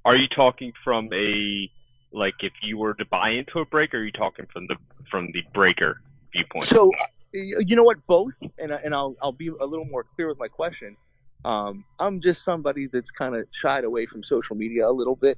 Are 0.04 0.16
you 0.16 0.28
talking 0.28 0.74
from 0.84 1.10
a 1.14 1.70
like 2.12 2.36
if 2.42 2.54
you 2.64 2.78
were 2.78 2.94
to 2.94 3.06
buy 3.06 3.32
into 3.32 3.60
a 3.60 3.66
break, 3.66 3.94
or 3.94 3.98
are 3.98 4.04
you 4.04 4.12
talking 4.12 4.46
from 4.52 4.68
the 4.68 4.76
from 5.10 5.32
the 5.34 5.42
breaker 5.54 6.02
viewpoint? 6.32 6.68
So, 6.68 6.92
you 7.34 7.76
know 7.76 7.84
what, 7.84 8.06
both, 8.06 8.36
and 8.58 8.72
and 8.72 8.94
I'll 8.94 9.16
I'll 9.22 9.32
be 9.32 9.48
a 9.48 9.66
little 9.66 9.86
more 9.86 10.04
clear 10.04 10.28
with 10.28 10.40
my 10.40 10.48
question. 10.48 10.96
Um, 11.44 11.86
I'm 12.00 12.22
just 12.22 12.44
somebody 12.44 12.88
that's 12.88 13.12
kind 13.12 13.36
of 13.36 13.46
shied 13.52 13.84
away 13.84 14.06
from 14.08 14.24
social 14.24 14.56
media 14.56 14.90
a 14.90 14.92
little 14.92 15.16
bit 15.16 15.38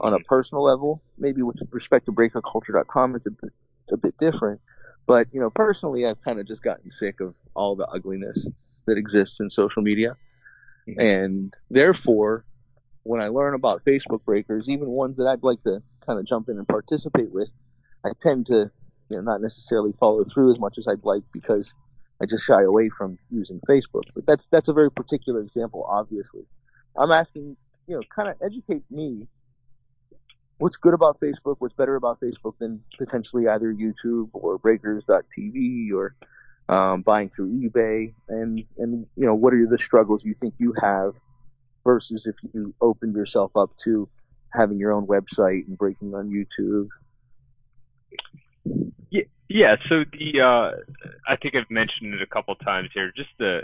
on 0.00 0.12
a 0.12 0.18
personal 0.20 0.62
level. 0.62 1.02
Maybe 1.16 1.42
with 1.42 1.60
respect 1.70 2.06
to 2.06 2.12
breakerculture.com, 2.12 3.14
it's 3.14 3.26
a 3.26 3.30
bit, 3.30 3.52
a 3.92 3.96
bit 3.96 4.16
different. 4.18 4.60
But, 5.08 5.28
you 5.32 5.40
know, 5.40 5.48
personally, 5.48 6.06
I've 6.06 6.20
kind 6.20 6.38
of 6.38 6.46
just 6.46 6.62
gotten 6.62 6.90
sick 6.90 7.20
of 7.20 7.34
all 7.54 7.74
the 7.74 7.86
ugliness 7.86 8.46
that 8.86 8.98
exists 8.98 9.40
in 9.40 9.48
social 9.48 9.82
media. 9.82 10.16
Mm-hmm. 10.86 11.00
And 11.00 11.54
therefore, 11.70 12.44
when 13.04 13.22
I 13.22 13.28
learn 13.28 13.54
about 13.54 13.86
Facebook 13.86 14.22
breakers, 14.26 14.68
even 14.68 14.86
ones 14.88 15.16
that 15.16 15.26
I'd 15.26 15.42
like 15.42 15.62
to 15.62 15.82
kind 16.04 16.18
of 16.18 16.26
jump 16.26 16.50
in 16.50 16.58
and 16.58 16.68
participate 16.68 17.32
with, 17.32 17.48
I 18.04 18.10
tend 18.20 18.46
to, 18.46 18.70
you 19.08 19.16
know, 19.16 19.22
not 19.22 19.40
necessarily 19.40 19.94
follow 19.98 20.24
through 20.24 20.50
as 20.52 20.58
much 20.58 20.76
as 20.76 20.86
I'd 20.86 21.04
like 21.04 21.22
because 21.32 21.74
I 22.22 22.26
just 22.26 22.44
shy 22.44 22.62
away 22.62 22.90
from 22.90 23.18
using 23.30 23.60
Facebook. 23.66 24.04
But 24.14 24.26
that's 24.26 24.48
that's 24.48 24.68
a 24.68 24.74
very 24.74 24.90
particular 24.90 25.40
example, 25.40 25.86
obviously. 25.88 26.42
I'm 26.98 27.12
asking, 27.12 27.56
you 27.86 27.96
know, 27.96 28.02
kind 28.14 28.28
of 28.28 28.36
educate 28.44 28.84
me 28.90 29.26
what's 30.58 30.76
good 30.76 30.94
about 30.94 31.20
Facebook, 31.20 31.56
what's 31.58 31.74
better 31.74 31.96
about 31.96 32.20
Facebook 32.20 32.54
than 32.58 32.82
potentially 32.98 33.48
either 33.48 33.72
YouTube 33.72 34.28
or 34.32 34.58
Breakers.tv 34.58 35.92
or 35.92 36.14
um, 36.68 37.02
buying 37.02 37.30
through 37.30 37.48
eBay, 37.48 38.12
and 38.28 38.62
and 38.76 39.06
you 39.16 39.26
know 39.26 39.34
what 39.34 39.54
are 39.54 39.66
the 39.66 39.78
struggles 39.78 40.24
you 40.24 40.34
think 40.34 40.54
you 40.58 40.74
have 40.80 41.14
versus 41.84 42.26
if 42.26 42.36
you 42.52 42.74
opened 42.80 43.16
yourself 43.16 43.56
up 43.56 43.70
to 43.84 44.08
having 44.52 44.78
your 44.78 44.92
own 44.92 45.06
website 45.06 45.66
and 45.66 45.78
breaking 45.78 46.14
on 46.14 46.28
YouTube. 46.28 46.88
Yeah, 49.10 49.22
yeah. 49.48 49.76
So 49.88 50.04
the 50.12 50.40
uh, 50.40 51.10
I 51.26 51.36
think 51.36 51.54
I've 51.54 51.70
mentioned 51.70 52.14
it 52.14 52.20
a 52.20 52.26
couple 52.26 52.54
times 52.56 52.90
here. 52.92 53.12
Just 53.16 53.30
the 53.38 53.62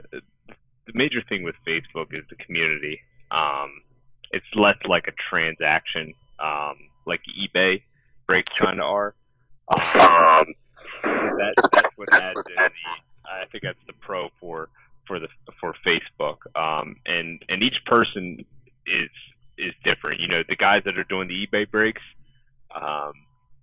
the 0.49 0.93
major 0.95 1.23
thing 1.29 1.43
with 1.43 1.57
Facebook 1.67 2.13
is 2.13 2.25
the 2.31 2.37
community. 2.37 3.01
Um, 3.31 3.83
it's 4.31 4.47
less 4.55 4.77
like 4.87 5.07
a 5.09 5.13
transaction 5.31 6.15
um, 6.39 6.77
like 7.07 7.21
eBay 7.41 7.83
breaks 8.27 8.59
kind 8.59 8.81
of 8.81 8.87
are. 8.87 9.15
Um, 9.69 10.55
that 11.03 11.55
that's 11.73 11.97
what 11.97 12.13
adds 12.15 12.43
in 12.49 12.55
the. 12.57 12.71
I 13.27 13.47
think 13.51 13.65
that's 13.65 13.79
the 13.87 13.95
pro 13.95 14.29
for 14.41 14.69
for 15.07 15.19
the 15.19 15.29
for 15.61 15.75
Facebook. 15.87 16.39
Um, 16.57 16.97
and 17.07 17.43
and 17.49 17.63
each 17.63 17.85
person 17.87 18.45
is 18.87 19.11
is 19.59 19.73
different. 19.85 20.21
You 20.21 20.29
know, 20.29 20.43
the 20.49 20.57
guys 20.57 20.83
that 20.85 20.99
are 20.99 21.05
doing 21.05 21.29
the 21.29 21.47
eBay 21.47 21.71
breaks, 21.71 22.03
um, 22.75 23.13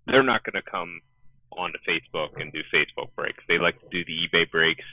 they're 0.08 0.24
not 0.24 0.44
going 0.44 0.62
to 0.62 0.70
come 0.70 1.02
onto 1.52 1.78
Facebook 1.88 2.42
and 2.42 2.52
do 2.52 2.62
Facebook 2.74 3.10
breaks. 3.16 3.44
They 3.48 3.58
like 3.58 3.80
to 3.82 3.88
do 3.90 4.06
the 4.06 4.28
eBay 4.28 4.50
breaks. 4.50 4.86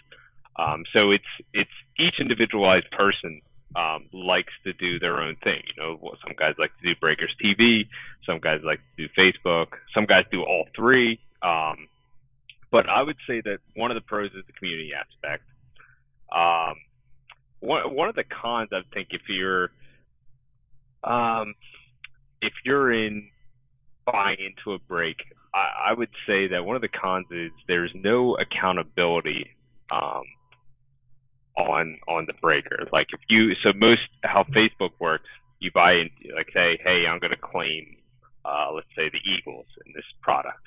Um, 0.57 0.85
so 0.93 1.12
it's 1.12 1.24
it's 1.53 1.70
each 1.99 2.18
individualized 2.20 2.91
person 2.91 3.41
um, 3.76 4.08
likes 4.12 4.52
to 4.64 4.72
do 4.72 4.98
their 4.98 5.20
own 5.20 5.36
thing. 5.36 5.62
You 5.76 5.82
know, 5.82 6.14
some 6.22 6.34
guys 6.36 6.54
like 6.58 6.70
to 6.80 6.94
do 6.94 6.98
Breakers 7.00 7.34
TV, 7.42 7.88
some 8.24 8.38
guys 8.38 8.60
like 8.64 8.80
to 8.96 9.06
do 9.06 9.12
Facebook, 9.16 9.68
some 9.94 10.06
guys 10.06 10.24
do 10.30 10.42
all 10.42 10.66
three. 10.74 11.20
Um, 11.42 11.88
but 12.70 12.88
I 12.88 13.02
would 13.02 13.16
say 13.26 13.40
that 13.40 13.58
one 13.74 13.90
of 13.90 13.94
the 13.94 14.00
pros 14.00 14.30
is 14.32 14.44
the 14.46 14.52
community 14.52 14.92
aspect. 14.94 15.44
Um, 16.30 16.76
one 17.60 17.94
one 17.94 18.08
of 18.08 18.14
the 18.14 18.24
cons, 18.24 18.70
I 18.72 18.80
think, 18.92 19.08
if 19.10 19.22
you're 19.28 19.70
um, 21.04 21.54
if 22.42 22.52
you're 22.64 22.92
in 22.92 23.30
buying 24.04 24.38
into 24.38 24.74
a 24.74 24.78
break, 24.78 25.16
I, 25.54 25.90
I 25.90 25.92
would 25.92 26.10
say 26.26 26.48
that 26.48 26.64
one 26.64 26.76
of 26.76 26.82
the 26.82 26.88
cons 26.88 27.26
is 27.30 27.50
there's 27.66 27.90
no 27.94 28.36
accountability 28.36 29.50
um, 29.90 30.22
on 31.59 31.98
on 32.06 32.24
the 32.26 32.34
breaker. 32.34 32.86
Like 32.92 33.09
if 33.12 33.20
you 33.28 33.54
so 33.62 33.72
most 33.74 34.09
how 34.22 34.44
Facebook 34.44 34.92
works, 34.98 35.28
you 35.61 35.70
buy 35.72 35.94
in 35.94 36.11
like 36.34 36.50
say, 36.54 36.78
hey, 36.82 37.06
I'm 37.06 37.18
going 37.18 37.32
to 37.32 37.36
claim, 37.36 37.96
uh, 38.44 38.70
let's 38.74 38.86
say 38.96 39.11
the 39.11 39.20
Eagles 39.28 39.66
in 39.84 39.92
this 39.92 40.04
product. 40.22 40.62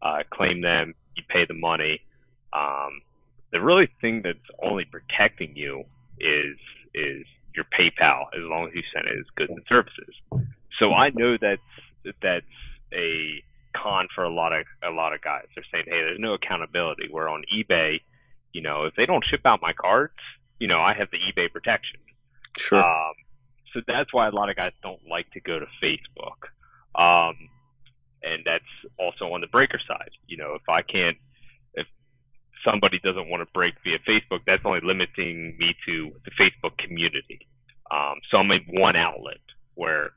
Uh, 0.00 0.22
claim 0.30 0.62
them, 0.62 0.94
you 1.16 1.22
pay 1.28 1.44
the 1.44 1.54
money. 1.54 2.00
Um, 2.52 3.02
the 3.52 3.60
really 3.60 3.88
thing 4.00 4.22
that's 4.22 4.38
only 4.62 4.84
protecting 4.84 5.56
you 5.56 5.84
is 6.18 6.56
is 6.94 7.26
your 7.54 7.64
PayPal 7.76 8.26
as 8.34 8.42
long 8.42 8.68
as 8.68 8.74
you 8.74 8.82
send 8.94 9.06
it 9.08 9.18
as 9.18 9.26
goods 9.34 9.50
and 9.50 9.62
services. 9.68 10.14
So 10.78 10.92
I 10.92 11.10
know 11.10 11.36
that's 11.40 11.60
that's 12.22 12.46
a 12.92 13.42
con 13.74 14.08
for 14.14 14.24
a 14.24 14.30
lot 14.30 14.52
of 14.52 14.64
a 14.82 14.90
lot 14.90 15.12
of 15.12 15.20
guys. 15.20 15.46
They're 15.54 15.64
saying, 15.72 15.84
hey, 15.86 16.00
there's 16.00 16.20
no 16.20 16.34
accountability. 16.34 17.08
Where 17.10 17.28
on 17.28 17.44
eBay, 17.52 18.00
you 18.52 18.62
know, 18.62 18.84
if 18.84 18.94
they 18.96 19.06
don't 19.06 19.24
ship 19.24 19.42
out 19.44 19.60
my 19.62 19.72
cards, 19.72 20.14
you 20.58 20.68
know, 20.68 20.80
I 20.80 20.94
have 20.94 21.08
the 21.10 21.18
eBay 21.18 21.50
protection. 21.50 22.00
Sure. 22.56 22.82
Um, 22.82 23.14
so 23.72 23.80
that's 23.86 24.12
why 24.12 24.28
a 24.28 24.30
lot 24.30 24.50
of 24.50 24.56
guys 24.56 24.72
don't 24.82 25.00
like 25.08 25.30
to 25.32 25.40
go 25.40 25.58
to 25.58 25.66
Facebook. 25.82 26.48
Um, 26.94 27.36
and 28.22 28.42
that's 28.44 28.64
also 28.98 29.32
on 29.32 29.40
the 29.40 29.46
breaker 29.46 29.80
side. 29.86 30.10
You 30.26 30.36
know, 30.36 30.54
if 30.54 30.68
I 30.68 30.82
can't, 30.82 31.16
if 31.74 31.86
somebody 32.64 32.98
doesn't 32.98 33.28
want 33.28 33.42
to 33.42 33.52
break 33.52 33.74
via 33.84 33.98
Facebook, 34.00 34.40
that's 34.46 34.64
only 34.64 34.80
limiting 34.82 35.56
me 35.58 35.74
to 35.86 36.12
the 36.24 36.30
Facebook 36.32 36.76
community. 36.78 37.46
Um, 37.90 38.16
so 38.30 38.38
I'm 38.38 38.50
in 38.50 38.62
one 38.68 38.96
outlet 38.96 39.40
where 39.74 40.10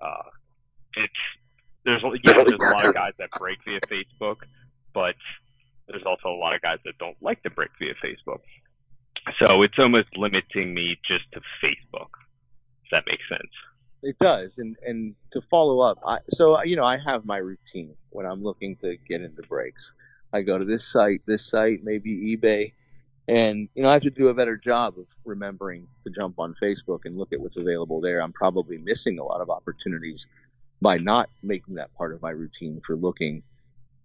uh, 0.00 0.30
it's 0.96 1.12
there's 1.84 2.02
yeah, 2.24 2.44
there's 2.44 2.60
a 2.60 2.74
lot 2.74 2.86
of 2.86 2.94
guys 2.94 3.12
that 3.18 3.30
break 3.32 3.58
via 3.64 3.80
Facebook, 3.80 4.36
but 4.92 5.14
there's 5.90 6.04
also 6.04 6.28
a 6.28 6.38
lot 6.38 6.54
of 6.54 6.62
guys 6.62 6.78
that 6.84 6.98
don't 6.98 7.16
like 7.20 7.42
to 7.42 7.50
break 7.50 7.70
via 7.78 7.94
Facebook. 8.04 8.40
So 9.38 9.62
it's 9.62 9.78
almost 9.78 10.08
limiting 10.16 10.72
me 10.72 10.98
just 11.06 11.24
to 11.32 11.40
Facebook. 11.62 12.08
If 12.84 12.90
that 12.92 13.04
makes 13.06 13.28
sense. 13.28 13.50
It 14.02 14.18
does, 14.18 14.56
and 14.58 14.76
and 14.84 15.14
to 15.32 15.42
follow 15.42 15.80
up, 15.80 15.98
I, 16.06 16.18
so 16.30 16.62
you 16.62 16.74
know 16.74 16.84
I 16.84 16.96
have 16.96 17.26
my 17.26 17.36
routine 17.36 17.94
when 18.08 18.24
I'm 18.24 18.42
looking 18.42 18.76
to 18.76 18.96
get 18.96 19.20
into 19.20 19.42
breaks. 19.42 19.92
I 20.32 20.40
go 20.40 20.56
to 20.56 20.64
this 20.64 20.86
site, 20.86 21.20
this 21.26 21.44
site, 21.46 21.84
maybe 21.84 22.34
eBay, 22.34 22.72
and 23.28 23.68
you 23.74 23.82
know 23.82 23.90
I 23.90 23.92
have 23.92 24.02
to 24.02 24.10
do 24.10 24.28
a 24.28 24.34
better 24.34 24.56
job 24.56 24.98
of 24.98 25.04
remembering 25.26 25.86
to 26.04 26.10
jump 26.10 26.38
on 26.38 26.54
Facebook 26.62 27.00
and 27.04 27.14
look 27.14 27.34
at 27.34 27.40
what's 27.40 27.58
available 27.58 28.00
there. 28.00 28.22
I'm 28.22 28.32
probably 28.32 28.78
missing 28.78 29.18
a 29.18 29.24
lot 29.24 29.42
of 29.42 29.50
opportunities 29.50 30.26
by 30.80 30.96
not 30.96 31.28
making 31.42 31.74
that 31.74 31.92
part 31.94 32.14
of 32.14 32.22
my 32.22 32.30
routine 32.30 32.80
for 32.86 32.96
looking 32.96 33.42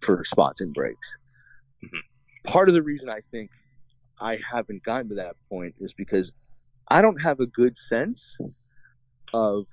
for 0.01 0.25
spots 0.25 0.59
and 0.59 0.73
breaks. 0.73 1.15
Mm-hmm. 1.83 2.51
Part 2.51 2.69
of 2.69 2.75
the 2.75 2.83
reason 2.83 3.09
I 3.09 3.21
think 3.31 3.51
I 4.19 4.39
haven't 4.49 4.83
gotten 4.83 5.09
to 5.09 5.15
that 5.15 5.35
point 5.49 5.75
is 5.79 5.93
because 5.93 6.33
I 6.87 7.01
don't 7.01 7.19
have 7.21 7.39
a 7.39 7.47
good 7.47 7.77
sense 7.77 8.37
of 9.33 9.65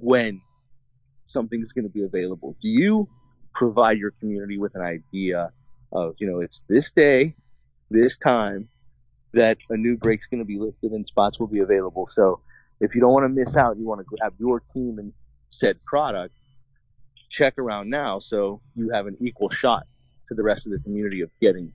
when 0.00 0.40
something 1.24 1.62
is 1.62 1.72
going 1.72 1.84
to 1.84 1.90
be 1.90 2.04
available. 2.04 2.56
Do 2.60 2.68
you 2.68 3.08
provide 3.54 3.98
your 3.98 4.10
community 4.12 4.58
with 4.58 4.74
an 4.74 4.82
idea 4.82 5.50
of, 5.92 6.14
you 6.18 6.30
know, 6.30 6.40
it's 6.40 6.62
this 6.68 6.90
day, 6.90 7.34
this 7.90 8.18
time 8.18 8.68
that 9.32 9.58
a 9.70 9.76
new 9.76 9.96
break's 9.96 10.26
going 10.26 10.40
to 10.40 10.44
be 10.44 10.58
listed 10.58 10.92
and 10.92 11.06
spots 11.06 11.40
will 11.40 11.46
be 11.46 11.60
available. 11.60 12.06
So 12.06 12.40
if 12.80 12.94
you 12.94 13.00
don't 13.00 13.12
want 13.12 13.24
to 13.24 13.28
miss 13.28 13.56
out, 13.56 13.76
you 13.76 13.86
want 13.86 14.00
to 14.00 14.04
grab 14.04 14.34
your 14.38 14.60
team 14.60 14.98
and 14.98 15.12
said 15.48 15.82
product, 15.84 16.34
check 17.30 17.58
around 17.58 17.90
now 17.90 18.18
so 18.18 18.60
you 18.76 18.90
have 18.90 19.06
an 19.06 19.16
equal 19.20 19.48
shot 19.48 19.86
to 20.28 20.34
the 20.34 20.42
rest 20.42 20.66
of 20.66 20.72
the 20.72 20.78
community 20.78 21.20
of 21.20 21.30
getting 21.40 21.72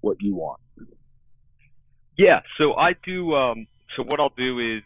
what 0.00 0.20
you 0.20 0.34
want. 0.34 0.60
Yeah, 2.16 2.40
so 2.58 2.74
I 2.74 2.94
do. 3.04 3.34
Um, 3.34 3.66
so 3.96 4.02
what 4.02 4.20
I'll 4.20 4.34
do 4.36 4.58
is 4.58 4.82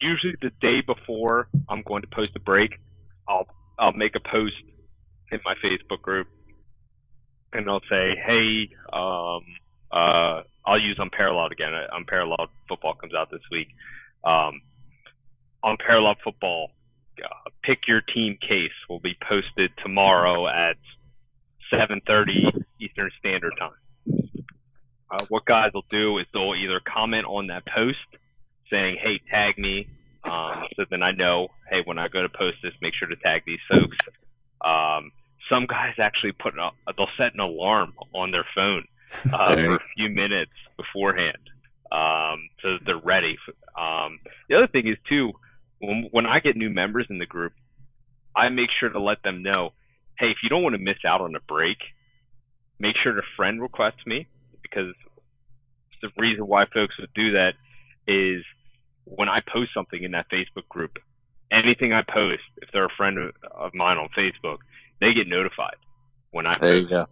usually 0.00 0.34
the 0.40 0.50
day 0.60 0.80
before 0.80 1.48
I'm 1.68 1.82
going 1.82 2.02
to 2.02 2.08
post 2.08 2.30
a 2.36 2.40
break, 2.40 2.78
I'll 3.28 3.46
I'll 3.78 3.92
make 3.92 4.14
a 4.14 4.20
post 4.20 4.54
in 5.32 5.40
my 5.44 5.54
Facebook 5.64 6.00
group, 6.00 6.28
and 7.52 7.68
I'll 7.68 7.82
say, 7.90 8.14
hey, 8.24 8.68
um, 8.92 9.42
uh, 9.90 10.42
I'll 10.64 10.80
use 10.80 10.96
Unparalleled 10.98 11.52
again. 11.52 11.72
Unparalleled 11.92 12.50
football 12.68 12.94
comes 12.94 13.14
out 13.14 13.30
this 13.30 13.42
week. 13.50 13.68
Um, 14.22 14.60
Unparalleled 15.62 16.18
football, 16.22 16.70
uh, 17.22 17.50
pick 17.62 17.88
your 17.88 18.00
team 18.00 18.38
case 18.40 18.72
will 18.88 19.00
be 19.00 19.16
posted 19.26 19.72
tomorrow 19.82 20.46
at 20.46 20.76
7:30 21.72 22.64
Eastern 22.80 23.10
Standard 23.18 23.54
Time. 23.58 23.70
Uh, 25.10 25.24
what 25.28 25.44
guys 25.44 25.72
will 25.72 25.84
do 25.88 26.18
is 26.18 26.26
they'll 26.32 26.54
either 26.54 26.80
comment 26.80 27.26
on 27.26 27.48
that 27.48 27.64
post 27.66 27.98
saying, 28.70 28.96
"Hey, 29.00 29.20
tag 29.30 29.58
me," 29.58 29.88
um, 30.24 30.64
so 30.76 30.84
then 30.90 31.02
I 31.02 31.12
know, 31.12 31.48
hey, 31.70 31.82
when 31.84 31.98
I 31.98 32.08
go 32.08 32.22
to 32.22 32.28
post 32.28 32.58
this, 32.62 32.72
make 32.80 32.94
sure 32.94 33.08
to 33.08 33.16
tag 33.16 33.42
these 33.46 33.60
folks. 33.68 33.96
Um, 34.64 35.12
some 35.48 35.66
guys 35.66 35.94
actually 35.98 36.32
put 36.32 36.54
a, 36.58 36.70
they'll 36.96 37.08
set 37.18 37.34
an 37.34 37.40
alarm 37.40 37.92
on 38.14 38.30
their 38.30 38.46
phone 38.54 38.86
uh, 39.32 39.54
for 39.54 39.74
a 39.76 39.80
few 39.96 40.08
minutes 40.08 40.52
beforehand, 40.76 41.38
um, 41.92 42.48
so 42.62 42.74
that 42.74 42.84
they're 42.86 42.96
ready. 42.96 43.36
Um, 43.78 44.20
the 44.48 44.56
other 44.56 44.66
thing 44.66 44.88
is 44.88 44.96
too, 45.08 45.32
when, 45.80 46.08
when 46.10 46.26
I 46.26 46.40
get 46.40 46.56
new 46.56 46.70
members 46.70 47.06
in 47.10 47.18
the 47.18 47.26
group, 47.26 47.52
I 48.34 48.48
make 48.48 48.70
sure 48.78 48.88
to 48.88 49.00
let 49.00 49.22
them 49.22 49.42
know, 49.42 49.72
hey, 50.18 50.30
if 50.30 50.38
you 50.42 50.48
don't 50.48 50.62
want 50.62 50.74
to 50.74 50.80
miss 50.80 50.98
out 51.06 51.20
on 51.20 51.34
a 51.34 51.40
break, 51.40 51.78
make 52.78 52.96
sure 52.96 53.12
to 53.12 53.22
friend 53.36 53.60
request 53.60 53.96
me 54.06 54.26
because 54.62 54.94
the 56.02 56.10
reason 56.18 56.46
why 56.46 56.66
folks 56.66 56.98
would 56.98 57.12
do 57.14 57.32
that 57.32 57.54
is 58.06 58.44
when 59.04 59.28
I 59.28 59.40
post 59.40 59.68
something 59.74 60.02
in 60.02 60.12
that 60.12 60.26
Facebook 60.30 60.68
group, 60.68 60.98
anything 61.50 61.92
I 61.92 62.02
post, 62.02 62.42
if 62.62 62.70
they're 62.72 62.86
a 62.86 62.96
friend 62.96 63.32
of 63.52 63.74
mine 63.74 63.98
on 63.98 64.08
Facebook, 64.16 64.58
they 65.00 65.12
get 65.14 65.28
notified 65.28 65.76
when 66.30 66.46
I 66.46 66.58
there 66.58 66.72
post. 66.72 66.90
There 66.90 67.00
you 67.00 67.06
go. 67.06 67.08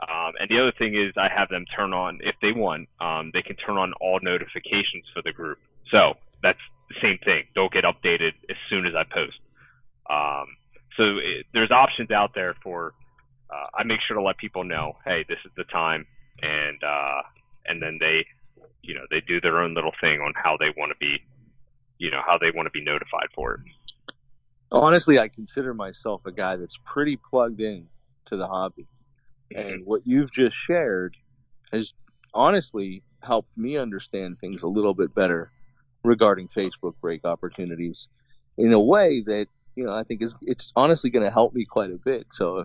Um, 0.00 0.32
and 0.38 0.50
the 0.50 0.60
other 0.60 0.72
thing 0.72 0.94
is 0.94 1.12
I 1.16 1.28
have 1.34 1.48
them 1.48 1.64
turn 1.76 1.92
on, 1.92 2.20
if 2.22 2.34
they 2.42 2.52
want, 2.52 2.88
um, 3.00 3.30
they 3.32 3.42
can 3.42 3.56
turn 3.56 3.76
on 3.76 3.92
all 4.00 4.18
notifications 4.22 5.04
for 5.14 5.22
the 5.22 5.32
group. 5.32 5.58
So 5.90 6.14
that's 6.42 6.58
the 6.88 6.96
same 7.00 7.18
thing. 7.18 7.44
They'll 7.54 7.68
get 7.68 7.84
updated 7.84 8.32
as 8.50 8.56
soon 8.68 8.86
as 8.86 8.94
I 8.94 9.04
post. 9.04 9.38
Um, 10.10 10.56
so 10.96 11.18
it, 11.18 11.46
there's 11.52 11.70
options 11.70 12.10
out 12.10 12.32
there 12.34 12.54
for, 12.62 12.94
uh, 13.50 13.66
I 13.78 13.84
make 13.84 14.00
sure 14.06 14.16
to 14.16 14.22
let 14.22 14.38
people 14.38 14.64
know, 14.64 14.96
hey, 15.04 15.24
this 15.28 15.38
is 15.44 15.52
the 15.56 15.64
time. 15.64 16.06
And, 16.42 16.82
uh, 16.82 17.22
and 17.66 17.82
then 17.82 17.98
they 18.00 18.26
you 18.82 18.94
know 18.94 19.02
they 19.10 19.20
do 19.20 19.40
their 19.40 19.60
own 19.60 19.74
little 19.74 19.92
thing 20.00 20.20
on 20.20 20.32
how 20.36 20.56
they 20.58 20.72
want 20.76 20.92
to 20.92 20.96
be 20.98 21.22
you 21.98 22.10
know 22.10 22.20
how 22.24 22.38
they 22.38 22.50
want 22.54 22.66
to 22.66 22.70
be 22.70 22.84
notified 22.84 23.28
for 23.34 23.54
it 23.54 23.60
honestly 24.70 25.18
i 25.18 25.28
consider 25.28 25.74
myself 25.74 26.20
a 26.26 26.32
guy 26.32 26.56
that's 26.56 26.78
pretty 26.84 27.16
plugged 27.16 27.60
in 27.60 27.86
to 28.26 28.36
the 28.36 28.46
hobby 28.46 28.86
mm-hmm. 29.52 29.68
and 29.68 29.82
what 29.84 30.02
you've 30.06 30.32
just 30.32 30.56
shared 30.56 31.16
has 31.72 31.92
honestly 32.32 33.02
helped 33.20 33.56
me 33.56 33.76
understand 33.76 34.38
things 34.38 34.62
a 34.62 34.68
little 34.68 34.94
bit 34.94 35.14
better 35.14 35.50
regarding 36.02 36.48
facebook 36.48 36.94
break 37.00 37.24
opportunities 37.24 38.08
in 38.58 38.72
a 38.72 38.80
way 38.80 39.22
that 39.22 39.46
you 39.76 39.84
know 39.84 39.92
i 39.92 40.02
think 40.04 40.22
is 40.22 40.34
it's 40.42 40.72
honestly 40.76 41.10
going 41.10 41.24
to 41.24 41.30
help 41.30 41.54
me 41.54 41.64
quite 41.64 41.90
a 41.90 41.98
bit 42.04 42.26
so 42.30 42.64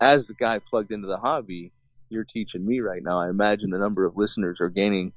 as 0.00 0.28
a 0.30 0.34
guy 0.34 0.58
plugged 0.58 0.92
into 0.92 1.06
the 1.06 1.16
hobby 1.16 1.72
you're 2.10 2.24
teaching 2.24 2.66
me 2.66 2.80
right 2.80 3.02
now, 3.02 3.20
I 3.20 3.28
imagine 3.28 3.70
the 3.70 3.78
number 3.78 4.04
of 4.04 4.16
listeners 4.16 4.60
are 4.60 4.68
gaining 4.68 5.12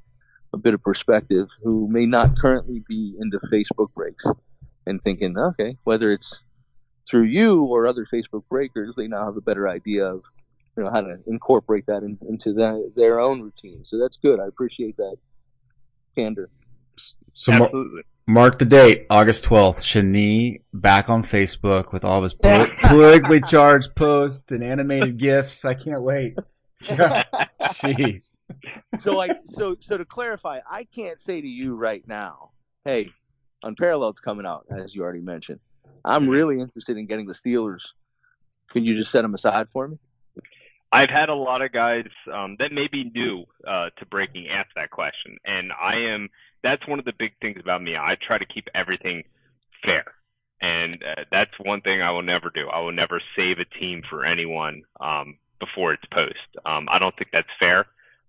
a 0.53 0.57
bit 0.57 0.73
of 0.73 0.83
perspective 0.83 1.47
who 1.63 1.87
may 1.87 2.05
not 2.05 2.37
currently 2.37 2.83
be 2.87 3.15
into 3.19 3.39
Facebook 3.51 3.93
breaks 3.93 4.25
and 4.87 5.01
thinking, 5.03 5.37
okay, 5.37 5.77
whether 5.83 6.11
it's 6.11 6.41
through 7.07 7.23
you 7.23 7.63
or 7.63 7.87
other 7.87 8.05
Facebook 8.05 8.43
breakers, 8.49 8.95
they 8.95 9.07
now 9.07 9.25
have 9.25 9.37
a 9.37 9.41
better 9.41 9.67
idea 9.67 10.05
of 10.05 10.23
you 10.77 10.83
know 10.83 10.91
how 10.91 11.01
to 11.01 11.17
incorporate 11.27 11.85
that 11.87 12.03
in, 12.03 12.17
into 12.27 12.53
the, 12.53 12.91
their 12.95 13.19
own 13.19 13.41
routine. 13.41 13.83
So 13.83 13.97
that's 13.97 14.17
good. 14.17 14.39
I 14.39 14.47
appreciate 14.47 14.97
that 14.97 15.17
candor. 16.15 16.49
So 17.33 17.51
Absolutely. 17.51 18.03
Mark 18.29 18.59
the 18.59 18.65
date, 18.65 19.07
August 19.09 19.43
12th. 19.45 19.79
Shani 19.79 20.61
back 20.71 21.09
on 21.09 21.23
Facebook 21.23 21.91
with 21.91 22.05
all 22.05 22.19
of 22.19 22.23
his 22.23 22.35
politically 22.83 23.41
charged 23.41 23.95
posts 23.95 24.51
and 24.51 24.63
animated 24.63 25.17
gifs. 25.17 25.65
I 25.65 25.73
can't 25.73 26.03
wait. 26.03 26.35
Jeez. 26.83 28.29
so 28.99 29.19
I 29.19 29.29
so 29.45 29.77
so 29.79 29.97
to 29.97 30.05
clarify, 30.05 30.59
I 30.69 30.83
can't 30.83 31.19
say 31.19 31.41
to 31.41 31.47
you 31.47 31.73
right 31.73 32.07
now, 32.07 32.51
hey, 32.85 33.09
Unparalleled's 33.65 34.19
coming 34.19 34.45
out, 34.45 34.67
as 34.69 34.93
you 34.93 35.01
already 35.01 35.21
mentioned. 35.21 35.59
I'm 36.05 36.29
really 36.29 36.59
interested 36.59 36.97
in 36.97 37.07
getting 37.07 37.25
the 37.25 37.33
Steelers. 37.33 37.81
Can 38.69 38.85
you 38.85 38.95
just 38.95 39.09
set 39.09 39.23
them 39.23 39.33
aside 39.33 39.69
for 39.71 39.87
me? 39.87 39.97
I've 40.91 41.09
had 41.09 41.29
a 41.29 41.35
lot 41.35 41.61
of 41.61 41.71
guys 41.71 42.07
um, 42.33 42.55
that 42.59 42.71
may 42.71 42.87
be 42.87 43.03
new 43.03 43.45
uh, 43.67 43.89
to 43.97 44.05
breaking 44.05 44.49
ask 44.49 44.69
that 44.75 44.89
question, 44.91 45.37
and 45.45 45.71
I 45.71 45.95
am. 45.97 46.29
That's 46.63 46.85
one 46.87 46.99
of 46.99 47.05
the 47.05 47.13
big 47.17 47.33
things 47.41 47.57
about 47.59 47.81
me. 47.81 47.95
I 47.95 48.15
try 48.15 48.37
to 48.37 48.45
keep 48.45 48.67
everything 48.75 49.23
fair. 49.83 50.03
and 50.61 51.01
uh, 51.03 51.23
that's 51.31 51.51
one 51.59 51.79
thing 51.81 52.01
I 52.01 52.11
will 52.11 52.21
never 52.21 52.49
do. 52.49 52.67
I 52.67 52.79
will 52.81 52.91
never 52.91 53.21
save 53.37 53.59
a 53.59 53.65
team 53.65 54.01
for 54.09 54.25
anyone 54.25 54.83
um, 54.99 55.37
before 55.59 55.93
its 55.93 56.03
post. 56.11 56.35
Um, 56.65 56.87
I 56.91 56.99
don't 56.99 57.15
think 57.15 57.29
that's 57.31 57.47
fair. 57.59 57.85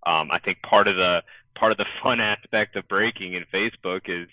Um, 0.07 0.31
I 0.31 0.39
think 0.39 0.63
part 0.63 0.87
of 0.87 0.97
the 0.97 1.23
part 1.57 1.73
of 1.73 1.79
the 1.79 1.87
fun 2.03 2.21
aspect 2.35 2.77
of 2.77 2.87
breaking 2.89 3.35
in 3.35 3.45
Facebook 3.53 4.03
is 4.09 4.29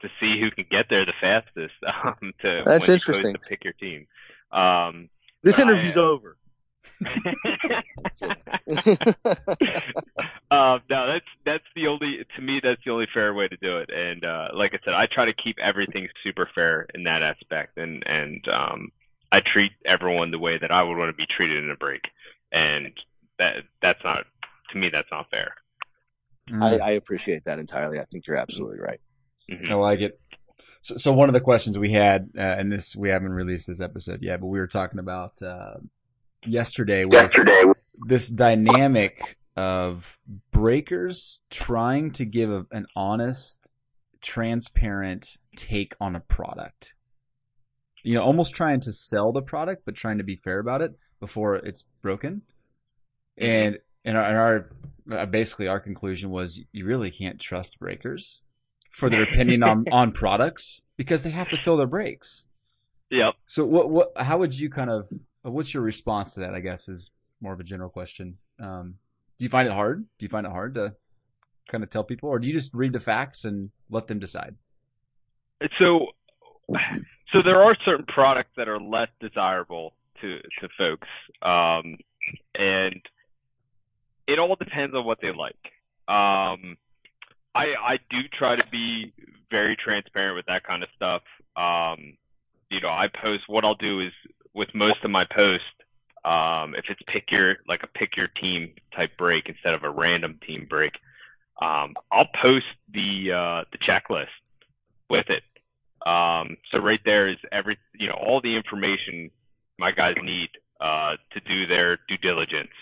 to 0.00 0.08
see 0.18 0.40
who 0.40 0.50
can 0.50 0.64
get 0.70 0.88
there 0.88 1.04
the 1.04 1.12
fastest. 1.20 1.74
Um, 2.04 2.32
to 2.42 2.62
That's 2.64 2.88
interesting. 2.88 3.34
To 3.34 3.38
pick 3.40 3.64
your 3.64 3.74
team. 3.74 4.06
Um, 4.50 5.10
This 5.42 5.58
But 5.58 5.66
I- 5.68 5.72
interview's 5.72 5.96
over. 5.96 6.36
um, 10.50 10.80
no, 10.88 11.06
that's 11.06 11.26
that's 11.44 11.64
the 11.74 11.86
only 11.88 12.24
to 12.36 12.42
me 12.42 12.60
that's 12.62 12.82
the 12.84 12.90
only 12.90 13.06
fair 13.12 13.34
way 13.34 13.48
to 13.48 13.56
do 13.56 13.78
it. 13.78 13.90
And 13.90 14.24
uh, 14.24 14.48
like 14.54 14.74
I 14.74 14.78
said, 14.84 14.94
I 14.94 15.06
try 15.06 15.26
to 15.26 15.32
keep 15.32 15.58
everything 15.60 16.08
super 16.22 16.48
fair 16.54 16.86
in 16.94 17.04
that 17.04 17.22
aspect, 17.22 17.78
and 17.78 18.02
and 18.06 18.46
um, 18.48 18.92
I 19.30 19.40
treat 19.40 19.72
everyone 19.84 20.30
the 20.30 20.38
way 20.38 20.58
that 20.58 20.70
I 20.70 20.82
would 20.82 20.96
want 20.96 21.10
to 21.10 21.16
be 21.16 21.26
treated 21.26 21.62
in 21.62 21.70
a 21.70 21.76
break, 21.76 22.08
and 22.50 22.92
that 23.38 23.56
that's 23.80 24.02
not 24.04 24.24
to 24.70 24.78
me 24.78 24.90
that's 24.90 25.10
not 25.10 25.30
fair. 25.30 25.54
I, 26.60 26.78
I 26.78 26.90
appreciate 26.92 27.44
that 27.44 27.58
entirely. 27.58 28.00
I 28.00 28.04
think 28.04 28.26
you're 28.26 28.36
absolutely 28.36 28.80
right. 28.80 29.00
Mhm. 29.50 29.70
I 29.70 29.74
like 29.74 30.00
it. 30.00 30.20
So, 30.82 30.96
so 30.96 31.12
one 31.12 31.28
of 31.28 31.32
the 31.32 31.40
questions 31.40 31.78
we 31.78 31.90
had, 31.90 32.30
uh, 32.36 32.40
and 32.40 32.70
this 32.70 32.96
we 32.96 33.08
haven't 33.08 33.32
released 33.32 33.68
this 33.68 33.80
episode 33.80 34.22
yet, 34.22 34.40
but 34.40 34.48
we 34.48 34.58
were 34.58 34.66
talking 34.66 34.98
about 34.98 35.40
uh, 35.42 35.74
yesterday 36.46 37.04
was 37.04 37.36
this 38.06 38.28
dynamic 38.28 39.36
of 39.56 40.18
breakers 40.50 41.40
trying 41.50 42.10
to 42.12 42.24
give 42.24 42.50
a, 42.50 42.66
an 42.72 42.86
honest, 42.96 43.68
transparent 44.20 45.36
take 45.56 45.94
on 46.00 46.16
a 46.16 46.20
product. 46.20 46.94
You 48.02 48.14
know, 48.14 48.22
almost 48.22 48.54
trying 48.54 48.80
to 48.80 48.92
sell 48.92 49.32
the 49.32 49.42
product, 49.42 49.82
but 49.84 49.94
trying 49.94 50.18
to 50.18 50.24
be 50.24 50.36
fair 50.36 50.58
about 50.58 50.82
it 50.82 50.92
before 51.20 51.56
it's 51.56 51.82
broken. 52.02 52.42
And 53.38 53.78
and 54.04 54.16
our, 54.16 54.24
and 54.24 54.36
our 54.36 55.20
uh, 55.20 55.26
basically 55.26 55.68
our 55.68 55.80
conclusion 55.80 56.30
was 56.30 56.60
you 56.72 56.84
really 56.84 57.10
can't 57.10 57.40
trust 57.40 57.78
breakers 57.78 58.42
for 58.90 59.08
their 59.08 59.22
opinion 59.22 59.62
on 59.62 59.84
on 59.92 60.12
products 60.12 60.82
because 60.96 61.22
they 61.22 61.30
have 61.30 61.48
to 61.50 61.56
fill 61.56 61.76
their 61.76 61.86
breaks. 61.86 62.46
Yep. 63.10 63.34
So 63.46 63.64
what 63.64 63.90
what 63.90 64.12
how 64.16 64.38
would 64.38 64.58
you 64.58 64.68
kind 64.68 64.90
of 64.90 65.06
what's 65.42 65.74
your 65.74 65.82
response 65.82 66.34
to 66.34 66.40
that? 66.40 66.54
I 66.54 66.60
guess 66.60 66.88
is 66.88 67.10
more 67.40 67.52
of 67.52 67.60
a 67.60 67.64
general 67.64 67.90
question. 67.90 68.38
Um, 68.60 68.94
do 69.38 69.44
you 69.44 69.48
find 69.48 69.66
it 69.66 69.74
hard? 69.74 70.04
Do 70.18 70.24
you 70.24 70.28
find 70.28 70.46
it 70.46 70.52
hard 70.52 70.74
to 70.76 70.94
kind 71.68 71.82
of 71.82 71.90
tell 71.90 72.04
people, 72.04 72.28
or 72.28 72.38
do 72.38 72.46
you 72.46 72.54
just 72.54 72.72
read 72.74 72.92
the 72.92 73.00
facts 73.00 73.44
and 73.44 73.70
let 73.90 74.06
them 74.06 74.18
decide? 74.18 74.54
So, 75.78 76.08
so 77.32 77.42
there 77.42 77.62
are 77.62 77.76
certain 77.84 78.06
products 78.06 78.50
that 78.56 78.68
are 78.68 78.80
less 78.80 79.08
desirable 79.20 79.94
to 80.20 80.38
to 80.60 80.68
folks, 80.78 81.08
um, 81.42 81.98
and 82.54 83.00
it 84.26 84.38
all 84.38 84.56
depends 84.56 84.94
on 84.94 85.04
what 85.04 85.20
they 85.20 85.32
like. 85.32 85.56
Um, 86.08 86.76
I 87.54 87.74
I 87.80 87.98
do 88.10 88.22
try 88.32 88.56
to 88.56 88.66
be 88.70 89.12
very 89.50 89.76
transparent 89.76 90.36
with 90.36 90.46
that 90.46 90.64
kind 90.64 90.82
of 90.82 90.88
stuff. 90.96 91.22
Um, 91.56 92.16
you 92.70 92.80
know, 92.80 92.88
I 92.88 93.08
post 93.08 93.44
what 93.48 93.64
I'll 93.64 93.74
do 93.74 94.00
is 94.00 94.12
with 94.54 94.74
most 94.74 95.04
of 95.04 95.10
my 95.10 95.24
posts, 95.24 95.66
um, 96.24 96.74
if 96.74 96.84
it's 96.88 97.00
pick 97.06 97.30
your 97.30 97.56
like 97.66 97.82
a 97.82 97.86
pick 97.86 98.16
your 98.16 98.28
team 98.28 98.72
type 98.94 99.16
break 99.16 99.48
instead 99.48 99.74
of 99.74 99.82
a 99.84 99.90
random 99.90 100.38
team 100.46 100.66
break, 100.68 100.92
um, 101.60 101.94
I'll 102.10 102.28
post 102.40 102.66
the 102.88 103.32
uh, 103.32 103.64
the 103.72 103.78
checklist 103.78 104.28
with 105.08 105.30
it. 105.30 105.42
Um, 106.06 106.56
so 106.70 106.78
right 106.80 107.00
there 107.04 107.28
is 107.28 107.36
every, 107.52 107.78
you 107.94 108.08
know, 108.08 108.14
all 108.14 108.40
the 108.40 108.56
information 108.56 109.30
my 109.78 109.92
guys 109.92 110.16
need, 110.22 110.50
uh, 110.80 111.16
to 111.32 111.40
do 111.40 111.66
their 111.66 111.98
due 112.08 112.16
diligence, 112.16 112.72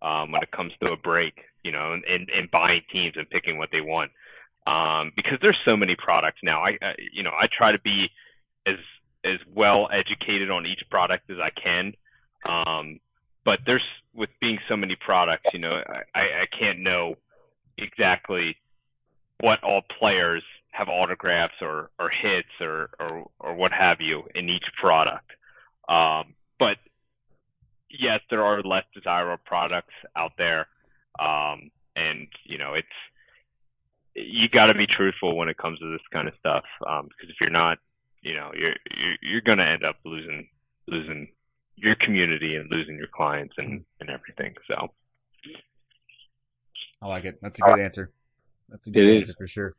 um, 0.00 0.32
when 0.32 0.42
it 0.42 0.50
comes 0.50 0.72
to 0.82 0.92
a 0.92 0.96
break, 0.96 1.44
you 1.62 1.70
know, 1.70 1.92
and, 1.92 2.30
and, 2.30 2.50
buying 2.50 2.82
teams 2.90 3.14
and 3.16 3.28
picking 3.28 3.58
what 3.58 3.70
they 3.72 3.80
want. 3.80 4.10
Um, 4.66 5.12
because 5.16 5.38
there's 5.42 5.58
so 5.64 5.76
many 5.76 5.96
products 5.96 6.40
now. 6.42 6.62
I, 6.62 6.78
I, 6.80 6.94
you 7.12 7.22
know, 7.22 7.32
I 7.38 7.46
try 7.46 7.72
to 7.72 7.78
be 7.78 8.10
as, 8.64 8.76
as 9.24 9.38
well 9.54 9.88
educated 9.92 10.50
on 10.50 10.66
each 10.66 10.82
product 10.90 11.30
as 11.30 11.38
I 11.38 11.50
can. 11.50 11.94
Um, 12.46 13.00
but 13.44 13.60
there's, 13.66 13.84
with 14.14 14.30
being 14.40 14.58
so 14.68 14.76
many 14.76 14.96
products, 14.96 15.52
you 15.52 15.58
know, 15.58 15.82
I, 16.14 16.20
I 16.20 16.46
can't 16.58 16.80
know 16.80 17.16
exactly 17.78 18.56
what 19.40 19.62
all 19.62 19.82
players 19.82 20.42
have 20.70 20.88
autographs 20.88 21.54
or, 21.60 21.90
or 21.98 22.08
hits 22.10 22.48
or, 22.60 22.90
or, 22.98 23.30
or 23.40 23.54
what 23.54 23.72
have 23.72 24.00
you 24.00 24.24
in 24.34 24.48
each 24.48 24.66
product. 24.80 25.30
Um, 25.88 26.34
but 26.58 26.78
yes, 27.90 28.20
there 28.30 28.44
are 28.44 28.62
less 28.62 28.84
desirable 28.94 29.42
products 29.44 29.94
out 30.16 30.32
there. 30.38 30.66
Um, 31.20 31.70
and 31.94 32.28
you 32.44 32.58
know, 32.58 32.74
it's, 32.74 32.88
you 34.14 34.48
got 34.48 34.66
to 34.66 34.74
be 34.74 34.86
truthful 34.86 35.36
when 35.36 35.48
it 35.48 35.56
comes 35.56 35.78
to 35.78 35.90
this 35.90 36.06
kind 36.12 36.28
of 36.28 36.34
stuff. 36.38 36.64
Um, 36.86 37.08
because 37.08 37.30
if 37.30 37.36
you're 37.40 37.50
not, 37.50 37.78
you 38.22 38.34
know, 38.34 38.50
you're, 38.54 38.74
you're, 38.96 39.16
you're 39.22 39.40
going 39.40 39.58
to 39.58 39.68
end 39.68 39.84
up 39.84 39.96
losing, 40.04 40.48
losing 40.88 41.28
your 41.76 41.94
community 41.96 42.56
and 42.56 42.70
losing 42.70 42.96
your 42.96 43.08
clients 43.08 43.54
and, 43.58 43.84
and 44.00 44.10
everything. 44.10 44.54
So, 44.68 44.88
I 47.00 47.06
like 47.08 47.24
it. 47.24 47.38
That's 47.42 47.58
a 47.60 47.62
good 47.62 47.80
answer. 47.80 48.12
That's 48.68 48.86
a 48.86 48.90
good 48.90 49.06
It 49.06 49.16
answer 49.18 49.30
is. 49.30 49.36
for 49.36 49.46
sure. 49.46 49.74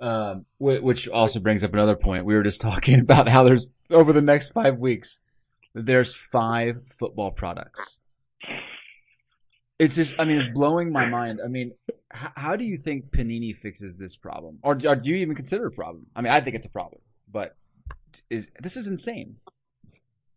Um, 0.00 0.46
whi- 0.58 0.80
which 0.80 1.08
also 1.08 1.40
brings 1.40 1.62
up 1.62 1.72
another 1.72 1.94
point. 1.96 2.24
We 2.24 2.34
were 2.34 2.42
just 2.42 2.60
talking 2.62 3.00
about 3.00 3.28
how 3.28 3.44
there's 3.44 3.66
over 3.90 4.12
the 4.12 4.22
next 4.22 4.50
five 4.52 4.78
weeks, 4.78 5.20
there's 5.74 6.14
five 6.14 6.80
football 6.98 7.30
products. 7.30 8.00
It's 9.78 9.96
just, 9.96 10.14
I 10.20 10.24
mean, 10.24 10.36
it's 10.36 10.46
blowing 10.48 10.92
my 10.92 11.04
mind. 11.06 11.40
I 11.44 11.48
mean, 11.48 11.72
h- 11.90 12.30
how 12.36 12.54
do 12.54 12.64
you 12.64 12.76
think 12.76 13.10
Panini 13.10 13.54
fixes 13.54 13.96
this 13.96 14.16
problem, 14.16 14.58
or, 14.62 14.72
or 14.86 14.96
do 14.96 15.10
you 15.10 15.16
even 15.16 15.34
consider 15.34 15.66
a 15.66 15.70
problem? 15.72 16.06
I 16.14 16.22
mean, 16.22 16.32
I 16.32 16.40
think 16.40 16.54
it's 16.54 16.64
a 16.64 16.70
problem, 16.70 17.00
but 17.30 17.56
is 18.30 18.50
this 18.60 18.76
is 18.76 18.86
insane? 18.86 19.36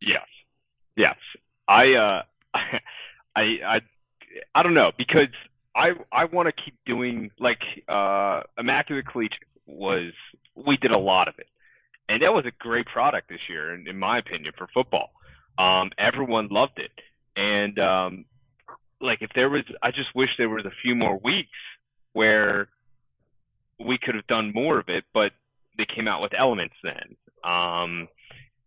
Yes. 0.02 0.26
Yes. 0.96 1.18
I 1.68 1.94
uh 1.96 2.22
I 2.54 2.80
I 3.36 3.82
I 4.54 4.64
don't 4.64 4.74
know 4.74 4.92
because 4.98 5.30
I 5.76 5.94
I 6.12 6.26
want 6.26 6.48
to 6.48 6.52
keep 6.64 6.76
doing 6.86 7.32
like 7.40 7.62
uh 7.88 8.42
Immaculate 8.58 9.08
Collegiate 9.08 9.44
was 9.66 10.14
we 10.56 10.78
did 10.78 10.92
a 10.92 10.98
lot 10.98 11.28
of 11.28 11.36
it. 11.40 11.48
And 12.10 12.22
that 12.24 12.34
was 12.34 12.46
a 12.46 12.52
great 12.52 12.86
product 12.86 13.28
this 13.28 13.50
year 13.50 13.74
in, 13.74 13.88
in 13.88 14.00
my 14.00 14.18
opinion 14.18 14.54
for 14.58 14.68
football. 14.74 15.12
Um 15.58 15.92
everyone 15.98 16.48
loved 16.50 16.80
it. 16.80 16.92
And 17.36 17.78
um 17.80 18.26
like 19.00 19.22
if 19.22 19.32
there 19.34 19.50
was 19.50 19.64
I 19.82 19.92
just 19.92 20.14
wish 20.16 20.32
there 20.38 20.50
was 20.50 20.66
a 20.66 20.72
few 20.82 20.96
more 20.96 21.18
weeks 21.18 21.50
where 22.14 22.70
we 23.80 23.98
could 23.98 24.16
have 24.16 24.28
done 24.28 24.52
more 24.54 24.80
of 24.80 24.90
it, 24.90 25.04
but 25.14 25.34
they 25.78 25.86
came 25.86 26.08
out 26.08 26.22
with 26.22 26.34
elements 26.34 26.76
then. 26.84 27.16
Um 27.48 28.10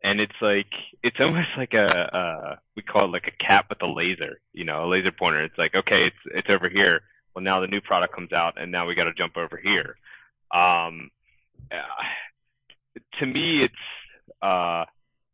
and 0.02 0.20
it's 0.20 0.40
like 0.40 0.72
it's 1.02 1.20
almost 1.20 1.48
like 1.58 1.74
a 1.74 2.16
uh 2.16 2.56
we 2.74 2.82
call 2.82 3.04
it 3.04 3.12
like 3.12 3.26
a 3.28 3.44
cat 3.44 3.66
with 3.68 3.82
a 3.82 3.86
laser 3.86 4.40
you 4.52 4.64
know 4.64 4.84
a 4.84 4.88
laser 4.88 5.12
pointer. 5.12 5.42
It's 5.42 5.58
like 5.58 5.74
okay 5.74 6.06
it's 6.06 6.16
it's 6.34 6.48
over 6.48 6.68
here. 6.68 7.02
Well 7.34 7.44
now 7.44 7.60
the 7.60 7.66
new 7.66 7.80
product 7.82 8.14
comes 8.14 8.32
out 8.32 8.54
and 8.60 8.72
now 8.72 8.86
we 8.86 8.94
got 8.94 9.04
to 9.04 9.12
jump 9.12 9.36
over 9.36 9.60
here. 9.62 9.96
Um 10.52 11.10
uh, 11.70 12.98
to 13.18 13.26
me 13.26 13.62
it's 13.62 13.74
uh 14.42 14.86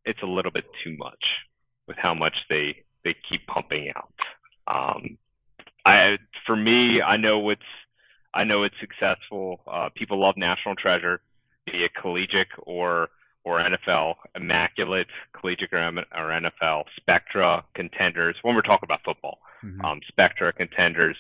it's 0.05 0.23
a 0.23 0.27
little 0.27 0.53
bit 0.53 0.67
too 0.83 0.97
much 0.97 1.25
with 1.87 1.97
how 1.97 2.15
much 2.15 2.37
they 2.51 2.83
they 3.05 3.15
keep 3.31 3.47
pumping 3.47 3.93
out. 3.95 4.13
Um 4.67 5.19
i 5.85 6.19
for 6.45 6.57
me 6.57 7.01
i 7.01 7.17
know 7.17 7.49
it's 7.51 7.63
i 8.35 8.43
know 8.43 8.65
it's 8.65 8.75
successful. 8.81 9.61
Uh 9.69 9.89
people 9.95 10.19
love 10.19 10.37
national 10.37 10.75
treasure 10.75 11.21
be 11.67 11.83
it 11.85 11.95
collegiate 11.95 12.49
or 12.59 13.09
or 13.47 13.61
NFL, 13.61 14.17
Immaculate, 14.35 15.07
Collegiate 15.33 15.73
or, 15.73 15.79
M- 15.79 15.99
or 15.99 16.31
NFL, 16.31 16.83
Spectra, 16.97 17.63
Contenders, 17.75 18.35
when 18.43 18.57
we're 18.57 18.61
talking 18.63 18.89
about 18.89 19.05
football, 19.05 19.39
Mhm. 19.63 19.85
um, 19.85 20.01
Spectra, 20.09 20.53
Contenders, 20.53 21.17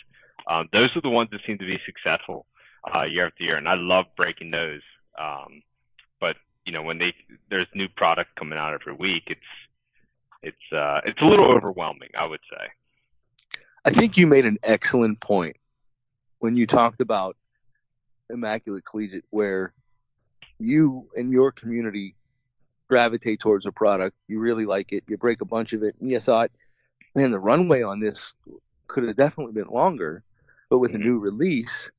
um, 0.48 0.68
those 0.72 0.94
are 0.96 1.00
the 1.00 1.08
ones 1.08 1.30
that 1.30 1.40
seem 1.46 1.56
to 1.58 1.64
be 1.64 1.80
successful 1.86 2.44
uh, 2.92 3.02
year 3.02 3.26
after 3.26 3.44
year, 3.44 3.56
and 3.56 3.68
I 3.68 3.74
love 3.74 4.06
breaking 4.16 4.50
those. 4.50 4.82
Um, 5.16 5.62
but 6.20 6.36
you 6.64 6.72
know, 6.72 6.82
when 6.82 6.98
they 6.98 7.14
there's 7.48 7.66
new 7.74 7.88
product 7.88 8.34
coming 8.34 8.58
out 8.58 8.74
every 8.74 8.92
week, 8.94 9.24
it's 9.28 9.40
it's 10.42 10.72
uh, 10.72 11.00
it's 11.04 11.20
a 11.20 11.24
little 11.24 11.46
overwhelming, 11.46 12.10
I 12.18 12.26
would 12.26 12.40
say. 12.50 12.68
I 13.84 13.90
think 13.90 14.16
you 14.16 14.26
made 14.26 14.46
an 14.46 14.58
excellent 14.64 15.20
point 15.20 15.56
when 16.40 16.56
you 16.56 16.66
talked 16.66 17.00
about 17.00 17.36
Immaculate 18.30 18.84
Collegiate, 18.84 19.24
where 19.30 19.72
you 20.58 21.08
and 21.16 21.30
your 21.30 21.52
community 21.52 22.15
gravitate 22.88 23.40
towards 23.40 23.66
a 23.66 23.72
product, 23.72 24.16
you 24.28 24.38
really 24.38 24.66
like 24.66 24.92
it, 24.92 25.04
you 25.08 25.16
break 25.16 25.40
a 25.40 25.46
bunch 25.46 25.72
of 25.72 25.82
it, 25.82 25.96
and 26.00 26.10
you 26.10 26.20
thought, 26.20 26.50
man, 27.14 27.30
the 27.30 27.38
runway 27.38 27.82
on 27.82 28.00
this 28.00 28.32
could 28.86 29.04
have 29.04 29.16
definitely 29.16 29.52
been 29.52 29.68
longer. 29.72 30.22
But 30.68 30.78
with 30.78 30.94
a 30.94 30.98
new 30.98 31.18
release, 31.18 31.90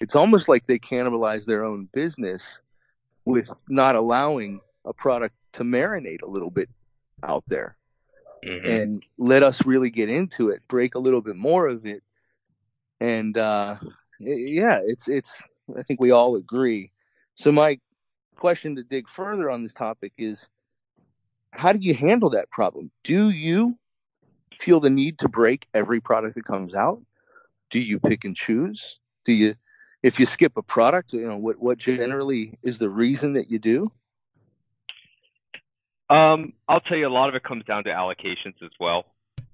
it's 0.00 0.16
almost 0.16 0.48
like 0.48 0.66
they 0.66 0.78
cannibalize 0.78 1.44
their 1.44 1.64
own 1.64 1.88
business 1.92 2.60
with 3.24 3.50
not 3.68 3.94
allowing 3.94 4.60
a 4.84 4.92
product 4.92 5.34
to 5.52 5.64
marinate 5.64 6.22
a 6.22 6.26
little 6.28 6.50
bit 6.50 6.68
out 7.22 7.44
there 7.46 7.76
Mhm. 8.44 8.64
and 8.64 9.04
let 9.18 9.42
us 9.42 9.64
really 9.66 9.90
get 9.90 10.08
into 10.08 10.50
it, 10.50 10.66
break 10.68 10.94
a 10.94 10.98
little 10.98 11.20
bit 11.20 11.36
more 11.36 11.66
of 11.68 11.86
it. 11.86 12.02
And 13.00 13.36
uh, 13.36 13.76
yeah, 14.18 14.80
it's 14.84 15.08
it's. 15.08 15.42
I 15.76 15.82
think 15.82 16.00
we 16.00 16.10
all 16.10 16.36
agree. 16.36 16.90
So 17.34 17.52
my 17.52 17.78
question 18.38 18.76
to 18.76 18.82
dig 18.82 19.08
further 19.08 19.50
on 19.50 19.62
this 19.62 19.74
topic 19.74 20.12
is, 20.16 20.48
how 21.50 21.72
do 21.72 21.78
you 21.80 21.94
handle 21.94 22.30
that 22.30 22.50
problem? 22.50 22.90
Do 23.04 23.30
you 23.30 23.76
feel 24.58 24.80
the 24.80 24.90
need 24.90 25.18
to 25.20 25.28
break 25.28 25.66
every 25.74 26.00
product 26.00 26.34
that 26.36 26.44
comes 26.44 26.74
out? 26.74 27.02
Do 27.70 27.78
you 27.78 27.98
pick 27.98 28.24
and 28.24 28.34
choose? 28.34 28.98
Do 29.24 29.32
you, 29.32 29.54
if 30.02 30.18
you 30.20 30.26
skip 30.26 30.56
a 30.56 30.62
product, 30.62 31.12
you 31.12 31.26
know 31.28 31.36
what 31.36 31.58
what 31.58 31.78
generally 31.78 32.54
is 32.62 32.78
the 32.78 32.88
reason 32.88 33.34
that 33.34 33.50
you 33.50 33.58
do? 33.58 33.92
Um, 36.08 36.54
I'll 36.66 36.80
tell 36.80 36.96
you, 36.96 37.06
a 37.06 37.10
lot 37.10 37.28
of 37.28 37.34
it 37.34 37.42
comes 37.42 37.64
down 37.64 37.84
to 37.84 37.90
allocations 37.90 38.62
as 38.62 38.70
well. 38.80 39.04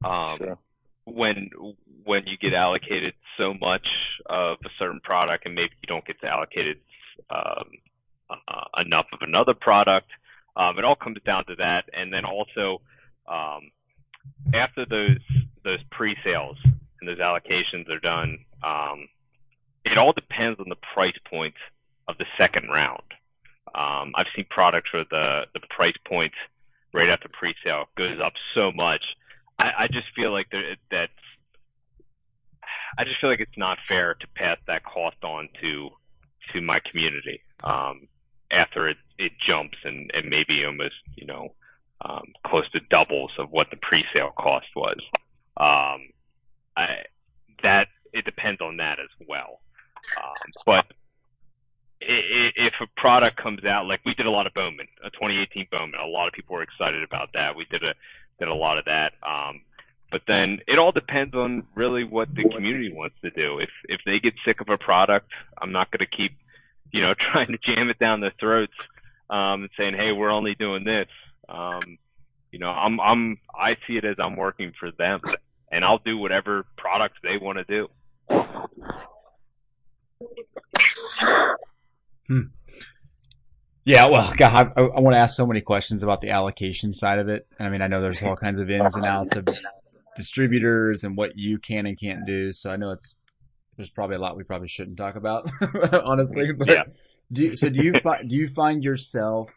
Um, 0.04 0.38
Sure. 0.38 0.58
when 1.04 1.50
when 2.04 2.26
you 2.26 2.36
get 2.36 2.54
allocated 2.54 3.14
so 3.38 3.54
much 3.54 3.88
of 4.26 4.58
a 4.64 4.68
certain 4.78 5.00
product, 5.00 5.46
and 5.46 5.54
maybe 5.54 5.72
you 5.82 5.86
don't 5.86 6.04
get 6.04 6.22
allocated 6.22 6.78
um, 7.30 7.70
uh, 8.30 8.80
enough 8.80 9.06
of 9.12 9.20
another 9.22 9.54
product, 9.54 10.10
um, 10.56 10.78
it 10.78 10.84
all 10.84 10.96
comes 10.96 11.18
down 11.24 11.44
to 11.46 11.56
that. 11.56 11.88
And 11.92 12.12
then 12.12 12.24
also, 12.24 12.80
um, 13.26 13.70
after 14.52 14.86
those 14.86 15.18
those 15.64 15.82
pre-sales 15.90 16.58
and 17.00 17.08
those 17.08 17.18
allocations 17.18 17.88
are 17.88 18.00
done, 18.00 18.38
um, 18.62 19.08
it 19.84 19.96
all 19.98 20.12
depends 20.12 20.60
on 20.60 20.68
the 20.68 20.76
price 20.94 21.16
point 21.28 21.54
of 22.06 22.18
the 22.18 22.26
second 22.36 22.68
round. 22.68 23.02
Um, 23.74 24.12
I've 24.14 24.26
seen 24.36 24.46
products 24.50 24.92
where 24.92 25.04
the 25.10 25.46
the 25.54 25.60
price 25.70 25.96
point 26.06 26.32
right 26.92 27.08
after 27.08 27.28
pre-sale 27.28 27.86
goes 27.96 28.20
up 28.20 28.34
so 28.54 28.70
much. 28.72 29.04
I, 29.58 29.72
I 29.80 29.88
just 29.88 30.06
feel 30.14 30.32
like 30.32 30.50
there, 30.50 30.76
that 30.90 31.10
I 32.96 33.04
just 33.04 33.20
feel 33.20 33.30
like 33.30 33.40
it's 33.40 33.56
not 33.56 33.78
fair 33.88 34.14
to 34.14 34.26
pass 34.34 34.58
that 34.66 34.84
cost 34.84 35.16
on 35.22 35.48
to 35.60 35.90
to 36.52 36.60
my 36.60 36.78
community 36.80 37.40
um, 37.64 38.06
after 38.50 38.88
it, 38.88 38.96
it 39.18 39.32
jumps 39.38 39.78
and, 39.84 40.10
and 40.14 40.28
maybe 40.28 40.64
almost 40.64 40.96
you 41.16 41.26
know 41.26 41.54
um, 42.00 42.32
close 42.46 42.68
to 42.70 42.80
doubles 42.90 43.32
of 43.38 43.50
what 43.50 43.70
the 43.70 43.76
pre-sale 43.76 44.32
cost 44.36 44.66
was. 44.76 44.98
Um, 45.56 46.08
I, 46.76 47.04
that 47.62 47.88
it 48.12 48.24
depends 48.24 48.60
on 48.60 48.76
that 48.78 48.98
as 48.98 49.26
well. 49.28 49.60
Um, 50.16 50.52
but 50.66 50.86
if 52.00 52.74
a 52.80 52.86
product 53.00 53.36
comes 53.36 53.64
out, 53.64 53.86
like 53.86 54.00
we 54.04 54.14
did 54.14 54.26
a 54.26 54.30
lot 54.30 54.46
of 54.46 54.54
Bowman, 54.54 54.86
a 55.02 55.10
2018 55.10 55.68
Bowman, 55.70 55.98
a 55.98 56.06
lot 56.06 56.26
of 56.26 56.34
people 56.34 56.56
were 56.56 56.62
excited 56.62 57.02
about 57.02 57.30
that. 57.34 57.56
We 57.56 57.64
did 57.66 57.82
a 57.82 57.94
did 58.38 58.48
a 58.48 58.54
lot 58.54 58.78
of 58.78 58.84
that. 58.86 59.14
Um, 59.22 59.62
but 60.10 60.22
then 60.26 60.60
it 60.68 60.78
all 60.78 60.92
depends 60.92 61.34
on 61.34 61.64
really 61.74 62.04
what 62.04 62.32
the 62.34 62.48
community 62.48 62.92
wants 62.92 63.16
to 63.22 63.30
do. 63.30 63.58
If 63.58 63.70
if 63.88 64.00
they 64.04 64.20
get 64.20 64.34
sick 64.44 64.60
of 64.60 64.68
a 64.68 64.78
product, 64.78 65.30
I'm 65.60 65.72
not 65.72 65.90
going 65.90 66.00
to 66.00 66.06
keep, 66.06 66.36
you 66.94 67.02
know, 67.02 67.12
trying 67.32 67.48
to 67.48 67.58
jam 67.58 67.90
it 67.90 67.98
down 67.98 68.20
their 68.20 68.32
throats 68.38 68.72
um, 69.28 69.62
and 69.62 69.70
saying, 69.78 69.94
"Hey, 69.94 70.12
we're 70.12 70.30
only 70.30 70.54
doing 70.54 70.84
this." 70.84 71.08
Um, 71.48 71.98
you 72.52 72.58
know, 72.60 72.70
I'm 72.70 73.00
I'm 73.00 73.38
I 73.54 73.76
see 73.86 73.96
it 73.96 74.04
as 74.04 74.16
I'm 74.18 74.36
working 74.36 74.72
for 74.78 74.92
them, 74.92 75.20
and 75.70 75.84
I'll 75.84 75.98
do 75.98 76.16
whatever 76.16 76.64
products 76.76 77.18
they 77.22 77.36
want 77.36 77.58
to 77.58 77.64
do. 77.64 77.88
Yeah, 83.84 84.06
well, 84.06 84.32
God, 84.38 84.72
I, 84.76 84.80
I 84.80 85.00
want 85.00 85.14
to 85.14 85.18
ask 85.18 85.36
so 85.36 85.46
many 85.46 85.60
questions 85.60 86.02
about 86.02 86.20
the 86.20 86.30
allocation 86.30 86.92
side 86.92 87.18
of 87.18 87.28
it. 87.28 87.46
I 87.58 87.68
mean, 87.68 87.82
I 87.82 87.88
know 87.88 88.00
there's 88.00 88.22
all 88.22 88.36
kinds 88.36 88.60
of 88.60 88.70
ins 88.70 88.94
and 88.94 89.04
outs 89.04 89.36
of 89.36 89.48
distributors 90.16 91.02
and 91.02 91.16
what 91.16 91.36
you 91.36 91.58
can 91.58 91.86
and 91.86 91.98
can't 91.98 92.24
do. 92.24 92.52
So 92.52 92.70
I 92.70 92.76
know 92.76 92.92
it's 92.92 93.16
there's 93.76 93.90
probably 93.90 94.16
a 94.16 94.18
lot 94.18 94.36
we 94.36 94.44
probably 94.44 94.68
shouldn't 94.68 94.96
talk 94.96 95.16
about, 95.16 95.50
honestly. 96.04 96.52
But 96.52 96.68
Yeah. 96.68 96.82
do 97.32 97.44
you, 97.44 97.56
so 97.56 97.68
do 97.68 97.82
you 97.82 97.98
find 98.00 98.28
do 98.28 98.36
you 98.36 98.46
find 98.48 98.82
yourself 98.84 99.54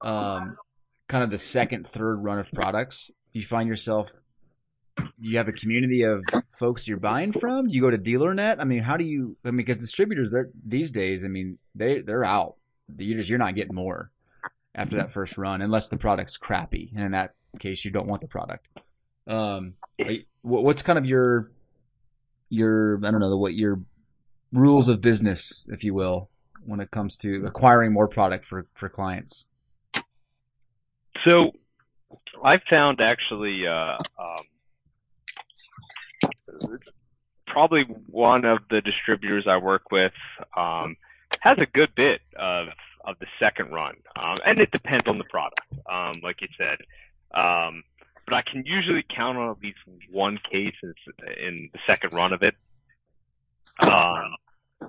um 0.00 0.56
kind 1.08 1.22
of 1.24 1.30
the 1.30 1.38
second 1.38 1.86
third 1.86 2.16
run 2.22 2.38
of 2.38 2.50
products? 2.52 3.10
Do 3.32 3.38
you 3.38 3.44
find 3.46 3.68
yourself 3.68 4.10
you 5.18 5.38
have 5.38 5.48
a 5.48 5.52
community 5.52 6.02
of 6.02 6.22
folks 6.58 6.86
you're 6.86 6.98
buying 6.98 7.32
from? 7.32 7.68
Do 7.68 7.74
you 7.74 7.80
go 7.80 7.90
to 7.90 7.98
DealerNet? 7.98 8.56
I 8.60 8.64
mean, 8.64 8.80
how 8.80 8.96
do 8.96 9.04
you? 9.04 9.36
I 9.44 9.48
mean, 9.48 9.56
because 9.58 9.78
distributors, 9.78 10.32
they're 10.32 10.50
these 10.66 10.90
days. 10.90 11.24
I 11.24 11.28
mean, 11.28 11.58
they 11.74 12.00
they're 12.02 12.24
out. 12.24 12.56
You 12.98 13.14
just 13.14 13.28
you're 13.28 13.38
not 13.38 13.54
getting 13.54 13.74
more 13.74 14.10
after 14.74 14.96
that 14.96 15.10
first 15.10 15.38
run, 15.38 15.62
unless 15.62 15.88
the 15.88 15.96
product's 15.96 16.36
crappy, 16.36 16.92
and 16.94 17.04
in 17.04 17.12
that 17.12 17.34
case, 17.58 17.84
you 17.84 17.90
don't 17.90 18.06
want 18.06 18.20
the 18.20 18.28
product. 18.28 18.68
Um, 19.26 19.74
are 20.00 20.10
you- 20.10 20.24
wh- 20.42 20.62
what's 20.64 20.82
kind 20.82 20.98
of 20.98 21.06
your 21.06 21.50
your 22.52 22.98
I 23.04 23.10
don't 23.10 23.20
know 23.20 23.36
what 23.36 23.54
your 23.54 23.80
rules 24.52 24.88
of 24.88 25.00
business, 25.00 25.68
if 25.72 25.82
you 25.82 25.94
will, 25.94 26.28
when 26.64 26.80
it 26.80 26.90
comes 26.90 27.16
to 27.18 27.46
acquiring 27.46 27.92
more 27.92 28.08
product 28.08 28.44
for 28.44 28.66
for 28.74 28.88
clients? 28.88 29.48
So 31.24 31.52
I 32.44 32.60
found 32.70 33.00
actually 33.00 33.66
uh, 33.66 33.96
um, 34.18 34.44
probably 37.46 37.84
one 38.06 38.44
of 38.44 38.58
the 38.70 38.80
distributors 38.80 39.46
I 39.46 39.56
work 39.56 39.90
with 39.90 40.12
um, 40.56 40.96
has 41.40 41.58
a 41.58 41.66
good 41.66 41.94
bit 41.94 42.20
of 42.36 42.68
of 43.04 43.18
the 43.18 43.26
second 43.38 43.72
run, 43.72 43.96
um, 44.16 44.36
and 44.46 44.60
it 44.60 44.70
depends 44.70 45.08
on 45.08 45.18
the 45.18 45.24
product, 45.24 45.62
um, 45.90 46.12
like 46.22 46.40
you 46.40 46.48
said. 46.56 46.78
But 48.32 48.38
I 48.38 48.50
can 48.50 48.64
usually 48.64 49.04
count 49.06 49.36
on 49.36 49.50
at 49.50 49.62
least 49.62 49.76
one 50.10 50.38
case 50.50 50.72
in, 50.82 50.94
in 51.38 51.70
the 51.70 51.78
second 51.84 52.14
run 52.14 52.32
of 52.32 52.42
it. 52.42 52.54
Um, 53.82 54.36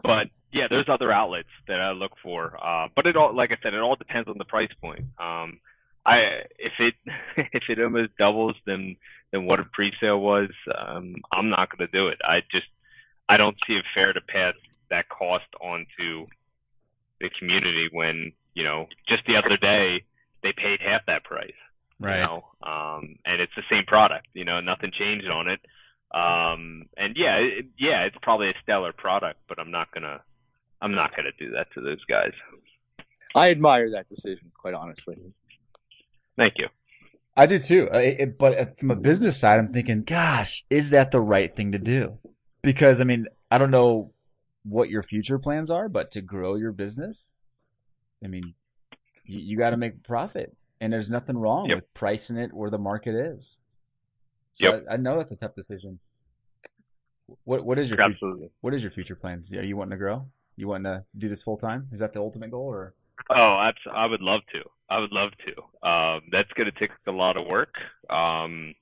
but 0.01 0.29
yeah, 0.53 0.67
there's 0.69 0.87
other 0.87 1.11
outlets 1.11 1.49
that 1.67 1.81
I 1.81 1.91
look 1.91 2.13
for. 2.23 2.57
Uh, 2.65 2.87
but 2.95 3.05
it 3.05 3.17
all, 3.17 3.35
like 3.35 3.51
I 3.51 3.57
said, 3.61 3.73
it 3.73 3.81
all 3.81 3.97
depends 3.97 4.29
on 4.29 4.37
the 4.37 4.45
price 4.45 4.71
point. 4.81 5.01
Um, 5.19 5.59
I 6.05 6.43
if 6.57 6.71
it 6.79 6.93
if 7.35 7.63
it 7.67 7.81
almost 7.81 8.15
doubles 8.17 8.55
than 8.65 8.95
than 9.31 9.45
what 9.45 9.59
a 9.59 9.65
pre-sale 9.65 10.21
was, 10.21 10.51
um, 10.73 11.15
I'm 11.29 11.49
not 11.49 11.69
going 11.69 11.85
to 11.85 11.91
do 11.91 12.07
it. 12.07 12.19
I 12.23 12.43
just 12.49 12.67
I 13.27 13.35
don't 13.35 13.57
see 13.67 13.73
it 13.73 13.83
fair 13.93 14.13
to 14.13 14.21
pass 14.21 14.53
that 14.89 15.09
cost 15.09 15.47
on 15.59 15.85
to 15.99 16.27
the 17.19 17.29
community 17.37 17.89
when 17.91 18.31
you 18.53 18.63
know 18.63 18.87
just 19.05 19.25
the 19.25 19.35
other 19.35 19.57
day 19.57 20.05
they 20.43 20.53
paid 20.53 20.79
half 20.79 21.05
that 21.07 21.25
price. 21.25 21.51
You 22.17 22.23
know, 22.23 22.45
um, 22.61 23.15
and 23.25 23.41
it's 23.41 23.53
the 23.55 23.63
same 23.69 23.82
product. 23.93 24.27
You 24.33 24.43
know, 24.45 24.59
nothing 24.59 24.91
changed 24.91 25.27
on 25.27 25.47
it. 25.47 25.59
Um, 26.13 26.83
and 26.97 27.15
yeah, 27.15 27.37
it, 27.37 27.65
yeah, 27.77 28.03
it's 28.05 28.15
probably 28.21 28.49
a 28.49 28.53
stellar 28.63 28.91
product, 28.93 29.39
but 29.47 29.59
I'm 29.59 29.71
not 29.71 29.91
gonna 29.93 30.21
I'm 30.81 30.93
not 30.95 31.15
gonna 31.15 31.31
do 31.39 31.51
that 31.51 31.67
to 31.73 31.81
those 31.81 32.03
guys. 32.05 32.33
I 33.35 33.51
admire 33.51 33.91
that 33.91 34.07
decision, 34.09 34.51
quite 34.59 34.73
honestly. 34.73 35.15
Thank 36.37 36.53
you. 36.57 36.67
I 37.35 37.45
do 37.47 37.57
too. 37.59 37.87
It- 37.93 38.19
it- 38.19 38.37
but 38.37 38.77
from 38.77 38.91
a 38.91 38.95
business 38.95 39.39
side, 39.39 39.59
I'm 39.59 39.73
thinking, 39.73 40.03
gosh, 40.03 40.63
is 40.69 40.89
that 40.91 41.11
the 41.11 41.21
right 41.21 41.55
thing 41.55 41.71
to 41.71 41.79
do? 41.79 42.17
Because 42.61 42.99
I 43.01 43.03
mean, 43.05 43.27
I 43.51 43.57
don't 43.59 43.71
know 43.71 44.13
what 44.63 44.89
your 44.89 45.03
future 45.03 45.37
plans 45.39 45.69
are, 45.69 45.89
but 45.89 46.11
to 46.11 46.21
grow 46.21 46.55
your 46.55 46.71
business, 46.71 47.43
I 48.23 48.27
mean, 48.27 48.53
you, 49.25 49.39
you 49.39 49.57
got 49.57 49.71
to 49.71 49.77
make 49.77 49.95
a 49.95 50.07
profit, 50.07 50.55
and 50.79 50.93
there's 50.93 51.09
nothing 51.11 51.37
wrong 51.37 51.69
Yep. 51.69 51.75
with 51.75 51.93
pricing 51.93 52.37
it 52.37 52.53
where 52.53 52.69
the 52.69 52.77
market 52.77 53.15
is. 53.15 53.59
So 54.53 54.65
Yep. 54.65 54.85
I, 54.89 54.93
I 54.93 54.97
know 54.97 55.17
that's 55.17 55.31
a 55.31 55.37
tough 55.37 55.53
decision. 55.53 55.99
What 57.45 57.65
what 57.65 57.79
is 57.79 57.89
your 57.89 57.99
future, 57.99 58.13
Absolutely. 58.13 58.49
what 58.61 58.73
is 58.73 58.83
your 58.83 58.91
future 58.91 59.15
plans? 59.15 59.51
Are 59.53 59.63
you 59.63 59.77
wanting 59.77 59.91
to 59.91 59.97
grow? 59.97 60.27
You 60.57 60.67
wanting 60.67 60.85
to 60.85 61.05
do 61.17 61.29
this 61.29 61.41
full 61.43 61.57
time? 61.57 61.87
Is 61.91 61.99
that 61.99 62.13
the 62.13 62.19
ultimate 62.19 62.51
goal, 62.51 62.67
or 62.67 62.95
Oh, 63.29 63.57
abs- 63.59 63.77
I 63.93 64.05
would 64.05 64.21
love 64.21 64.41
to. 64.53 64.63
I 64.89 64.99
would 64.99 65.11
love 65.11 65.31
to. 65.45 65.87
Um, 65.89 66.21
that's 66.31 66.51
going 66.53 66.71
to 66.71 66.77
take 66.79 66.91
a 67.07 67.11
lot 67.11 67.37
of 67.37 67.47
work. 67.47 67.75
Um, 68.09 68.75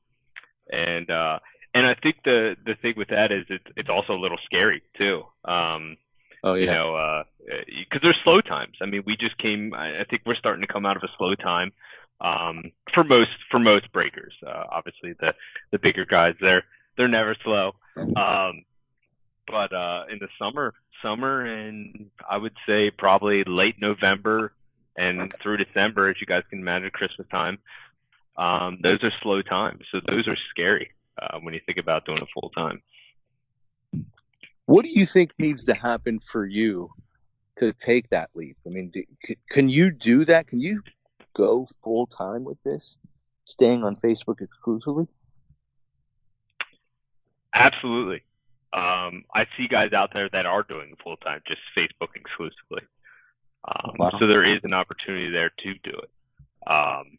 and 0.72 1.10
uh, 1.10 1.40
and 1.74 1.86
I 1.88 1.96
think 1.96 2.18
the 2.26 2.56
the 2.66 2.76
thing 2.76 2.96
with 2.98 3.10
that 3.10 3.32
is 3.32 3.46
it's 3.50 3.66
it's 3.78 3.90
also 3.90 4.14
a 4.14 4.20
little 4.22 4.40
scary 4.46 4.82
too. 5.00 5.24
Um, 5.46 5.98
Oh 6.44 6.56
you 6.56 6.66
yeah, 6.66 6.74
know, 6.74 7.24
because 7.68 8.02
there's 8.02 8.18
slow 8.24 8.42
times. 8.42 8.78
I 8.82 8.86
mean, 8.86 9.04
we 9.06 9.16
just 9.18 9.38
came. 9.38 9.74
I, 9.74 10.02
I 10.02 10.04
think 10.06 10.24
we're 10.26 10.36
starting 10.36 10.62
to 10.62 10.68
come 10.72 10.86
out 10.86 10.98
of 10.98 11.04
a 11.04 11.10
slow 11.18 11.36
time 11.36 11.72
um, 12.22 12.72
for 12.94 13.04
most 13.04 13.32
for 13.50 13.60
most 13.60 13.92
breakers. 13.92 14.34
Uh, 14.46 14.64
obviously, 14.72 15.14
the 15.20 15.34
the 15.72 15.80
bigger 15.80 16.06
guys 16.06 16.36
they're 16.40 16.64
they're 16.98 17.08
never 17.08 17.36
slow. 17.44 17.74
Um, 17.98 18.64
but 19.48 19.74
uh, 19.74 20.06
in 20.10 20.20
the 20.20 20.28
summer, 20.40 20.74
summer, 21.02 21.42
and 21.42 22.10
I 22.30 22.38
would 22.38 22.56
say 22.66 22.92
probably 22.92 23.44
late 23.44 23.76
November 23.82 24.54
and 24.96 25.34
through 25.42 25.58
December, 25.58 26.10
as 26.10 26.16
you 26.22 26.28
guys 26.28 26.44
can 26.50 26.60
imagine, 26.60 26.90
Christmas 26.92 27.28
time. 27.30 27.58
Um, 28.38 28.80
those 28.82 29.04
are 29.04 29.12
slow 29.22 29.42
times, 29.42 29.84
so 29.92 30.00
those 30.08 30.28
are 30.28 30.38
scary 30.52 30.92
uh, 31.22 31.40
when 31.40 31.54
you 31.54 31.60
think 31.66 31.78
about 31.78 32.06
doing 32.06 32.20
it 32.20 32.28
full 32.34 32.50
time. 32.52 32.82
What 34.66 34.86
do 34.86 34.92
you 34.92 35.06
think 35.06 35.34
needs 35.38 35.66
to 35.66 35.74
happen 35.74 36.20
for 36.20 36.46
you 36.46 36.92
to 37.58 37.74
take 37.74 38.10
that 38.12 38.30
leap? 38.36 38.58
I 38.66 38.70
mean, 38.70 38.90
do, 38.90 39.04
can 39.50 39.68
you 39.68 39.92
do 39.92 40.24
that? 40.26 40.48
Can 40.48 40.62
you 40.62 40.82
go 41.34 41.68
full 41.84 42.08
time 42.08 42.44
with 42.44 42.62
this, 42.64 42.98
staying 43.46 43.84
on 43.84 43.96
Facebook 43.96 44.42
exclusively? 44.42 45.08
Absolutely. 47.54 48.24
Um, 48.74 49.26
I 49.34 49.46
see 49.58 49.68
guys 49.68 49.92
out 49.92 50.14
there 50.14 50.30
that 50.30 50.46
are 50.46 50.64
doing 50.64 50.96
full 51.04 51.18
time, 51.18 51.42
just 51.46 51.62
Facebook 51.78 52.16
exclusively. 52.16 52.84
Um, 53.68 53.96
Wow. 54.00 54.12
So 54.20 54.28
there 54.28 54.44
is 54.44 54.62
an 54.64 54.74
opportunity 54.74 55.30
there 55.30 55.52
to 55.58 55.74
do 55.84 55.92
it. 55.92 56.10
Um, 56.68 57.18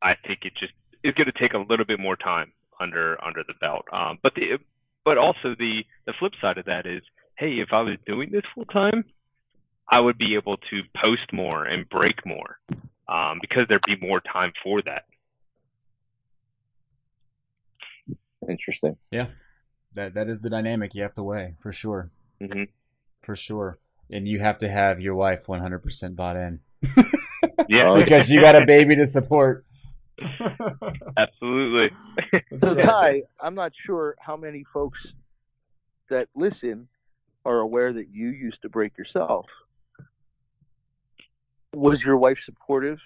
I 0.00 0.14
think 0.26 0.44
it 0.44 0.54
just 0.54 0.72
it's 1.02 1.16
going 1.16 1.30
to 1.30 1.38
take 1.38 1.54
a 1.54 1.58
little 1.58 1.84
bit 1.84 2.00
more 2.00 2.16
time 2.16 2.52
under 2.80 3.22
under 3.22 3.44
the 3.46 3.54
belt. 3.60 3.84
Um, 3.92 4.18
but 4.22 4.34
the 4.34 4.58
but 5.04 5.18
also 5.18 5.54
the 5.58 5.84
the 6.06 6.12
flip 6.14 6.32
side 6.40 6.58
of 6.58 6.66
that 6.66 6.86
is, 6.86 7.02
hey, 7.36 7.60
if 7.60 7.72
I 7.72 7.82
was 7.82 7.96
doing 8.06 8.30
this 8.30 8.44
full 8.54 8.64
time, 8.64 9.04
I 9.88 10.00
would 10.00 10.18
be 10.18 10.34
able 10.34 10.56
to 10.56 10.82
post 10.96 11.32
more 11.32 11.64
and 11.64 11.88
break 11.88 12.24
more 12.26 12.58
because 13.40 13.66
there'd 13.68 13.82
be 13.86 13.96
more 13.96 14.20
time 14.20 14.52
for 14.62 14.82
that. 14.82 15.04
Interesting. 18.48 18.96
Yeah, 19.10 19.26
that 19.94 20.14
that 20.14 20.28
is 20.28 20.40
the 20.40 20.50
dynamic 20.50 20.94
you 20.94 21.02
have 21.02 21.14
to 21.14 21.22
weigh 21.22 21.54
for 21.60 21.72
sure, 21.72 22.10
hmm 22.40 22.64
for 23.22 23.34
sure. 23.36 23.78
And 24.10 24.26
you 24.26 24.38
have 24.38 24.58
to 24.58 24.68
have 24.68 25.00
your 25.00 25.14
wife 25.14 25.46
100% 25.46 26.16
bought 26.16 26.36
in 26.36 26.60
Yeah, 27.68 27.90
Oh, 27.90 28.02
because 28.02 28.30
you 28.30 28.40
got 28.40 28.54
a 28.56 28.64
baby 28.64 28.96
to 28.96 29.06
support. 29.06 29.66
absolutely. 31.16 31.94
So 32.58 32.74
Ty, 32.74 33.24
I'm 33.40 33.54
not 33.54 33.72
sure 33.74 34.16
how 34.18 34.36
many 34.36 34.64
folks 34.64 35.12
that 36.08 36.28
listen 36.34 36.88
are 37.44 37.58
aware 37.58 37.92
that 37.92 38.08
you 38.10 38.28
used 38.28 38.62
to 38.62 38.68
break 38.70 38.96
yourself. 38.96 39.46
Was 41.78 42.04
your 42.04 42.16
wife 42.16 42.40
supportive? 42.44 43.00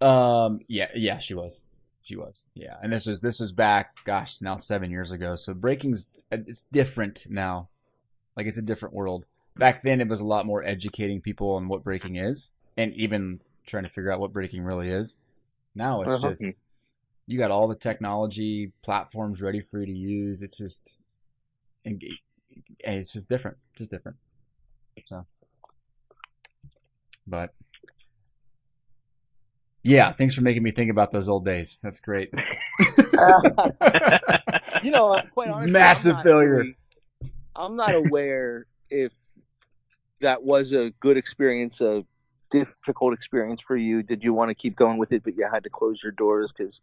Um. 0.00 0.60
Yeah. 0.68 0.88
Yeah. 0.94 1.18
She 1.18 1.34
was. 1.34 1.64
She 2.02 2.16
was. 2.16 2.44
Yeah. 2.54 2.76
And 2.82 2.92
this 2.92 3.06
was 3.06 3.20
this 3.20 3.38
was 3.40 3.52
back. 3.52 4.04
Gosh, 4.04 4.40
now 4.40 4.56
seven 4.56 4.90
years 4.90 5.12
ago. 5.12 5.36
So 5.36 5.54
breaking's 5.54 6.08
it's 6.30 6.62
different 6.72 7.26
now. 7.30 7.68
Like 8.36 8.46
it's 8.46 8.58
a 8.58 8.62
different 8.62 8.94
world. 8.94 9.24
Back 9.56 9.82
then, 9.82 10.00
it 10.00 10.08
was 10.08 10.20
a 10.20 10.26
lot 10.26 10.46
more 10.46 10.64
educating 10.64 11.20
people 11.20 11.52
on 11.52 11.68
what 11.68 11.84
breaking 11.84 12.16
is, 12.16 12.52
and 12.76 12.92
even 12.94 13.40
trying 13.66 13.82
to 13.82 13.88
figure 13.88 14.10
out 14.10 14.18
what 14.18 14.32
breaking 14.32 14.64
really 14.64 14.88
is. 14.88 15.18
Now 15.74 16.02
it's 16.02 16.12
Uh-huh. 16.12 16.30
just 16.30 16.58
you 17.26 17.38
got 17.38 17.50
all 17.52 17.68
the 17.68 17.76
technology 17.76 18.72
platforms 18.82 19.40
ready 19.40 19.60
for 19.60 19.78
you 19.80 19.86
to 19.86 19.92
use. 19.92 20.42
It's 20.42 20.56
just 20.56 20.98
and 21.84 22.02
it's 22.80 23.12
just 23.12 23.28
different. 23.28 23.58
Just 23.76 23.90
different. 23.90 24.16
So, 25.06 25.26
but 27.26 27.52
yeah, 29.82 30.12
thanks 30.12 30.34
for 30.34 30.42
making 30.42 30.62
me 30.62 30.70
think 30.70 30.90
about 30.90 31.10
those 31.10 31.28
old 31.28 31.44
days. 31.44 31.80
That's 31.82 32.00
great. 32.00 32.30
you 34.82 34.90
know, 34.90 35.20
quite 35.34 35.48
honestly, 35.48 35.72
Massive 35.72 36.16
I'm 36.16 36.22
failure. 36.22 36.56
really- 36.56 36.76
I'm 37.54 37.76
not 37.76 37.94
aware 37.94 38.66
if 38.88 39.12
that 40.20 40.42
was 40.42 40.72
a 40.72 40.90
good 41.00 41.16
experience, 41.18 41.80
a 41.82 42.04
difficult 42.50 43.12
experience 43.12 43.60
for 43.60 43.76
you. 43.76 44.02
Did 44.02 44.22
you 44.24 44.32
want 44.32 44.48
to 44.48 44.54
keep 44.54 44.74
going 44.76 44.96
with 44.98 45.12
it, 45.12 45.22
but 45.24 45.36
you 45.36 45.46
had 45.52 45.64
to 45.64 45.70
close 45.70 46.00
your 46.02 46.12
doors 46.12 46.50
because 46.56 46.80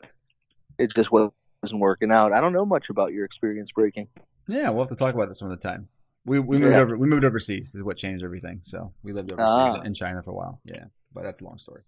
it 0.77 0.93
just 0.93 1.09
wasn't 1.11 1.33
working 1.73 2.11
out? 2.11 2.33
I 2.33 2.41
don't 2.41 2.53
know 2.53 2.65
much 2.65 2.89
about 2.89 3.13
your 3.13 3.25
experience 3.25 3.71
breaking. 3.71 4.09
Yeah, 4.47 4.69
we'll 4.69 4.83
have 4.83 4.89
to 4.89 4.95
talk 4.95 5.15
about 5.15 5.27
this 5.29 5.39
some 5.39 5.47
other 5.49 5.57
time. 5.59 5.87
We 6.29 6.39
we 6.39 6.57
moved 6.59 6.73
Yeah. 6.73 6.81
over 6.81 6.95
we 6.97 7.07
moved 7.07 7.25
overseas 7.25 7.73
is 7.75 7.81
what 7.81 7.97
changed 7.97 8.23
everything. 8.23 8.59
So 8.61 8.93
we 9.03 9.13
lived 9.13 9.31
overseas 9.31 9.79
Ah. 9.79 9.81
in 9.81 9.93
China 9.95 10.21
for 10.21 10.31
a 10.31 10.35
while. 10.35 10.59
Yeah, 10.63 10.85
but 11.13 11.23
that's 11.23 11.41
a 11.41 11.45
long 11.45 11.57
story. 11.57 11.81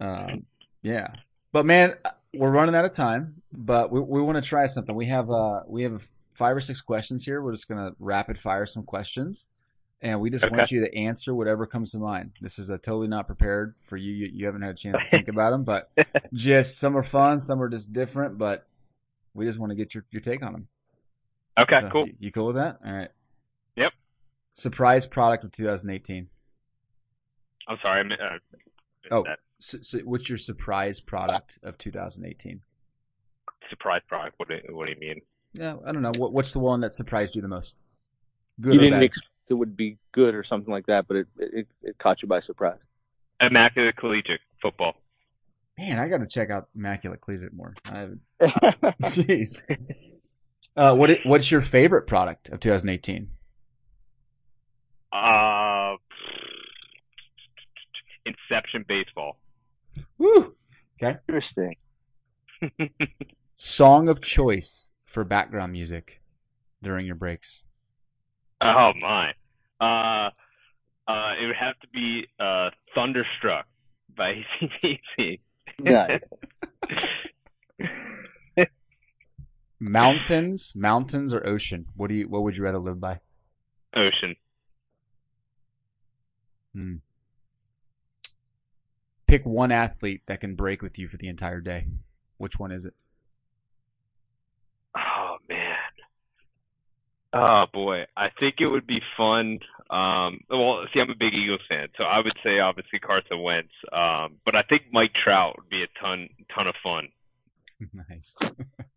Um, 0.00 0.46
yeah, 0.82 1.08
but 1.52 1.66
man, 1.66 1.94
we're 2.34 2.50
running 2.50 2.74
out 2.74 2.84
of 2.84 2.92
time. 2.92 3.42
But 3.52 3.90
we 3.92 4.00
we 4.00 4.22
want 4.22 4.36
to 4.36 4.42
try 4.42 4.66
something. 4.66 4.94
We 4.94 5.06
have 5.06 5.30
uh 5.30 5.62
we 5.66 5.82
have 5.82 6.08
five 6.32 6.56
or 6.56 6.60
six 6.60 6.80
questions 6.80 7.24
here. 7.24 7.42
We're 7.42 7.52
just 7.52 7.68
gonna 7.68 7.92
rapid 7.98 8.38
fire 8.38 8.64
some 8.66 8.84
questions, 8.84 9.48
and 10.00 10.20
we 10.20 10.30
just 10.30 10.50
want 10.50 10.70
you 10.70 10.80
to 10.84 10.94
answer 10.96 11.34
whatever 11.34 11.66
comes 11.66 11.92
to 11.92 11.98
mind. 11.98 12.32
This 12.40 12.58
is 12.58 12.70
a 12.70 12.78
totally 12.78 13.08
not 13.08 13.26
prepared 13.26 13.74
for 13.82 13.96
you. 13.96 14.12
You, 14.12 14.30
you 14.32 14.46
haven't 14.46 14.62
had 14.62 14.70
a 14.70 14.78
chance 14.78 14.98
to 14.98 15.10
think 15.10 15.28
about 15.28 15.50
them, 15.50 15.64
but 15.64 15.90
just 16.32 16.78
some 16.78 16.96
are 16.96 17.02
fun, 17.02 17.40
some 17.40 17.60
are 17.60 17.68
just 17.68 17.92
different. 17.92 18.38
But 18.38 18.66
we 19.34 19.44
just 19.44 19.58
want 19.58 19.70
to 19.70 19.76
get 19.76 19.94
your 19.94 20.04
your 20.10 20.20
take 20.22 20.42
on 20.44 20.52
them. 20.52 20.68
Okay, 21.58 21.80
So, 21.82 21.88
cool. 21.90 22.06
You, 22.06 22.14
you 22.18 22.32
cool 22.32 22.46
with 22.46 22.56
that? 22.56 22.78
All 22.84 22.92
right. 22.92 23.10
Yep. 23.76 23.92
Surprise 24.52 25.06
product 25.06 25.44
of 25.44 25.52
2018. 25.52 26.28
I'm 27.68 27.78
sorry. 27.82 28.00
I 28.00 28.02
mi- 28.02 28.14
uh, 28.14 28.38
Oh. 29.10 29.24
So, 29.60 29.78
so 29.80 29.98
what's 30.00 30.28
your 30.28 30.38
surprise 30.38 31.00
product 31.00 31.58
of 31.62 31.78
2018? 31.78 32.60
surprise 33.70 34.02
product. 34.08 34.34
What 34.38 34.48
do, 34.48 34.58
what 34.70 34.86
do 34.86 34.92
you 34.92 34.98
mean? 34.98 35.20
Yeah, 35.54 35.76
I 35.86 35.92
don't 35.92 36.02
know. 36.02 36.12
What, 36.16 36.32
what's 36.32 36.52
the 36.52 36.58
one 36.58 36.80
that 36.80 36.92
surprised 36.92 37.36
you 37.36 37.42
the 37.42 37.48
most? 37.48 37.82
Good 38.60 38.74
you 38.74 38.80
or 38.80 38.82
didn't 38.82 39.02
expect 39.02 39.30
it 39.50 39.54
would 39.54 39.76
be 39.76 39.96
good 40.12 40.34
or 40.34 40.42
something 40.42 40.72
like 40.72 40.86
that, 40.86 41.06
but 41.08 41.16
it 41.18 41.26
it, 41.38 41.68
it 41.82 41.98
caught 41.98 42.22
you 42.22 42.28
by 42.28 42.40
surprise. 42.40 42.80
Immaculate 43.40 43.96
Collegiate 43.96 44.40
Football. 44.60 44.94
Man, 45.78 45.98
I 45.98 46.08
got 46.08 46.18
to 46.18 46.26
check 46.26 46.50
out 46.50 46.68
Immaculate 46.74 47.20
Collegiate 47.20 47.52
more. 47.52 47.74
I 47.90 47.98
haven't. 47.98 48.20
Jeez. 48.40 49.64
Uh, 50.78 50.94
what 50.94 51.10
i- 51.10 51.20
what's 51.24 51.50
your 51.50 51.60
favorite 51.60 52.06
product 52.06 52.50
of 52.50 52.60
2018? 52.60 53.28
Uh, 55.10 55.96
Inception 58.24 58.84
Baseball. 58.86 59.40
Woo! 60.18 60.54
Okay. 61.02 61.18
Interesting. 61.28 61.74
Song 63.56 64.08
of 64.08 64.20
choice 64.20 64.92
for 65.04 65.24
background 65.24 65.72
music 65.72 66.20
during 66.80 67.06
your 67.06 67.16
breaks. 67.16 67.64
Oh 68.60 68.92
my. 69.00 69.32
Uh, 69.80 70.30
uh, 71.08 71.34
it 71.40 71.46
would 71.46 71.56
have 71.56 71.76
to 71.80 71.88
be 71.88 72.28
uh, 72.38 72.70
Thunderstruck 72.94 73.66
by 74.16 74.44
AC/DC. 74.60 75.40
Nice. 75.80 76.20
Mountains, 79.80 80.74
mountains 80.74 81.32
or 81.32 81.46
ocean? 81.46 81.86
What 81.96 82.08
do 82.08 82.14
you? 82.14 82.28
What 82.28 82.42
would 82.42 82.56
you 82.56 82.64
rather 82.64 82.78
live 82.78 83.00
by? 83.00 83.20
Ocean. 83.94 84.34
Pick 89.28 89.44
one 89.44 89.70
athlete 89.70 90.22
that 90.26 90.40
can 90.40 90.54
break 90.54 90.80
with 90.80 90.98
you 90.98 91.06
for 91.06 91.18
the 91.18 91.28
entire 91.28 91.60
day. 91.60 91.86
Which 92.38 92.58
one 92.58 92.72
is 92.72 92.86
it? 92.86 92.94
Oh 94.96 95.36
man. 95.48 95.76
Oh 97.32 97.66
boy, 97.72 98.06
I 98.16 98.30
think 98.40 98.60
it 98.60 98.66
would 98.66 98.86
be 98.86 99.02
fun. 99.16 99.58
Um, 99.90 100.40
well, 100.48 100.86
see, 100.92 101.00
I'm 101.00 101.10
a 101.10 101.14
big 101.14 101.34
Eagles 101.34 101.60
fan, 101.68 101.88
so 101.96 102.04
I 102.04 102.20
would 102.20 102.32
say 102.42 102.58
obviously 102.58 102.98
Carson 103.00 103.42
Wentz. 103.42 103.72
Um, 103.92 104.36
but 104.44 104.54
I 104.56 104.62
think 104.62 104.84
Mike 104.92 105.12
Trout 105.12 105.56
would 105.58 105.68
be 105.68 105.82
a 105.82 105.88
ton, 106.00 106.28
ton 106.54 106.66
of 106.66 106.74
fun. 106.82 107.08
nice. 108.08 108.38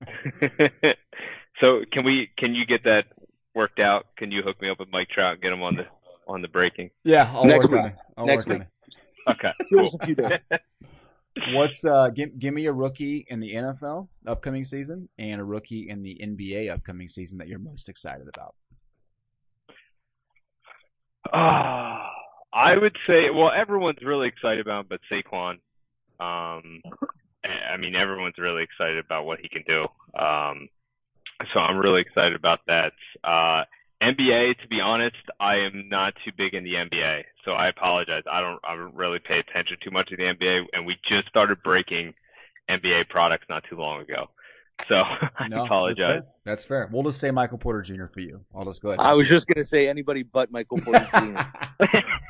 so 1.59 1.83
can 1.91 2.03
we? 2.03 2.29
Can 2.37 2.55
you 2.55 2.65
get 2.65 2.83
that 2.85 3.07
worked 3.53 3.79
out? 3.79 4.07
Can 4.17 4.31
you 4.31 4.41
hook 4.41 4.61
me 4.61 4.69
up 4.69 4.79
with 4.79 4.89
Mike 4.91 5.09
Trout 5.09 5.33
and 5.33 5.41
get 5.41 5.51
him 5.53 5.61
on 5.63 5.75
the 5.75 5.85
on 6.27 6.41
the 6.41 6.47
breaking? 6.47 6.91
Yeah, 7.03 7.29
I'll 7.33 7.45
Next 7.45 7.69
work 7.69 7.79
on 7.79 7.83
week. 7.83 7.93
it. 7.93 7.99
I'll 8.17 8.25
Next 8.25 8.47
work 8.47 8.55
on 8.55 8.59
week. 8.59 8.67
Okay, 9.27 9.51
cool. 9.73 9.85
us 9.85 9.95
a 9.99 10.05
few 10.05 10.15
days. 10.15 10.39
it. 10.51 10.61
What's 11.53 11.85
uh? 11.85 12.09
Give, 12.09 12.37
give 12.37 12.53
me 12.53 12.65
a 12.65 12.73
rookie 12.73 13.25
in 13.29 13.39
the 13.39 13.53
NFL 13.53 14.09
upcoming 14.27 14.65
season 14.65 15.07
and 15.17 15.39
a 15.39 15.43
rookie 15.43 15.87
in 15.89 16.03
the 16.03 16.19
NBA 16.21 16.69
upcoming 16.69 17.07
season 17.07 17.37
that 17.37 17.47
you're 17.47 17.59
most 17.59 17.87
excited 17.87 18.27
about. 18.27 18.53
Ah, 21.31 22.09
I 22.51 22.77
would 22.77 22.97
say, 23.07 23.29
well, 23.29 23.51
everyone's 23.51 24.01
really 24.03 24.27
excited 24.27 24.59
about 24.59 24.81
him, 24.81 24.87
but 24.89 24.99
Saquon. 25.09 25.59
Um, 26.19 26.81
I 27.72 27.78
mean, 27.78 27.95
everyone's 27.95 28.38
really 28.38 28.63
excited 28.63 28.97
about 28.97 29.26
what 29.26 29.39
he 29.39 29.49
can 29.49 29.63
do. 29.67 29.88
Um, 30.19 30.69
so 31.53 31.59
I'm 31.59 31.78
really 31.78 32.01
excited 32.01 32.36
about 32.36 32.59
that. 32.67 32.93
Uh, 33.24 33.63
NBA, 34.01 34.59
to 34.61 34.67
be 34.67 34.82
honest, 34.82 35.15
I 35.39 35.57
am 35.59 35.88
not 35.89 36.13
too 36.26 36.32
big 36.36 36.53
in 36.53 36.63
the 36.63 36.74
NBA, 36.74 37.24
so 37.45 37.51
I 37.51 37.67
apologize. 37.69 38.24
I 38.32 38.41
don't, 38.41 38.59
I 38.63 38.76
don't 38.76 38.95
really 38.95 39.19
pay 39.19 39.39
attention 39.39 39.78
too 39.84 39.91
much 39.91 40.09
to 40.09 40.17
the 40.17 40.24
NBA, 40.24 40.65
and 40.74 40.86
we 40.86 40.97
just 41.07 41.28
started 41.28 41.61
breaking 41.63 42.13
NBA 42.69 43.09
products 43.09 43.45
not 43.49 43.63
too 43.69 43.76
long 43.78 44.01
ago. 44.01 44.30
So 44.89 44.95
I 45.38 45.47
No, 45.49 45.63
apologize. 45.65 45.97
That's 45.97 46.09
fair. 46.09 46.24
That's 46.45 46.65
fair. 46.65 46.89
We'll 46.91 47.03
just 47.03 47.19
say 47.19 47.30
Michael 47.32 47.59
Porter 47.59 47.82
Jr. 47.84 48.05
for 48.05 48.19
you. 48.22 48.43
I'll 48.55 48.65
just 48.65 48.82
go 48.82 48.89
ahead. 48.89 48.99
I 49.01 49.13
was 49.13 49.28
just 49.28 49.47
gonna 49.47 49.63
say 49.63 49.88
anybody 49.88 50.24
but 50.24 50.51
Michael 50.51 50.80
Porter 50.80 51.05
Jr. 51.15 51.38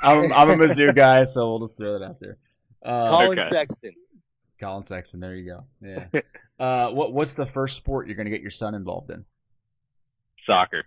I'm, 0.03 0.31
I'm 0.33 0.49
a 0.49 0.55
Mizzou 0.55 0.93
guy, 0.93 1.23
so 1.23 1.47
we'll 1.49 1.59
just 1.59 1.77
throw 1.77 1.97
that 1.97 2.05
out 2.05 2.19
there. 2.19 2.37
Uh, 2.83 3.09
Collin 3.09 3.39
Okay. 3.39 3.47
Sexton. 3.49 3.93
Collin 4.61 4.83
Sexton. 4.83 5.19
There 5.19 5.35
you 5.35 5.45
go. 5.51 5.65
Yeah. 5.81 6.21
Uh, 6.59 6.91
what 6.91 7.11
What's 7.11 7.33
the 7.33 7.45
first 7.47 7.75
sport 7.75 8.05
you're 8.05 8.15
going 8.15 8.27
to 8.27 8.29
get 8.29 8.43
your 8.43 8.51
son 8.51 8.75
involved 8.75 9.09
in? 9.09 9.25
Soccer. 10.45 10.83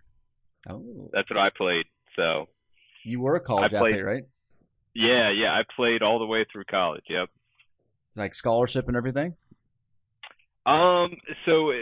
Oh, 0.68 1.10
That's 1.12 1.28
what 1.28 1.36
I 1.36 1.50
played. 1.50 1.86
So 2.14 2.46
you 3.02 3.18
were 3.20 3.34
a 3.34 3.40
college 3.40 3.74
I 3.74 3.78
played- 3.80 3.94
athlete, 3.94 4.04
right? 4.04 4.22
Yeah, 4.94 5.30
yeah. 5.30 5.52
I 5.52 5.64
played 5.74 6.00
all 6.02 6.20
the 6.20 6.26
way 6.26 6.46
through 6.52 6.62
college. 6.70 7.02
Yep. 7.08 7.28
Like 8.14 8.36
scholarship 8.36 8.86
and 8.86 8.96
everything. 8.96 9.34
Um. 10.64 11.16
So, 11.44 11.72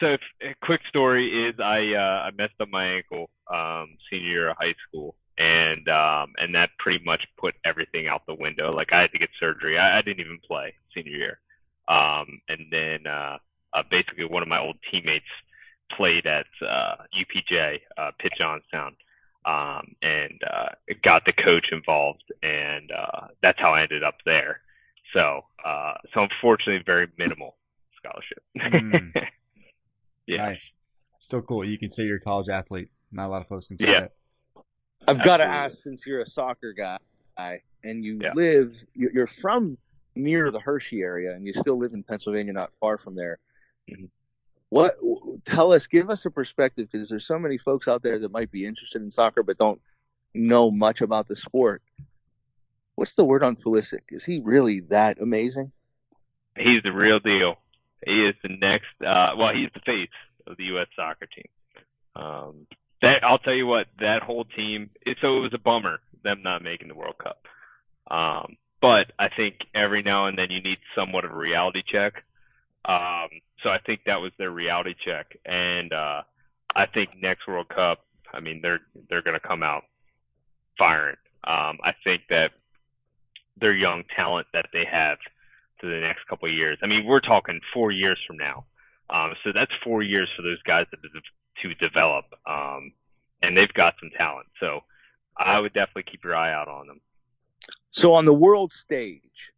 so 0.00 0.06
if, 0.14 0.20
a 0.40 0.54
quick 0.64 0.80
story 0.88 1.48
is 1.48 1.60
I 1.60 1.92
uh, 1.94 2.22
I 2.26 2.30
messed 2.38 2.54
up 2.58 2.68
my 2.70 2.86
ankle 2.86 3.28
um 3.52 3.98
senior 4.10 4.26
year 4.28 4.48
of 4.48 4.56
high 4.58 4.74
school, 4.88 5.14
and 5.38 5.88
um 5.88 6.32
and 6.38 6.54
that 6.54 6.70
pretty 6.78 7.04
much 7.04 7.26
put 7.36 7.54
everything 7.64 8.08
out 8.08 8.26
the 8.26 8.34
window. 8.34 8.72
Like 8.74 8.92
I 8.92 9.00
had 9.02 9.12
to 9.12 9.18
get 9.18 9.30
surgery. 9.38 9.78
I, 9.78 9.98
I 9.98 10.02
didn't 10.02 10.20
even 10.20 10.38
play 10.46 10.74
senior 10.94 11.16
year. 11.16 11.38
Um. 11.88 12.40
And 12.48 12.66
then 12.70 13.06
uh, 13.06 13.38
uh 13.72 13.82
basically 13.90 14.24
one 14.24 14.42
of 14.42 14.48
my 14.48 14.58
old 14.60 14.76
teammates 14.90 15.26
played 15.92 16.26
at 16.26 16.46
uh 16.66 16.96
UPJ, 17.18 17.80
uh 17.96 18.10
Pitt 18.18 18.32
Johnstown. 18.38 18.96
Um, 19.44 19.94
and 20.02 20.40
uh, 20.44 20.70
got 21.02 21.24
the 21.24 21.32
coach 21.32 21.68
involved, 21.70 22.24
and 22.42 22.90
uh, 22.90 23.28
that's 23.42 23.60
how 23.60 23.74
I 23.74 23.82
ended 23.82 24.02
up 24.02 24.16
there. 24.24 24.60
So, 25.12 25.44
uh, 25.64 25.94
so 26.12 26.22
unfortunately, 26.24 26.82
very 26.84 27.06
minimal 27.16 27.54
scholarship. 27.96 28.42
Mm. 28.58 29.28
yeah. 30.26 30.46
Nice. 30.48 30.74
Still 31.20 31.42
cool. 31.42 31.64
You 31.64 31.78
can 31.78 31.90
say 31.90 32.02
you're 32.06 32.16
a 32.16 32.20
college 32.20 32.48
athlete. 32.48 32.88
Not 33.12 33.26
a 33.26 33.28
lot 33.28 33.42
of 33.42 33.46
folks 33.46 33.68
can 33.68 33.78
say 33.78 33.86
Yeah. 33.92 34.00
that. 34.00 34.12
I've 35.08 35.22
got 35.22 35.38
to 35.38 35.44
ask, 35.44 35.78
since 35.78 36.06
you're 36.06 36.20
a 36.20 36.26
soccer 36.26 36.72
guy 36.72 36.98
and 37.84 38.04
you 38.04 38.18
Yeah. 38.22 38.32
live, 38.34 38.76
you- 38.94 39.10
you're 39.12 39.26
from 39.26 39.78
near 40.14 40.50
the 40.50 40.60
Hershey 40.60 41.02
area, 41.02 41.34
and 41.34 41.46
you 41.46 41.52
still 41.52 41.76
live 41.76 41.92
in 41.92 42.02
Pennsylvania, 42.02 42.52
not 42.52 42.74
far 42.74 42.98
from 42.98 43.14
there. 43.14 43.38
Mhm. 43.88 44.08
What? 44.70 44.96
Tell 45.44 45.72
us, 45.72 45.86
give 45.86 46.10
us 46.10 46.24
a 46.24 46.30
perspective, 46.30 46.88
because 46.90 47.08
there's 47.08 47.26
so 47.26 47.38
many 47.38 47.58
folks 47.58 47.86
out 47.86 48.02
there 48.02 48.18
that 48.18 48.32
might 48.32 48.50
be 48.50 48.64
interested 48.64 49.02
in 49.02 49.10
soccer 49.10 49.42
but 49.42 49.58
don't 49.58 49.80
know 50.34 50.70
much 50.70 51.02
about 51.02 51.28
the 51.28 51.36
sport. 51.36 51.82
What's 52.96 53.14
the 53.14 53.24
word 53.24 53.42
on 53.42 53.56
Pulisic? 53.56 54.02
Is 54.10 54.24
he 54.24 54.40
really 54.40 54.80
that 54.80 55.20
amazing? 55.20 55.72
He's 56.56 56.82
the 56.82 56.92
real 56.92 57.20
deal. 57.20 57.60
He 58.06 58.24
is 58.24 58.34
the 58.42 58.48
next. 58.48 58.88
Uh, 59.00 59.34
well, 59.36 59.54
he's 59.54 59.70
the 59.74 59.80
face 59.80 60.10
of 60.46 60.56
the 60.56 60.64
U.S. 60.64 60.88
soccer 60.96 61.26
team. 61.26 61.48
Um, 62.14 62.66
that 63.02 63.24
I'll 63.24 63.38
tell 63.38 63.54
you 63.54 63.66
what, 63.66 63.86
that 64.00 64.22
whole 64.22 64.44
team. 64.44 64.90
It, 65.04 65.18
so 65.20 65.36
it 65.36 65.40
was 65.40 65.54
a 65.54 65.58
bummer 65.58 66.00
them 66.26 66.42
not 66.42 66.62
making 66.62 66.88
the 66.88 66.94
World 66.94 67.16
Cup. 67.18 67.46
Um, 68.10 68.56
but 68.80 69.12
I 69.18 69.28
think 69.28 69.66
every 69.74 70.02
now 70.02 70.26
and 70.26 70.36
then 70.36 70.50
you 70.50 70.60
need 70.60 70.78
somewhat 70.94 71.24
of 71.24 71.32
a 71.32 71.36
reality 71.36 71.82
check. 71.86 72.24
Um, 72.84 73.28
so 73.62 73.70
I 73.70 73.78
think 73.78 74.02
that 74.04 74.20
was 74.20 74.32
their 74.38 74.50
reality 74.50 74.94
check, 75.04 75.36
and 75.44 75.92
uh, 75.92 76.22
I 76.74 76.86
think 76.86 77.10
next 77.20 77.48
World 77.48 77.68
Cup, 77.68 78.04
I 78.32 78.40
mean, 78.40 78.60
they're 78.62 78.80
they're 79.08 79.22
going 79.22 79.38
to 79.38 79.48
come 79.48 79.62
out 79.62 79.84
firing. 80.78 81.16
Um, 81.42 81.78
I 81.82 81.94
think 82.04 82.22
that 82.28 82.52
their 83.58 83.72
young 83.72 84.04
talent 84.14 84.46
that 84.52 84.66
they 84.72 84.84
have 84.84 85.18
to 85.80 85.88
the 85.88 86.00
next 86.00 86.26
couple 86.28 86.48
of 86.48 86.54
years. 86.54 86.78
I 86.82 86.86
mean, 86.86 87.06
we're 87.06 87.20
talking 87.20 87.60
four 87.72 87.90
years 87.90 88.18
from 88.26 88.36
now. 88.36 88.66
Um, 89.08 89.34
so 89.44 89.52
that's 89.52 89.72
four 89.82 90.02
years 90.02 90.28
for 90.36 90.42
those 90.42 90.62
guys 90.62 90.86
to, 90.90 90.96
to 91.62 91.74
develop. 91.74 92.26
Um, 92.46 92.92
and 93.42 93.56
they've 93.56 93.72
got 93.72 93.94
some 94.00 94.10
talent. 94.16 94.48
So 94.60 94.82
I 95.36 95.58
would 95.58 95.72
definitely 95.72 96.10
keep 96.10 96.24
your 96.24 96.36
eye 96.36 96.52
out 96.52 96.68
on 96.68 96.86
them. 96.86 97.00
So 97.90 98.14
on 98.14 98.24
the 98.24 98.34
world 98.34 98.72
stage, 98.72 99.52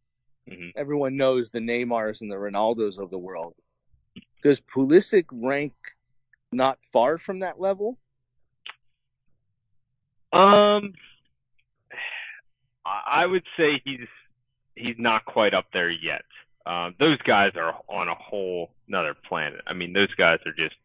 Mhm. 0.47 0.73
everyone 0.75 1.15
knows 1.15 1.49
the 1.49 1.59
Neymars 1.59 2.21
and 2.21 2.31
the 2.31 2.35
Ronaldos 2.35 2.97
of 2.97 3.09
the 3.09 3.17
world. 3.17 3.55
Does 4.41 4.61
Pulisic 4.61 5.25
rank 5.31 5.73
not 6.51 6.83
far 6.85 7.17
from 7.17 7.39
that 7.39 7.59
level? 7.59 7.99
Um, 10.31 10.93
I 12.85 13.03
I 13.05 13.25
would 13.25 13.45
say 13.57 13.81
he's 13.83 14.07
he's 14.75 14.97
not 14.97 15.25
quite 15.25 15.53
up 15.53 15.71
there 15.71 15.89
yet. 15.89 16.25
Um, 16.65 16.95
those 16.99 17.17
guys 17.23 17.55
are 17.55 17.81
on 17.87 18.07
a 18.07 18.15
whole 18.15 18.71
another 18.87 19.13
planet. 19.13 19.61
I 19.67 19.73
mean, 19.73 19.93
those 19.93 20.13
guys 20.15 20.39
are 20.45 20.53
just 20.53 20.75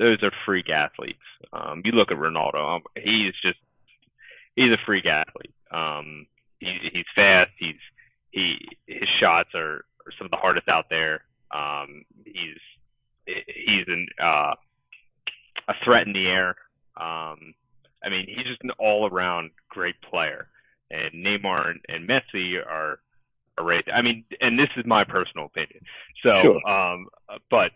those 0.00 0.22
are 0.22 0.32
freak 0.46 0.70
athletes. 0.70 1.18
Um, 1.52 1.82
you 1.84 1.92
look 1.92 2.10
at 2.10 2.16
Ronaldo; 2.16 2.76
um, 2.76 2.82
he's 2.96 3.34
just 3.42 3.58
he's 4.56 4.72
a 4.72 4.78
freak 4.78 5.06
athlete. 5.06 5.54
Um, 5.70 6.26
he, 6.58 6.90
he's 6.92 7.04
fast. 7.14 7.50
He's 7.58 7.76
he 8.30 8.66
his 8.86 9.08
shots 9.08 9.50
are, 9.54 9.84
are 10.06 10.12
some 10.18 10.24
of 10.24 10.30
the 10.30 10.38
hardest 10.38 10.68
out 10.68 10.88
there. 10.88 11.22
Um, 11.50 12.04
he's 12.24 12.58
he's 13.26 13.84
an 13.88 14.08
uh, 14.18 14.54
a 15.68 15.74
threat 15.84 16.06
in 16.06 16.14
the 16.14 16.26
air. 16.26 16.56
Um, 16.96 17.54
I 18.02 18.08
mean, 18.08 18.26
he's 18.26 18.46
just 18.46 18.62
an 18.64 18.70
all-around 18.78 19.50
great 19.68 20.00
player. 20.00 20.48
And 20.90 21.12
Neymar 21.24 21.70
and, 21.70 21.80
and 21.88 22.08
Messi 22.08 22.56
are 22.58 22.98
are 23.58 23.64
right. 23.64 23.84
I 23.92 24.02
mean, 24.02 24.24
and 24.40 24.58
this 24.58 24.70
is 24.76 24.84
my 24.86 25.04
personal 25.04 25.46
opinion. 25.46 25.82
So, 26.22 26.32
Sure. 26.40 26.68
um, 26.68 27.06
but 27.50 27.72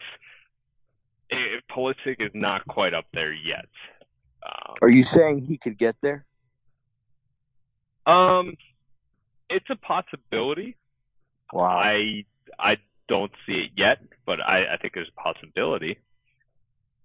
eh, 1.31 1.61
Pulisic 1.71 2.21
is 2.21 2.31
not 2.35 2.67
quite 2.67 2.95
up 2.95 3.07
there 3.13 3.33
yet. 3.33 3.67
Um, 4.45 4.77
Are 4.83 4.91
you 4.91 5.05
saying 5.05 5.45
he 5.47 5.59
could 5.59 5.79
get 5.79 5.97
there? 6.03 6.27
um, 8.07 8.57
it's 9.51 9.69
a 9.71 9.77
possibility. 9.77 10.77
Wow. 11.53 11.79
I 11.79 12.25
I 12.59 12.79
don't 13.09 13.33
see 13.47 13.55
it 13.55 13.71
yet, 13.77 13.99
but 14.27 14.41
I, 14.41 14.75
I 14.75 14.77
think 14.79 14.95
there's 14.95 15.11
a 15.17 15.21
possibility. 15.21 15.99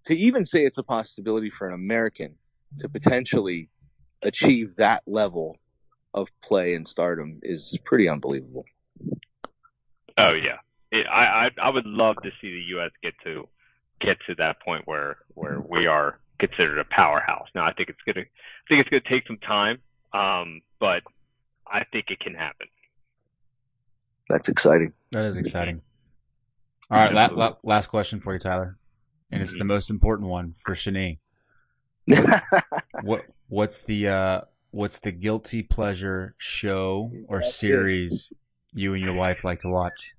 to 0.06 0.16
even 0.16 0.46
say 0.46 0.66
it's 0.66 0.78
a 0.78 0.84
possibility 0.84 1.50
for 1.50 1.68
an 1.68 1.74
American 1.74 2.36
to 2.80 2.90
potentially 2.90 3.70
achieve 4.22 4.76
that 4.78 5.04
level 5.06 5.58
of 6.14 6.28
play 6.42 6.74
and 6.74 6.88
stardom 6.88 7.36
is 7.44 7.78
pretty 7.86 8.10
unbelievable. 8.10 8.66
Oh 10.18 10.34
yeah, 10.34 10.58
it, 10.92 11.06
I, 11.08 11.48
I 11.48 11.50
I 11.62 11.70
would 11.70 11.86
love 11.86 12.18
to 12.24 12.32
see 12.42 12.52
the 12.52 12.64
U.S. 12.76 12.92
get 13.02 13.14
to 13.24 13.48
get 14.00 14.18
to 14.28 14.36
that 14.36 14.60
point 14.62 14.88
where 14.88 15.18
where 15.36 15.60
we 15.62 15.86
are 15.88 16.20
considered 16.40 16.80
a 16.80 16.86
powerhouse. 16.86 17.48
Now 17.54 17.66
I 17.66 17.74
think 17.74 17.90
it's 17.90 18.00
gonna 18.06 18.26
I 18.26 18.66
think 18.68 18.82
it's 18.82 18.90
gonna 18.90 19.02
take 19.02 19.28
some 19.28 19.38
time, 19.38 19.80
um, 20.14 20.62
but 20.80 21.04
I 21.68 21.84
think 21.92 22.10
it 22.12 22.20
can 22.20 22.34
happen. 22.34 22.68
That's 24.30 24.50
exciting. 24.50 24.94
That 25.12 25.26
is 25.26 25.38
exciting. 25.38 25.82
All 26.92 26.98
right, 26.98 27.14
la- 27.14 27.28
la- 27.28 27.56
last 27.64 27.88
question 27.88 28.20
for 28.20 28.34
you, 28.34 28.40
Tyler, 28.40 28.78
and 29.32 29.42
it's 29.42 29.58
the 29.58 29.64
Mhm. 29.64 29.68
most 29.68 29.90
important 29.90 30.30
one 30.30 30.54
for 30.64 30.74
Shani. 30.76 31.20
What 33.02 33.26
what's 33.48 33.84
the 33.84 34.08
uh, 34.08 34.42
what's 34.72 35.00
the 35.00 35.12
guilty 35.12 35.64
pleasure 35.64 36.36
show 36.38 37.12
or 37.28 37.40
That's 37.40 37.50
it. 37.50 37.68
series 37.68 38.34
you 38.74 38.94
and 38.94 39.04
your 39.04 39.14
wife 39.14 39.44
like 39.44 39.60
to 39.60 39.70
watch? 39.70 40.14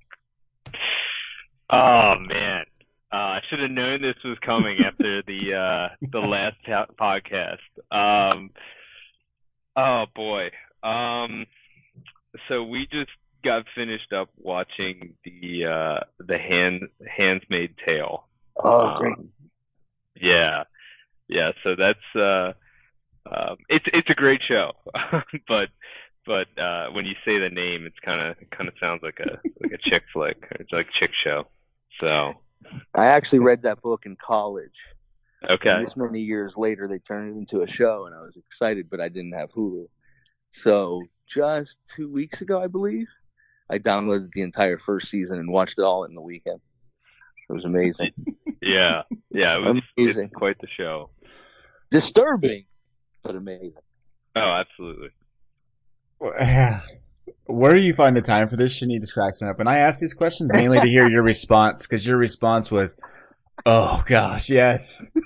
Oh 1.70 2.18
man, 2.18 2.64
uh, 3.12 3.16
I 3.16 3.40
should 3.48 3.61
have 3.61 3.70
known 3.70 4.02
this 4.02 4.22
was 4.24 4.38
coming 4.40 4.84
after 4.84 5.22
the 5.22 5.54
uh, 5.54 5.88
the 6.00 6.20
last 6.20 6.56
podcast. 6.66 7.58
Um, 7.90 8.50
oh 9.76 10.06
boy. 10.14 10.50
Um, 10.82 11.46
so 12.48 12.62
we 12.62 12.86
just 12.86 13.11
got 13.42 13.64
finished 13.74 14.12
up 14.12 14.30
watching 14.36 15.14
the 15.24 15.66
uh, 15.66 16.00
the 16.18 16.38
hand 16.38 16.88
Handmaid's 17.06 17.74
Tale. 17.84 18.26
oh, 18.62 18.94
great. 18.96 19.16
Um, 19.16 19.30
yeah, 20.14 20.64
yeah. 21.28 21.52
So 21.64 21.74
that's 21.76 22.16
uh, 22.16 22.52
um, 23.30 23.56
it's 23.68 23.86
it's 23.92 24.11
a 24.11 24.14
great 24.14 24.42
show, 24.42 24.72
but 25.48 25.68
but 26.26 26.46
uh, 26.58 26.88
when 26.90 27.06
you 27.06 27.14
say 27.24 27.38
the 27.38 27.50
name, 27.50 27.86
it's 27.86 27.98
kind 28.04 28.20
of 28.20 28.36
kind 28.50 28.68
of 28.68 28.74
sounds 28.78 29.02
like 29.02 29.18
a 29.20 29.40
like 29.61 29.72
a 29.72 29.78
chick 29.78 30.04
flick. 30.12 30.46
It's 30.52 30.72
like 30.72 30.90
chick 30.90 31.11
show. 31.24 31.46
So 32.00 32.34
I 32.94 33.06
actually 33.06 33.40
read 33.40 33.62
that 33.62 33.80
book 33.82 34.04
in 34.06 34.16
college. 34.16 34.74
okay, 35.48 35.70
And 35.70 35.86
this 35.86 35.96
many 35.96 36.20
years 36.20 36.56
later, 36.56 36.88
they 36.88 36.98
turned 36.98 37.34
it 37.34 37.38
into 37.38 37.62
a 37.62 37.68
show, 37.68 38.06
and 38.06 38.14
I 38.14 38.22
was 38.22 38.36
excited, 38.36 38.88
but 38.90 39.00
I 39.00 39.08
didn't 39.08 39.32
have 39.32 39.50
Hulu. 39.52 39.86
So 40.50 41.02
just 41.28 41.78
two 41.94 42.11
weeks 42.11 42.40
ago, 42.40 42.61
I 42.62 42.66
believe, 42.66 43.08
I 43.70 43.78
downloaded 43.78 44.32
the 44.32 44.42
entire 44.42 44.78
first 44.78 45.08
season 45.08 45.38
and 45.38 45.50
watched 45.50 45.78
it 45.78 45.82
all 45.82 46.04
in 46.04 46.14
the 46.14 46.20
weekend. 46.20 46.61
It 47.48 47.52
was 47.52 47.64
amazing. 47.64 48.11
yeah, 48.62 49.02
yeah. 49.30 49.56
It 49.56 49.61
was 49.61 49.82
Amazing. 49.96 50.26
It's 50.26 50.34
quite 50.34 50.58
the 50.61 50.68
show. 50.68 51.11
Disturbing, 51.90 52.66
but 53.22 53.34
amazing. 53.36 53.72
Oh, 54.36 54.40
absolutely. 54.40 55.11
Where 57.46 57.74
do 57.74 57.80
you 57.80 57.94
find 57.94 58.16
the 58.16 58.22
time 58.22 58.48
for 58.48 58.56
this? 58.56 58.78
Shani 58.78 59.00
just 59.00 59.14
cracks 59.14 59.40
me 59.42 59.48
up. 59.48 59.60
And 59.60 59.68
I 59.68 59.78
ask 59.78 60.00
these 60.00 60.14
questions 60.14 60.50
mainly 60.52 60.80
to 60.80 60.86
hear 60.86 61.08
your 61.08 61.22
response 61.22 61.86
because 61.86 62.06
your 62.06 62.16
response 62.16 62.70
was, 62.70 62.98
"Oh 63.66 64.02
gosh, 64.06 64.50
yes." 64.50 65.10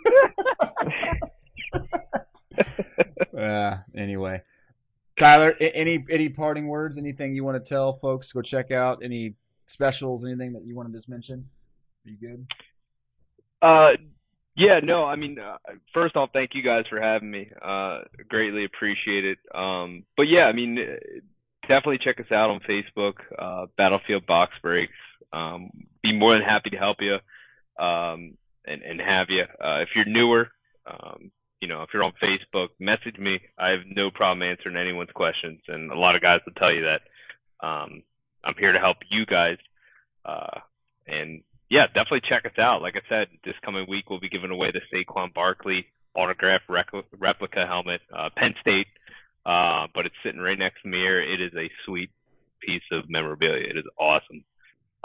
uh, 3.37 3.77
anyway, 3.95 4.43
Tyler, 5.17 5.55
any 5.61 6.05
any 6.11 6.29
parting 6.29 6.69
words? 6.69 6.99
Anything 6.99 7.35
you 7.35 7.45
want 7.45 7.63
to 7.63 7.69
tell 7.69 7.93
folks? 7.93 8.33
Go 8.33 8.43
check 8.43 8.71
out 8.71 9.01
any 9.03 9.35
specials? 9.67 10.25
Anything 10.25 10.53
that 10.55 10.65
you 10.65 10.75
want 10.75 10.89
to 10.89 10.95
just 10.95 11.09
mention? 11.09 11.49
Are 12.07 12.11
you 12.11 12.17
good? 12.17 12.47
Uh, 13.63 13.93
Yeah, 14.57 14.79
no, 14.81 15.05
I 15.05 15.17
mean, 15.17 15.39
uh, 15.41 15.57
first 15.93 16.17
off, 16.17 16.31
thank 16.33 16.55
you 16.55 16.63
guys 16.63 16.85
for 16.89 17.01
having 17.01 17.29
me. 17.31 17.51
Uh, 17.61 18.03
greatly 18.29 18.65
appreciate 18.65 19.25
it. 19.25 19.39
Um, 19.53 20.05
but 20.17 20.29
yeah, 20.29 20.47
I 20.47 20.53
mean, 20.53 20.79
uh, 20.79 20.97
definitely 21.69 21.99
check 21.99 22.21
us 22.21 22.31
out 22.31 22.51
on 22.51 22.61
Facebook, 22.61 23.15
uh, 23.39 23.67
Battlefield 23.77 24.27
Box 24.27 24.53
Breaks. 24.63 24.93
Um, 25.33 25.71
be 26.03 26.13
more 26.13 26.33
than 26.33 26.43
happy 26.43 26.71
to 26.71 26.77
help 26.77 26.99
you, 27.01 27.15
um, 27.79 28.37
and, 28.67 28.83
and 28.83 29.01
have 29.01 29.31
you. 29.31 29.43
Uh, 29.43 29.81
if 29.83 29.89
you're 29.97 30.05
newer, 30.05 30.49
um, 30.87 31.31
you 31.61 31.69
know, 31.69 31.83
if 31.83 31.91
you're 31.93 32.05
on 32.05 32.13
Facebook, 32.23 32.69
message 32.79 33.19
me. 33.19 33.41
I 33.59 33.71
have 33.71 33.81
no 33.87 34.11
problem 34.11 34.49
answering 34.49 34.77
anyone's 34.77 35.11
questions, 35.13 35.61
and 35.67 35.91
a 35.91 35.99
lot 35.99 36.15
of 36.15 36.23
guys 36.23 36.41
will 36.47 36.53
tell 36.55 36.73
you 36.73 36.85
that. 36.85 37.03
Um, 37.67 38.03
I'm 38.45 38.55
here 38.59 38.73
to 38.73 38.79
help 38.79 38.99
you 39.09 39.25
guys. 39.27 39.57
Uh, 40.25 40.61
and 41.07 41.43
yeah, 41.69 41.87
definitely 41.87 42.21
check 42.21 42.45
us 42.47 42.59
out. 42.59 42.83
Like 42.83 42.97
I 42.97 43.09
said, 43.09 43.29
this 43.45 43.55
coming 43.65 43.87
week 43.89 44.11
we'll 44.11 44.21
be 44.21 44.29
giving 44.29 44.51
away 44.51 44.73
the 44.73 44.81
Saquon 44.93 45.33
Barkley 45.33 45.87
autograph 46.15 46.63
replica 46.69 47.67
helmet, 47.67 48.01
uh, 48.13 48.31
Penn 48.37 48.55
State. 48.61 48.87
Uh, 49.45 49.89
but 49.95 50.07
it's 50.07 50.15
sitting 50.23 50.41
right 50.41 50.59
next 50.59 50.83
to 50.83 50.89
me 50.89 50.99
here. 50.99 51.21
It 51.21 51.41
is 51.41 51.53
a 51.55 51.71
sweet 51.85 52.11
piece 52.61 52.83
of 52.91 53.09
memorabilia. 53.09 53.69
It 53.69 53.77
is 53.77 53.85
awesome. 53.99 54.45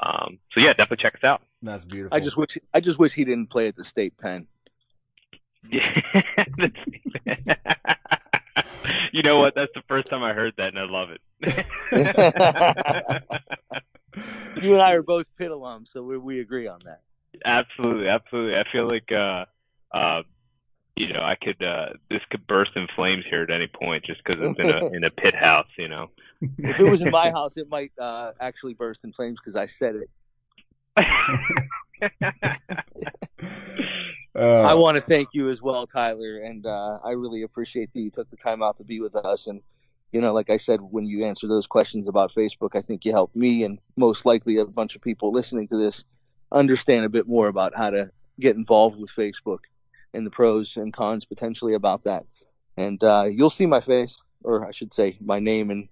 Um, 0.02 0.40
so 0.54 0.62
yeah, 0.62 0.70
definitely 0.70 0.98
check 0.98 1.16
us 1.16 1.24
out. 1.24 1.42
That's 1.62 1.84
beautiful. 1.84 2.16
I 2.16 2.22
just 2.22 2.38
wish 2.38 2.58
I 2.74 2.80
just 2.80 3.00
wish 3.00 3.14
he 3.14 3.26
didn't 3.26 3.48
play 3.48 3.68
at 3.68 3.76
the 3.76 3.84
state 3.84 4.18
pen. 4.18 4.48
Yeah. 5.70 6.02
you 9.12 9.24
know 9.24 9.40
what? 9.40 9.56
That's 9.56 9.74
the 9.76 9.84
first 9.88 10.08
time 10.08 10.24
I 10.24 10.34
heard 10.34 10.54
that, 10.58 10.70
and 10.70 10.80
I 10.80 10.86
love 10.86 11.10
it. 11.10 11.20
you 14.64 14.74
and 14.74 14.82
I 14.82 14.94
are 14.94 15.04
both 15.04 15.26
Pitt 15.38 15.52
alums, 15.52 15.90
so 15.90 16.02
we 16.02 16.18
we 16.18 16.40
agree 16.40 16.68
on 16.68 16.80
that. 16.86 17.02
Absolutely, 17.44 18.08
absolutely. 18.08 18.58
I 18.58 18.64
feel 18.72 18.88
like 18.88 19.12
uh, 19.12 19.44
uh, 19.94 20.22
you 21.00 21.14
know, 21.14 21.22
I 21.22 21.36
could 21.36 21.64
uh, 21.64 21.94
this 22.10 22.22
could 22.30 22.46
burst 22.46 22.72
in 22.76 22.88
flames 22.94 23.24
here 23.30 23.42
at 23.42 23.50
any 23.50 23.68
point 23.68 24.04
just 24.04 24.22
because 24.24 24.42
it's 24.42 24.60
in 24.60 24.70
a 24.70 24.86
in 24.94 25.04
a 25.06 25.10
Pitt 25.10 25.34
house, 25.34 25.70
you 25.78 25.88
know. 25.88 26.10
If 26.58 26.80
it 26.80 26.84
was 26.84 27.02
in 27.02 27.10
my 27.10 27.32
house, 27.36 27.56
it 27.56 27.70
might 27.70 27.94
uh, 27.98 28.34
actually 28.40 28.74
burst 28.74 29.06
in 29.06 29.14
flames 29.14 29.40
because 29.40 29.56
I 29.56 29.66
said 29.66 29.96
it. 29.96 30.10
uh, 34.36 34.62
I 34.62 34.74
want 34.74 34.98
to 34.98 35.02
thank 35.02 35.30
you 35.34 35.50
as 35.50 35.62
well, 35.62 35.88
Tyler, 35.88 36.40
and 36.40 36.66
uh, 36.66 37.00
I 37.04 37.12
really 37.12 37.44
appreciate 37.44 37.94
that 37.94 38.00
you 38.02 38.12
took 38.12 38.30
the 38.30 38.36
time 38.36 38.62
out 38.62 38.78
to 38.80 38.84
be 38.84 39.00
with 39.00 39.16
us. 39.16 39.48
And 39.48 39.62
you 40.12 40.20
know, 40.20 40.34
like 40.34 40.50
I 40.50 40.58
said, 40.58 40.82
when 40.82 41.06
you 41.06 41.24
answer 41.24 41.48
those 41.48 41.66
questions 41.66 42.10
about 42.10 42.34
Facebook, 42.34 42.76
I 42.76 42.82
think 42.82 43.06
you 43.06 43.14
helped 43.14 43.38
me 43.38 43.64
and 43.64 43.80
most 43.96 44.26
likely 44.26 44.58
a 44.58 44.66
bunch 44.66 44.98
of 44.98 45.02
people 45.02 45.32
listening 45.32 45.70
to 45.70 45.78
this 45.78 46.04
understand 46.52 47.06
a 47.06 47.10
bit 47.10 47.28
more 47.28 47.48
about 47.48 47.74
how 47.74 47.90
to 47.92 48.12
get 48.40 48.58
involved 48.58 49.00
with 49.00 49.12
Facebook 49.12 49.60
and 50.14 50.26
the 50.26 50.32
pros 50.32 50.78
and 50.78 50.94
cons 50.94 51.26
potentially 51.26 51.74
about 51.74 52.04
that. 52.04 52.26
And 52.78 53.04
uh, 53.04 53.26
you'll 53.30 53.50
see 53.50 53.66
my 53.66 53.82
face, 53.82 54.18
or 54.44 54.66
I 54.66 54.72
should 54.72 54.94
say, 54.94 55.18
my 55.20 55.40
name 55.40 55.70
and 55.70 55.90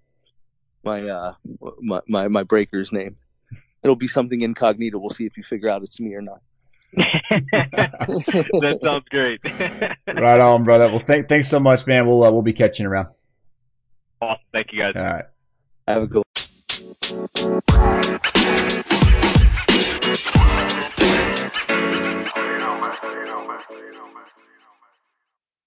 my 0.83 1.07
uh, 1.07 1.33
my, 1.81 2.01
my 2.07 2.27
my 2.27 2.43
breaker's 2.43 2.91
name. 2.91 3.17
It'll 3.83 3.95
be 3.95 4.07
something 4.07 4.41
incognito. 4.41 4.97
We'll 4.97 5.11
see 5.11 5.25
if 5.25 5.37
you 5.37 5.43
figure 5.43 5.69
out 5.69 5.83
it's 5.83 5.99
me 5.99 6.15
or 6.15 6.21
not. 6.21 6.41
that 6.93 8.79
sounds 8.83 9.05
great. 9.09 9.41
right 10.07 10.39
on, 10.39 10.63
brother. 10.63 10.89
Well, 10.89 10.99
th- 10.99 11.27
thanks 11.27 11.49
so 11.49 11.59
much, 11.59 11.85
man. 11.85 12.07
We'll 12.07 12.23
uh, 12.23 12.31
we'll 12.31 12.41
be 12.41 12.53
catching 12.53 12.85
around. 12.85 13.09
Awesome. 14.21 14.41
Thank 14.51 14.71
you, 14.71 14.79
guys. 14.79 14.95
All 14.95 15.03
right. 15.03 15.25
Have 15.87 16.03
a 16.03 16.07
good. 16.07 16.23
Não, 23.77 23.91
não, 23.91 24.13
não. 24.13 24.36